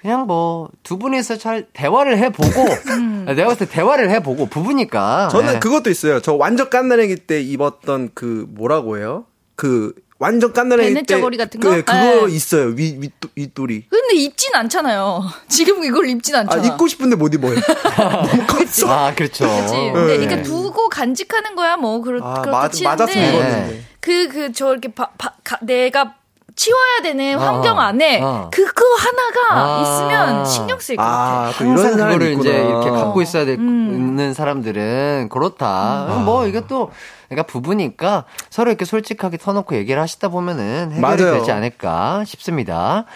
[0.00, 2.64] 그냥 뭐 두 분이서 잘 대화를 해보고
[3.34, 5.58] 내가 봤을 때 대화를 해보고 부부니까 저는 예.
[5.58, 6.20] 그것도 있어요.
[6.20, 9.24] 저 완전 깐나랭이 때 입었던 그 뭐라고 해요?
[9.56, 11.76] 그 완전 깐나랭이 때 베네쩌고리 같은 그, 거?
[11.76, 12.32] 예, 그거 네.
[12.34, 12.66] 있어요.
[12.68, 13.84] 위, 위, 윗돌이.
[13.88, 15.22] 근데 입진 않잖아요.
[15.48, 16.66] 지금 이걸 입진 아, 않잖아.
[16.66, 17.54] 입고 싶은데 못 입어요.
[17.96, 18.90] 너무 컸어.
[18.90, 19.46] 아 그렇죠.
[19.48, 19.74] 그치.
[19.92, 20.14] 근데 네.
[20.16, 22.96] 이렇게 두고 간직하는 거야, 뭐, 그렇, 아, 그렇다 맞, 치는데.
[23.02, 23.82] 맞았으면 입었는데.
[24.00, 26.14] 그, 그, 저, 이렇게, 바, 바, 가- 내가
[26.60, 28.50] 치워야 되는 어, 환경 안에 어.
[28.52, 29.80] 그거 하나가 아.
[29.80, 31.48] 있으면 신경 쓸것 같아.
[31.48, 32.50] 아, 또 이런 항상 사람이 그거를 있구나.
[32.50, 33.90] 이제 이렇게 갖고 있어야 되, 음.
[33.94, 36.20] 있는 사람들은 그렇다.
[36.26, 36.90] 뭐 이게 또
[37.30, 41.38] 그러니까 부부니까 서로 이렇게 솔직하게 터놓고 얘기를 하시다 보면은 해결이 맞아요.
[41.38, 43.06] 되지 않을까 싶습니다.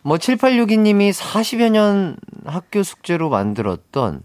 [0.00, 2.16] 뭐 7862님이 40여 년
[2.46, 4.22] 학교 숙제로 만들었던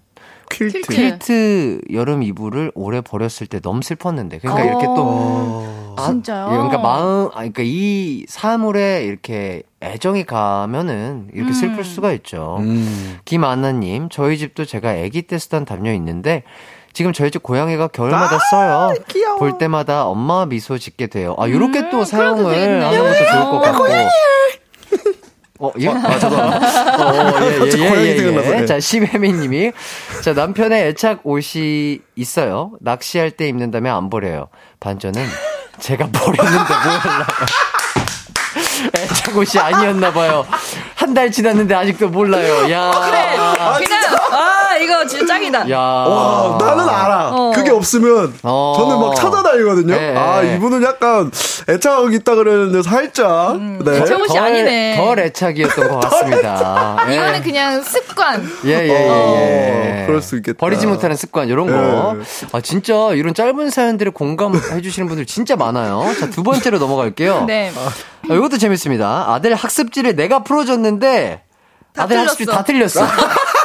[0.54, 0.82] 퀼트.
[0.94, 1.82] 퀼트.
[1.92, 4.66] 여름 이불을 오래 버렸을 때 너무 슬펐는데 그러니까 어.
[4.68, 6.48] 이렇게 또 아, 진짜요?
[6.48, 12.58] 예, 그러니까 마음, 아, 그러니까 이 사물에 이렇게 애정이 가면은 이렇게 슬플 수가 있죠.
[12.62, 13.20] 음.
[13.26, 16.44] 김아나 님, 저희 집도 제가 아기 때 쓰던 담요 있는데
[16.94, 18.94] 지금 저희 집 고양이가 겨울마다 써요.
[19.08, 19.38] 귀여워.
[19.38, 21.36] 볼 때마다 엄마 미소 짓게 돼요.
[21.40, 22.84] 아, 요렇게 음, 또 그래도 사용을.
[22.86, 23.84] 하는 것도 좋을 것 같고.
[25.60, 25.88] 어, 예?
[25.88, 26.98] 아, 죄송합니다.
[26.98, 28.62] 어, 예, 예, 예, 예, 예.
[28.62, 28.66] 예.
[28.66, 29.72] 자, 심혜민 님이.
[30.24, 32.72] 자, 남편의 애착 옷이 있어요.
[32.82, 34.48] 낚시할 때 입는다면 안 버려요.
[34.80, 35.24] 반전은
[35.80, 37.26] 제가 버렸는데 몰라요.
[38.98, 40.46] 애착 옷이 아니었나 봐요.
[41.04, 42.72] 한 달 지났는데 아직도 몰라요.
[42.72, 42.90] 야.
[43.06, 43.36] 그래.
[43.86, 45.70] 그냥, 아, 이거 진짜 짱이다.
[45.70, 45.78] 야.
[45.78, 47.30] 와, 나는 알아.
[47.30, 47.52] 어.
[47.54, 48.74] 그게 없으면 어.
[48.78, 49.94] 저는 막 찾아다니거든요.
[49.96, 50.16] 네.
[50.18, 51.30] 아, 이분은 약간
[51.70, 53.62] 애착 있다 그러는데 살짝.
[53.62, 53.98] 네.
[54.00, 54.96] 애착 옷이 덜- 아니네.
[54.98, 57.06] 덜 애착이었던 것 같습니다.
[57.10, 57.14] 예.
[57.16, 58.50] 이거는 그냥 습관.
[58.66, 60.04] 예, 예, 예, 예.
[60.04, 60.58] 어, 그럴 수 있겠다.
[60.58, 62.16] 버리지 못하는 습관, 이런 거.
[62.18, 62.24] 예.
[62.54, 66.06] 아, 진짜 이런 짧은 사연들을 공감해 주시는 분들 진짜 많아요.
[66.20, 67.44] 자, 두 번째로 넘어갈게요.
[67.46, 67.72] 네.
[68.30, 69.26] 아, 이것도 재밌습니다.
[69.28, 70.93] 아들 학습지를 내가 풀어줬는데,
[71.94, 72.52] 다 아들 틀렸어.
[72.52, 73.08] 다 틀렸어.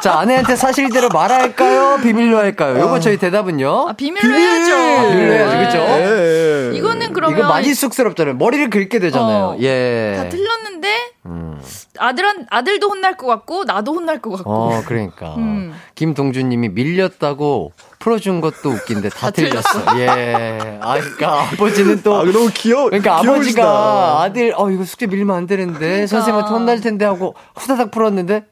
[0.00, 1.98] 자, 아내한테 사실대로 말할까요?
[2.02, 2.78] 비밀로 할까요?
[2.78, 3.88] 요거 저희 대답은요?
[3.88, 4.74] 아, 비밀로 해야죠.
[4.74, 5.78] 아, 비밀로 해야죠, 그죠?
[5.78, 6.76] 예, 예.
[6.76, 7.38] 이거는 그러면.
[7.38, 8.36] 이거 많이 쑥스럽잖아요.
[8.36, 9.44] 머리를 긁게 되잖아요.
[9.44, 10.14] 어, 예.
[10.16, 10.88] 다 틀렸는데,
[11.26, 11.60] 음.
[11.98, 14.50] 아들한, 아들도 혼날 것 같고, 나도 혼날 것 같고.
[14.50, 15.34] 어, 그러니까.
[15.38, 15.74] 음.
[15.96, 19.98] 김동준 님이 밀렸다고 풀어준 것도 웃긴데 다, 틀렸어.
[19.98, 20.78] 예.
[20.80, 22.14] 아, 그러니까 아버지는 또.
[22.14, 22.84] 아, 너무 귀여워.
[22.84, 23.62] 그러니까 귀여우시다.
[23.62, 26.06] 아버지가 아들, 어, 이거 숙제 밀면 안 되는데, 그러니까.
[26.06, 28.44] 선생님한테 혼날 텐데 하고 후다닥 풀었는데,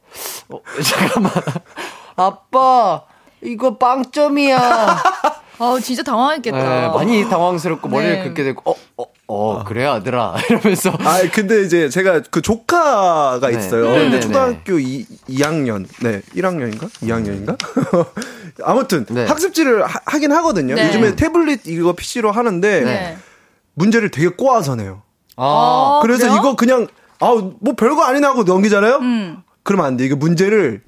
[0.48, 1.32] 어, 잠깐만.
[2.16, 3.02] 아빠,
[3.42, 5.02] 이거 빵점이야.
[5.58, 6.84] 아 진짜 당황했겠다.
[6.84, 8.24] 예, 많이 당황스럽고 머리를 네.
[8.24, 10.36] 긁게 되고, 어, 어, 어, 그래, 아들아.
[10.50, 10.90] 이러면서.
[11.00, 13.58] 아, 근데 이제 제가 그 조카가 네.
[13.58, 13.84] 있어요.
[13.90, 16.90] 네, 근데 네, 초등학교 2, 2학년, 네, 1학년인가?
[17.00, 17.56] 2학년인가?
[18.64, 19.26] 아무튼 네.
[19.26, 20.74] 학습지를 하, 긴 하거든요.
[20.74, 20.88] 네.
[20.88, 23.18] 요즘에 태블릿 이거 PC로 하는데 네.
[23.74, 25.02] 문제를 되게 꼬아서 내요.
[25.36, 26.38] 아, 그래서 그래요?
[26.38, 26.86] 이거 그냥
[27.20, 28.96] 아, 뭐 별거 아니나 하고 넘기잖아요.
[28.96, 29.42] 음.
[29.66, 30.04] 그러면 안 돼.
[30.06, 30.80] 이거 문제를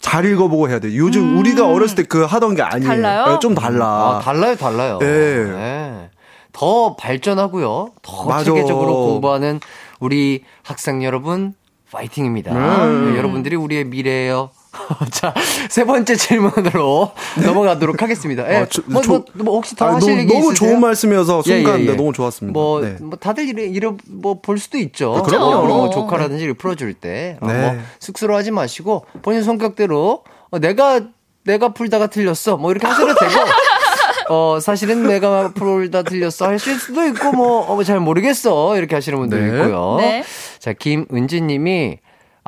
[0.00, 0.94] 잘 읽어보고 해야 돼.
[0.96, 2.90] 요즘 우리가 어렸을 때 그 하던 게 아니에요.
[2.92, 3.02] 음.
[3.02, 3.26] 달라요?
[3.32, 3.86] 네, 좀 달라.
[3.86, 4.98] 아, 달라요, 달라요.
[5.02, 5.06] 예.
[5.06, 6.10] 네.
[6.52, 7.90] 더 발전하고요.
[8.02, 8.44] 더 맞아.
[8.44, 9.60] 체계적으로 공부하는
[10.00, 11.54] 우리 학생 여러분,
[11.92, 12.52] 파이팅입니다.
[12.52, 13.12] 음.
[13.12, 14.50] 네, 여러분들이 우리의 미래예요.
[15.12, 15.34] 자,
[15.68, 17.12] 세 번째 질문으로
[17.44, 18.50] 넘어가도록 하겠습니다.
[18.52, 18.56] 예.
[18.56, 20.70] 아, 저- 뭐, 저- 뭐, 뭐 혹시 더 아, 하실 너무, 얘기 너무 있으세요?
[20.70, 21.90] 좋은 말씀이어서 예, 순간 예, 예.
[21.90, 22.52] 네, 너무 좋았습니다.
[22.58, 22.96] 뭐, 네.
[23.00, 25.14] 뭐 다들 이래, 이래 뭐볼 수도 있죠.
[25.16, 25.66] 아, 그럼요.
[25.66, 27.36] 뭐 조카라든지 이렇게 풀어줄 때.
[27.40, 27.72] 어, 네.
[27.72, 31.00] 뭐 쑥스러워하지 마시고 본인 성격대로 어, 내가
[31.44, 32.56] 내가 풀다가 틀렸어.
[32.56, 33.32] 뭐 이렇게 하셔도 되고.
[34.28, 38.76] 어, 사실은 내가 풀다 틀렸어 하실 수도 있고, 뭐, 어, 잘 모르겠어.
[38.76, 39.46] 이렇게 하시는 분도 네.
[39.46, 39.96] 있고요.
[40.00, 40.24] 네.
[40.58, 41.98] 자, 김은지 님이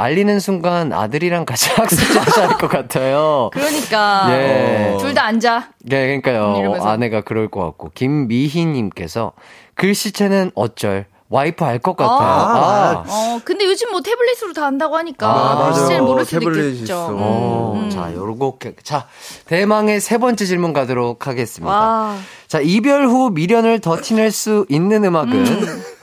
[0.00, 3.50] 알리는 순간 아들이랑 같이 하셔야 할것 같아요.
[3.52, 4.96] 그러니까 예.
[5.00, 5.70] 둘 다 앉아.
[5.80, 6.56] 네, 그러니까요.
[6.60, 6.88] 이러면서.
[6.88, 7.90] 아내가 그럴 것 같고.
[7.94, 9.32] 김미희님께서
[9.74, 12.16] 글씨체는 어쩔 와이프 알 것 같아요.
[12.20, 13.04] 아, 아.
[13.06, 15.72] 어 근데 요즘 뭐 태블릿으로 다 한다고 하니까 아, 맞아요.
[15.74, 16.84] 글씨를 모를 수도 태블릿이 있겠죠.
[16.94, 17.06] 있어.
[17.10, 17.90] 어, 음, 음.
[17.90, 18.76] 자, 요렇게.
[18.82, 19.06] 자,
[19.46, 21.70] 대망의 세 번째 질문 가도록 하겠습니다.
[21.72, 22.16] 와.
[22.46, 25.44] 자, 이별 후 미련을 더 티낼 수 있는 음악은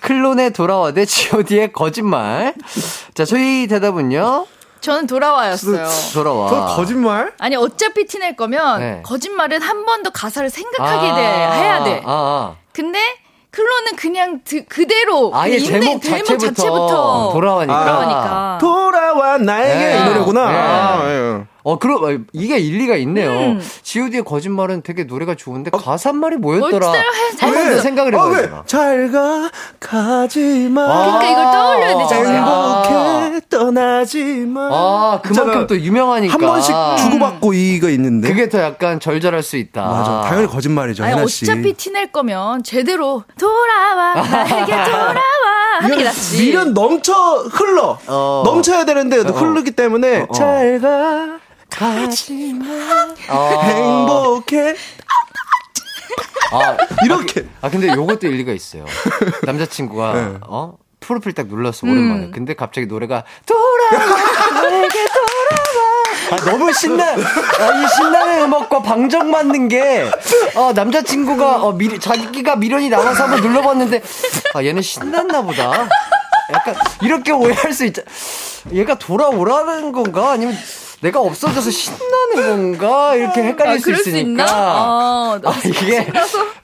[0.10, 2.54] 클론의 돌아와 대 god의 거짓말.
[3.16, 4.46] 자, 저희 대답은요.
[4.80, 5.88] 저는 돌아와였어요.
[6.14, 6.48] 돌아와.
[6.50, 7.34] 저 거짓말?
[7.40, 9.02] 아니 어차피 티낼 거면 네.
[9.04, 12.04] 거짓말은 한 번 더 가사를 생각하게 아, 돼 해야 돼.
[12.06, 12.56] 아, 아.
[12.72, 13.00] 근데
[13.50, 17.80] 클론은 그냥 드- 그대로 아예 그 있는 제목 제목 자체부터, 자체부터 돌아와니까.
[17.86, 18.58] 돌아오니까.
[18.62, 19.98] 돌아와 나에게 네.
[20.00, 20.52] 이 노래구나.
[20.52, 20.58] 네.
[20.58, 21.44] 아, 예.
[21.66, 23.32] 어, 그럼, 어, 이게 일리가 있네요.
[23.32, 23.62] 음.
[23.82, 26.88] god의 거짓말은 되게 노래가 좋은데 가사 말이 뭐였더라?
[26.90, 27.04] 한번
[27.40, 27.82] 더 모르겠어.
[27.82, 28.30] 생각을 아?
[28.30, 28.64] 되나?
[28.68, 30.86] 잘가 가지마.
[30.86, 32.84] 그러니까 이걸 떠올려야 되잖아요.
[32.84, 34.62] 행복해 떠나지 마.
[34.72, 35.66] 아, 그만큼.
[35.66, 36.34] 또 유명하니까.
[36.36, 38.28] 한 번씩 주고받고 이거 있는데.
[38.28, 39.82] 그게 더 약간 절절할 수 있다.
[39.82, 40.22] 맞아.
[40.30, 41.20] 당연히 거짓말이죠, 아니.
[41.20, 45.22] 어차피 티낼 거면 제대로 돌아와 나에게 돌아와
[45.82, 46.38] 하는 게 낫지.
[46.44, 47.14] 미련 넘쳐
[47.52, 47.98] 흘러.
[48.06, 48.44] 어.
[48.46, 51.40] 넘쳐야 되는데 흐르기 때문에 잘 가.
[53.30, 53.62] 어.
[53.64, 54.76] 행복해.
[56.52, 57.46] 아, 이렇게.
[57.62, 58.86] 아 근데 요것도 일리가 있어요.
[59.44, 60.38] 남자친구가 네.
[60.48, 62.32] 어 프로필 딱 눌렀어 오랜만에.
[62.32, 66.32] 근데 갑자기 노래가 돌아와 내게 돌아와.
[66.32, 67.04] 아 너무 신나.
[67.14, 70.10] 아, 이 신나는 음악과 방정 맞는 게
[70.56, 74.02] 어, 남자친구가 어, 미, 자기가 미련이 남아서 한번 눌러봤는데
[74.54, 75.88] 아 얘는 신났나 보다.
[76.54, 78.02] 약간 이렇게 오해할 수 있죠.
[78.72, 80.56] 얘가 돌아오라는 건가 아니면
[81.06, 84.22] 내가 없어져서 신나는 건가 이렇게 헷갈릴 아, 수수 있으니까.
[84.22, 84.46] 있나?
[84.50, 86.08] 아, 아, 이게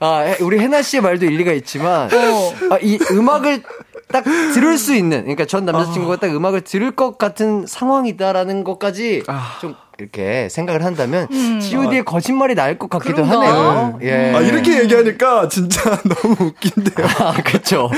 [0.00, 2.54] 아 해- 우리 해나 씨의 말도 일리가 있지만 어.
[2.72, 3.62] 아, 이 음악을
[4.08, 9.58] 딱 들을 수 있는 그러니까 전 남자친구가 딱 음악을 들을 것 같은 상황이다라는 것까지 아.
[9.60, 11.28] 좀 이렇게 생각을 한다면
[11.60, 13.28] G.O.D의 거짓말이 나을 것 같기도 음.
[13.28, 13.46] 그런가?
[13.46, 13.98] 하네요.
[14.02, 14.32] 예.
[14.34, 17.06] 아, 이렇게 얘기하니까 진짜 너무 웃긴데요.
[17.20, 17.88] 아, 그쵸.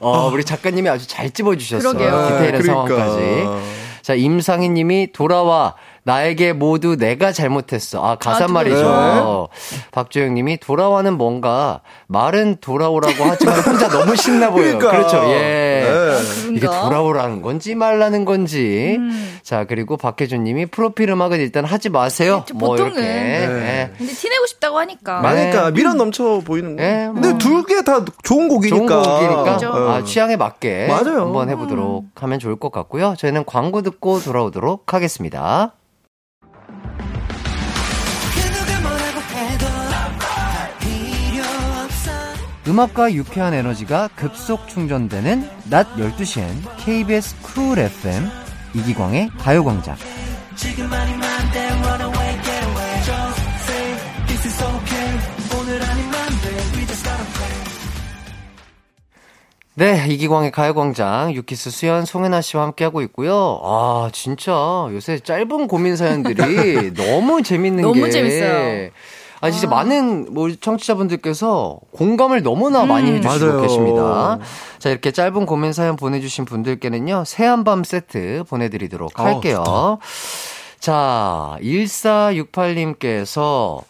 [0.00, 1.92] 어, 우리 작가님이 아주 잘 찝어주셨어요.
[1.92, 2.28] 그러게요.
[2.38, 2.96] 디테일한 그러니까.
[2.96, 3.82] 상황까지.
[4.02, 5.74] 자, 임상희 님이 돌아와.
[6.04, 8.04] 나에게 모두 내가 잘못했어.
[8.04, 8.52] 아, 가사 아, 네.
[8.52, 9.48] 말이죠.
[9.92, 14.78] 박주영 님이 돌아와는 뭔가 말은 돌아오라고 하지만 혼자 너무 신나 보여요.
[14.78, 14.90] 그러니까.
[14.90, 15.30] 그렇죠.
[15.30, 15.38] 예.
[15.38, 16.56] 네.
[16.56, 16.66] 이게?
[16.66, 18.96] 돌아오라는 건지 말라는 건지.
[18.98, 19.38] 음.
[19.42, 22.44] 자, 그리고 박혜준 님이 프로필 음악은 일단 하지 마세요.
[22.46, 22.92] 그렇죠, 뭐 보통은.
[22.94, 23.06] 이렇게.
[23.06, 23.46] 네.
[23.46, 23.90] 예.
[23.96, 25.20] 근데 티내고 싶다고 하니까.
[25.20, 25.70] 그러니까 네.
[25.72, 26.82] 미련 넘쳐 보이는 거.
[26.82, 27.14] 예, 뭐.
[27.14, 28.86] 근데 두개다 좋은 곡이니까.
[28.86, 29.70] 좋은 곡이니까 그죠.
[29.70, 29.90] 어.
[29.92, 31.20] 아, 취향에 맞게 맞아요.
[31.20, 33.14] 한번 해 보도록 하면 좋을 것 같고요.
[33.18, 35.74] 저희는 광고 듣고 돌아오도록 하겠습니다.
[42.72, 46.46] 음악과 유쾌한 에너지가 급속 충전되는 낮 12시엔
[46.78, 48.30] KBS 쿨 FM
[48.74, 49.94] 이기광의 가요광장
[59.74, 63.60] 네, 이기광의 가요광장, 유키스 수연, 송혜나 씨와 함께하고 있고요.
[63.64, 64.52] 아, 진짜,
[64.90, 68.10] 요새 짧은 고민 사연들이 너무 재밌는 너무 게.
[68.10, 68.90] 재밌어요.
[69.42, 73.60] 아, 진짜 많은, 뭐, 청취자분들께서 공감을 너무나 많이 해주시고 맞아요.
[73.60, 74.38] 계십니다.
[74.78, 79.98] 자, 이렇게 짧은 고민 사연 보내주신 분들께는요, 새한밤 세트 보내드리도록 아우, 할게요.
[80.78, 83.82] 자, 1468님께서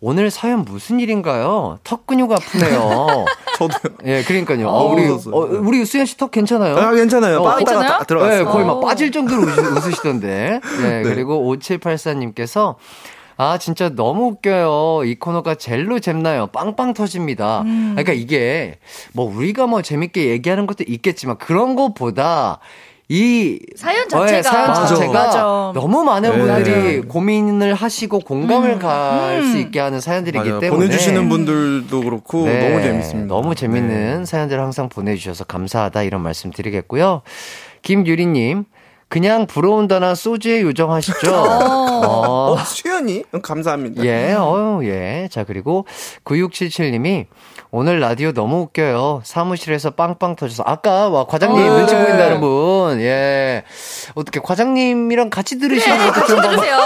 [0.00, 1.80] 오늘 사연 무슨 일인가요?
[1.82, 3.24] 턱 근육 아프네요.
[3.58, 3.96] 저도요.
[4.04, 4.68] 예, 그러니까요.
[4.68, 5.34] 어, 아우, 우리, 웃었어요.
[5.34, 6.76] 어, 우리 수현 씨 턱 괜찮아요?
[6.76, 7.42] 아, 괜찮아요.
[7.42, 7.88] 어, 괜찮아요?
[7.88, 8.44] 딱 들어갔어요.
[8.44, 8.80] 네, 거의 막 어.
[8.80, 12.76] 빠질 정도로 웃으, 시던데 네, 그리고 5784님께서
[13.40, 15.04] 아, 진짜 너무 웃겨요.
[15.04, 16.48] 이 코너가 젤로 잼나요.
[16.48, 17.62] 빵빵 터집니다.
[17.62, 17.92] 음.
[17.94, 18.78] 그러니까 이게
[19.14, 22.58] 뭐 우리가 뭐 재밌게 얘기하는 것도 있겠지만 그런 것보다
[23.08, 24.42] 이 사연 자체가.
[24.42, 24.86] 사연 맞아.
[24.86, 25.38] 자체가 맞아.
[25.72, 26.38] 너무 많은 네.
[26.38, 30.60] 분들이 고민을 하시고 공감을 갈수 있게 하는 사연들이기 맞아요.
[30.60, 33.28] 때문에 보내주시는 분들도 그렇고 네, 너무 재밌습니다.
[33.34, 34.24] 너무 재밌는 네.
[34.26, 37.22] 사연들을 항상 보내주셔서 감사하다 이런 말씀 드리겠고요.
[37.82, 38.64] 김유리님,
[39.08, 41.32] 그냥 부러운다나 소주에 요정하시죠?
[41.34, 43.24] 어, 어, 수연이?
[43.42, 44.04] 감사합니다.
[44.04, 45.28] 예, 어유, 예.
[45.30, 45.86] 자, 그리고
[46.24, 47.26] 9677님이
[47.70, 49.22] 오늘 라디오 너무 웃겨요.
[49.24, 50.62] 사무실에서 빵빵 터져서.
[50.66, 52.04] 아까 와, 과장님 어, 눈치 네.
[52.04, 53.64] 보인다는 분, 예.
[54.14, 56.76] 어떻게 과장님이랑 같이 들으시는 것도 같이 좀 들으세요.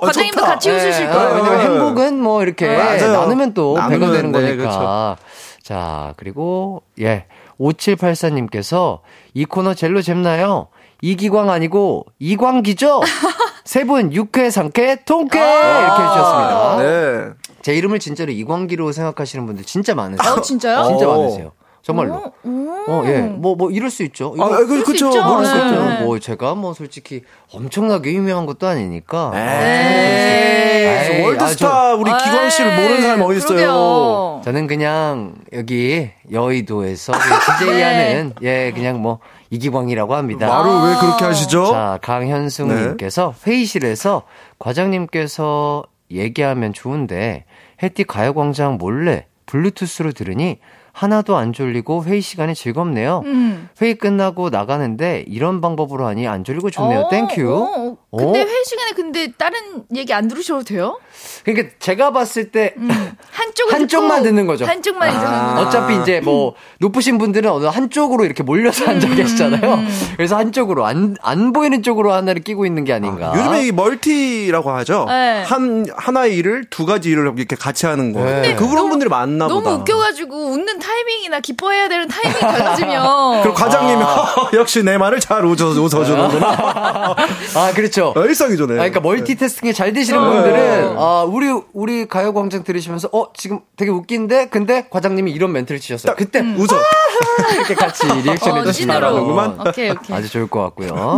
[0.00, 0.52] 과장님도 좋다.
[0.52, 1.34] 같이 웃으실 예, 거예요.
[1.34, 3.12] 왜냐면 행복은 뭐 이렇게 맞아요.
[3.12, 4.56] 나누면 또 배가 되는 네, 거니까.
[4.56, 5.16] 그렇죠.
[5.62, 7.26] 자, 그리고 예.
[7.60, 9.00] 5784님께서
[9.34, 10.68] 이 코너 젤로 잼나요?
[11.02, 13.00] 이기광 아니고 이광기죠?
[13.64, 16.76] 세 분 육회 상쾌 통쾌 이렇게 해주셨습니다.
[16.78, 17.28] 네.
[17.60, 20.32] 제 이름을 진짜로 이광기로 생각하시는 분들 진짜 많으세요.
[20.32, 20.84] 어, 진짜요?
[20.86, 21.18] 진짜 어.
[21.18, 21.52] 많으세요.
[21.82, 22.32] 정말로.
[22.44, 23.20] 어, 예.
[23.20, 24.34] 뭐, 뭐, 이럴 수 있죠.
[24.38, 25.08] 아, 이거 그, 그쵸.
[25.22, 25.66] 모를 수 네.
[25.66, 25.74] 있죠.
[25.80, 26.04] 그렇죠.
[26.04, 27.22] 뭐 제가 뭐 솔직히
[27.52, 29.32] 엄청나게 유명한 것도 아니니까.
[29.34, 33.46] 에이, 에이, 월드스타 우리 기광 씨를 모르는 사람이 있어요?
[33.46, 34.42] 그러게요.
[34.44, 37.12] 저는 그냥 여기 여의도에서
[37.60, 39.20] DJ하는 예 그냥 뭐
[39.50, 40.46] 이기광이라고 합니다.
[40.46, 41.66] 말을 왜 그렇게 하시죠?
[41.66, 44.22] 자 강현숙님께서 회의실에서
[44.58, 47.44] 과장님께서 얘기하면 좋은데
[47.82, 50.58] 해띠 가요광장 몰래 블루투스로 들으니
[50.92, 53.22] 하나도 안 졸리고 회의 시간이 즐겁네요.
[53.24, 53.68] 음.
[53.80, 57.02] 회의 끝나고 나가는데 이런 방법으로 하니 안 졸리고 좋네요.
[57.02, 57.48] 어, thank you.
[57.48, 57.87] 어, 어.
[58.10, 58.44] 근데 어?
[58.46, 59.58] 회의 시간에 근데 다른
[59.94, 60.98] 얘기 안 들으셔도 돼요?
[61.44, 62.88] 그러니까 제가 봤을 때 음.
[63.32, 64.64] 한쪽을 한쪽만 듣고 듣는 거죠.
[64.64, 65.54] 한쪽만 듣는 아.
[65.56, 65.60] 거.
[65.62, 68.90] 어차피 이제 뭐 높으신 분들은 어느 한쪽으로 이렇게 몰려서 음.
[68.90, 69.78] 앉아 계시잖아요.
[70.16, 73.32] 그래서 한쪽으로 안, 안 보이는 쪽으로 하나를 끼고 있는 게 아닌가.
[73.36, 75.04] 요즘에 이 multi라고 하죠.
[75.06, 75.42] 네.
[75.46, 78.24] 한 하나의 일을 두 가지 일을 이렇게 같이 하는 거.
[78.24, 78.54] 네.
[78.54, 79.76] 그런 너무- 분들이 많나 너무 보다.
[79.76, 84.02] 웃겨가지고 웃는 타이밍이나 기뻐해야 되는 타이밍이 달라지면 그럼 과장님이
[84.56, 86.46] 역시 내 말을 잘 웃어 웃어주는구나.
[87.54, 87.97] 아 그렇죠.
[88.16, 88.74] 일상이죠, 네.
[88.74, 90.26] 아, 그러니까 멀티태스킹이 잘 되시는 네.
[90.26, 96.14] 분들은 아 우리 우리 가요광장 들으시면서 어 지금 되게 웃긴데 근데 과장님이 이런 멘트를 치셨어요.
[96.16, 96.66] 그때 웃어.
[97.54, 99.68] 이렇게 같이 리액션 어, 해주시면 찐으로.
[99.68, 100.16] 오케이, 오케이.
[100.16, 101.16] 아주 좋을 것 같고요.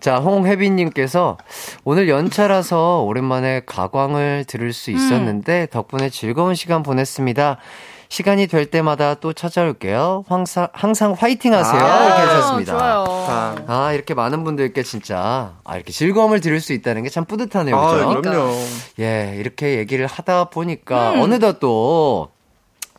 [0.00, 1.36] 자, 홍혜빈님께서
[1.84, 7.58] 오늘 연차라서 오랜만에 가광을 들을 수 있었는데 덕분에 즐거운 시간 보냈습니다.
[8.10, 10.24] 시간이 될 때마다 또 찾아올게요.
[10.28, 11.80] 항상, 항상 화이팅 하세요.
[11.80, 12.72] 아, 이렇게 하셨습니다.
[12.76, 13.04] 좋아요.
[13.08, 17.76] 아, 아, 이렇게 많은 분들께 진짜, 아, 이렇게 즐거움을 드릴 수 있다는 게 참 뿌듯하네요.
[17.76, 18.20] 아, 그죠?
[18.20, 18.52] 그럼요.
[18.98, 22.30] 예, 이렇게 얘기를 하다 보니까 어느덧 또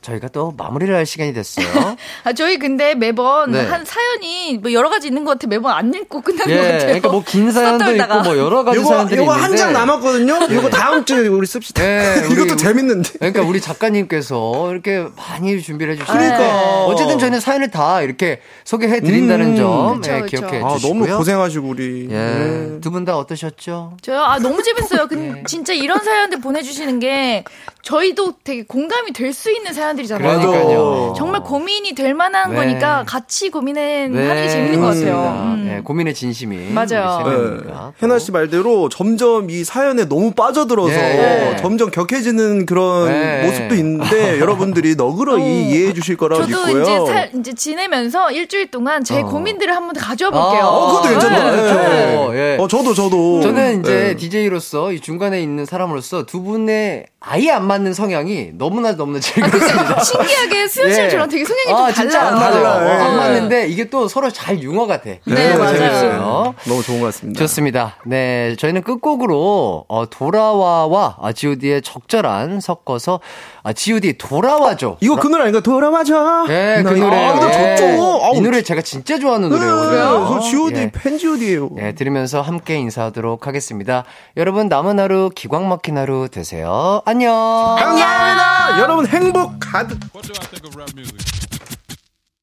[0.01, 1.65] 저희가 또 마무리를 할 시간이 됐어요.
[2.23, 3.61] 아, 저희 근데 매번 네.
[3.65, 5.47] 한 사연이 뭐 여러 가지 있는 것 같아.
[5.47, 6.79] 매번 안 읽고 끝나는 예, 것 같아요.
[6.87, 8.21] 그러니까 뭐 긴 사연도 있고.
[8.23, 10.39] 뭐 여러 가지 요거, 사연들이 요거 있는데 한장 남았거든요?
[10.55, 11.83] 요거 다음 주에 우리 씁시다.
[11.83, 13.09] 예, 우리- 이것도 재밌는데.
[13.19, 16.85] 그러니까 우리 작가님께서 이렇게 많이 준비를 해주시니까 그러니까.
[16.85, 19.55] 어쨌든 저희는 사연을 다 이렇게 소개해 드린다는 음.
[19.55, 20.37] 점 그쵸, 예, 그쵸.
[20.37, 21.05] 기억해 아, 주시고요.
[21.05, 22.07] 너무 고생하시고, 우리.
[22.09, 22.79] 예, 네.
[22.81, 23.97] 두분 다 어떠셨죠?
[24.01, 24.19] 저요?
[24.21, 25.03] 아, 너무 재밌어요.
[25.11, 25.15] 예.
[25.15, 27.43] 근 진짜 이런 사연들 보내주시는 게
[27.83, 30.39] 저희도 되게 공감이 될 수 있는 사연 들이잖아요.
[30.39, 31.13] 그러니까요.
[31.17, 32.55] 정말 고민이 될 만한 네.
[32.55, 34.87] 거니까 같이 고민은 하는 게 재밌는 것.
[34.87, 35.53] 같아요.
[35.55, 35.71] 음.
[35.77, 37.23] 예, 고민의 진심이 맞아요.
[37.23, 37.73] 세 네.
[38.01, 41.55] 해나 씨 말대로 점점 이 사연에 너무 빠져들어서 예.
[41.61, 43.43] 점점 격해지는 그런 예.
[43.45, 46.81] 모습도 있는데 여러분들이 너그러이 이해해 주실 거라고 저도 믿고요.
[46.81, 49.25] 이제 살, 이제 지내면서 일주일 동안 제 어.
[49.25, 50.63] 고민들을 한번 가져와 볼게요.
[50.63, 52.31] 아, 어, 그것도 괜찮다.
[52.31, 52.57] 네.
[52.59, 53.41] 어, 저도, 저도.
[53.41, 54.15] 저는 이제 예.
[54.15, 59.80] DJ로서 이 중간에 있는 사람으로서 두 분의 아예 안 맞는 성향이 너무나 너무나 즐겁습니다.
[60.03, 61.09] 신기하게 수현 씨랑 예.
[61.09, 62.63] 저랑 되게 성향이 아, 좀 진짜 안 달라요.
[62.63, 62.85] 맞아요.
[62.87, 62.91] 예.
[62.91, 65.19] 어, 안 맞는데 이게 또 서로 잘 융화가 돼.
[65.25, 65.77] 네, 맞아요.
[65.77, 66.55] 재밌어요.
[66.65, 67.39] 너무 좋은 것 같습니다.
[67.39, 67.95] 좋습니다.
[68.05, 73.19] 네, 저희는 끝곡으로 어, 돌아와와 아, G.O.D의 적절한 섞어서
[73.63, 74.97] 아, G.O.D 돌아와줘.
[75.01, 75.59] 이거 그 노래 아닌가?
[75.61, 76.45] 돌아와줘.
[76.47, 77.15] 네, 그이 노래.
[77.27, 77.85] 아, 근데 좋죠.
[78.23, 80.27] 아우, 이 노래 제가 진짜 좋아하는 네, 노래거든요.
[80.27, 80.91] 저 G.O.D 예.
[80.91, 81.69] 팬 G.O.D예요.
[81.75, 84.03] 네, 들으면서 함께 인사하도록 하겠습니다.
[84.37, 87.01] 여러분 남은 하루 기광 막힌 하루 되세요.
[87.05, 87.31] 안녕.
[87.79, 88.79] 감사합니다.
[88.81, 89.97] 여러분 행복 가득.
[90.11, 91.30] What do I think of rap music?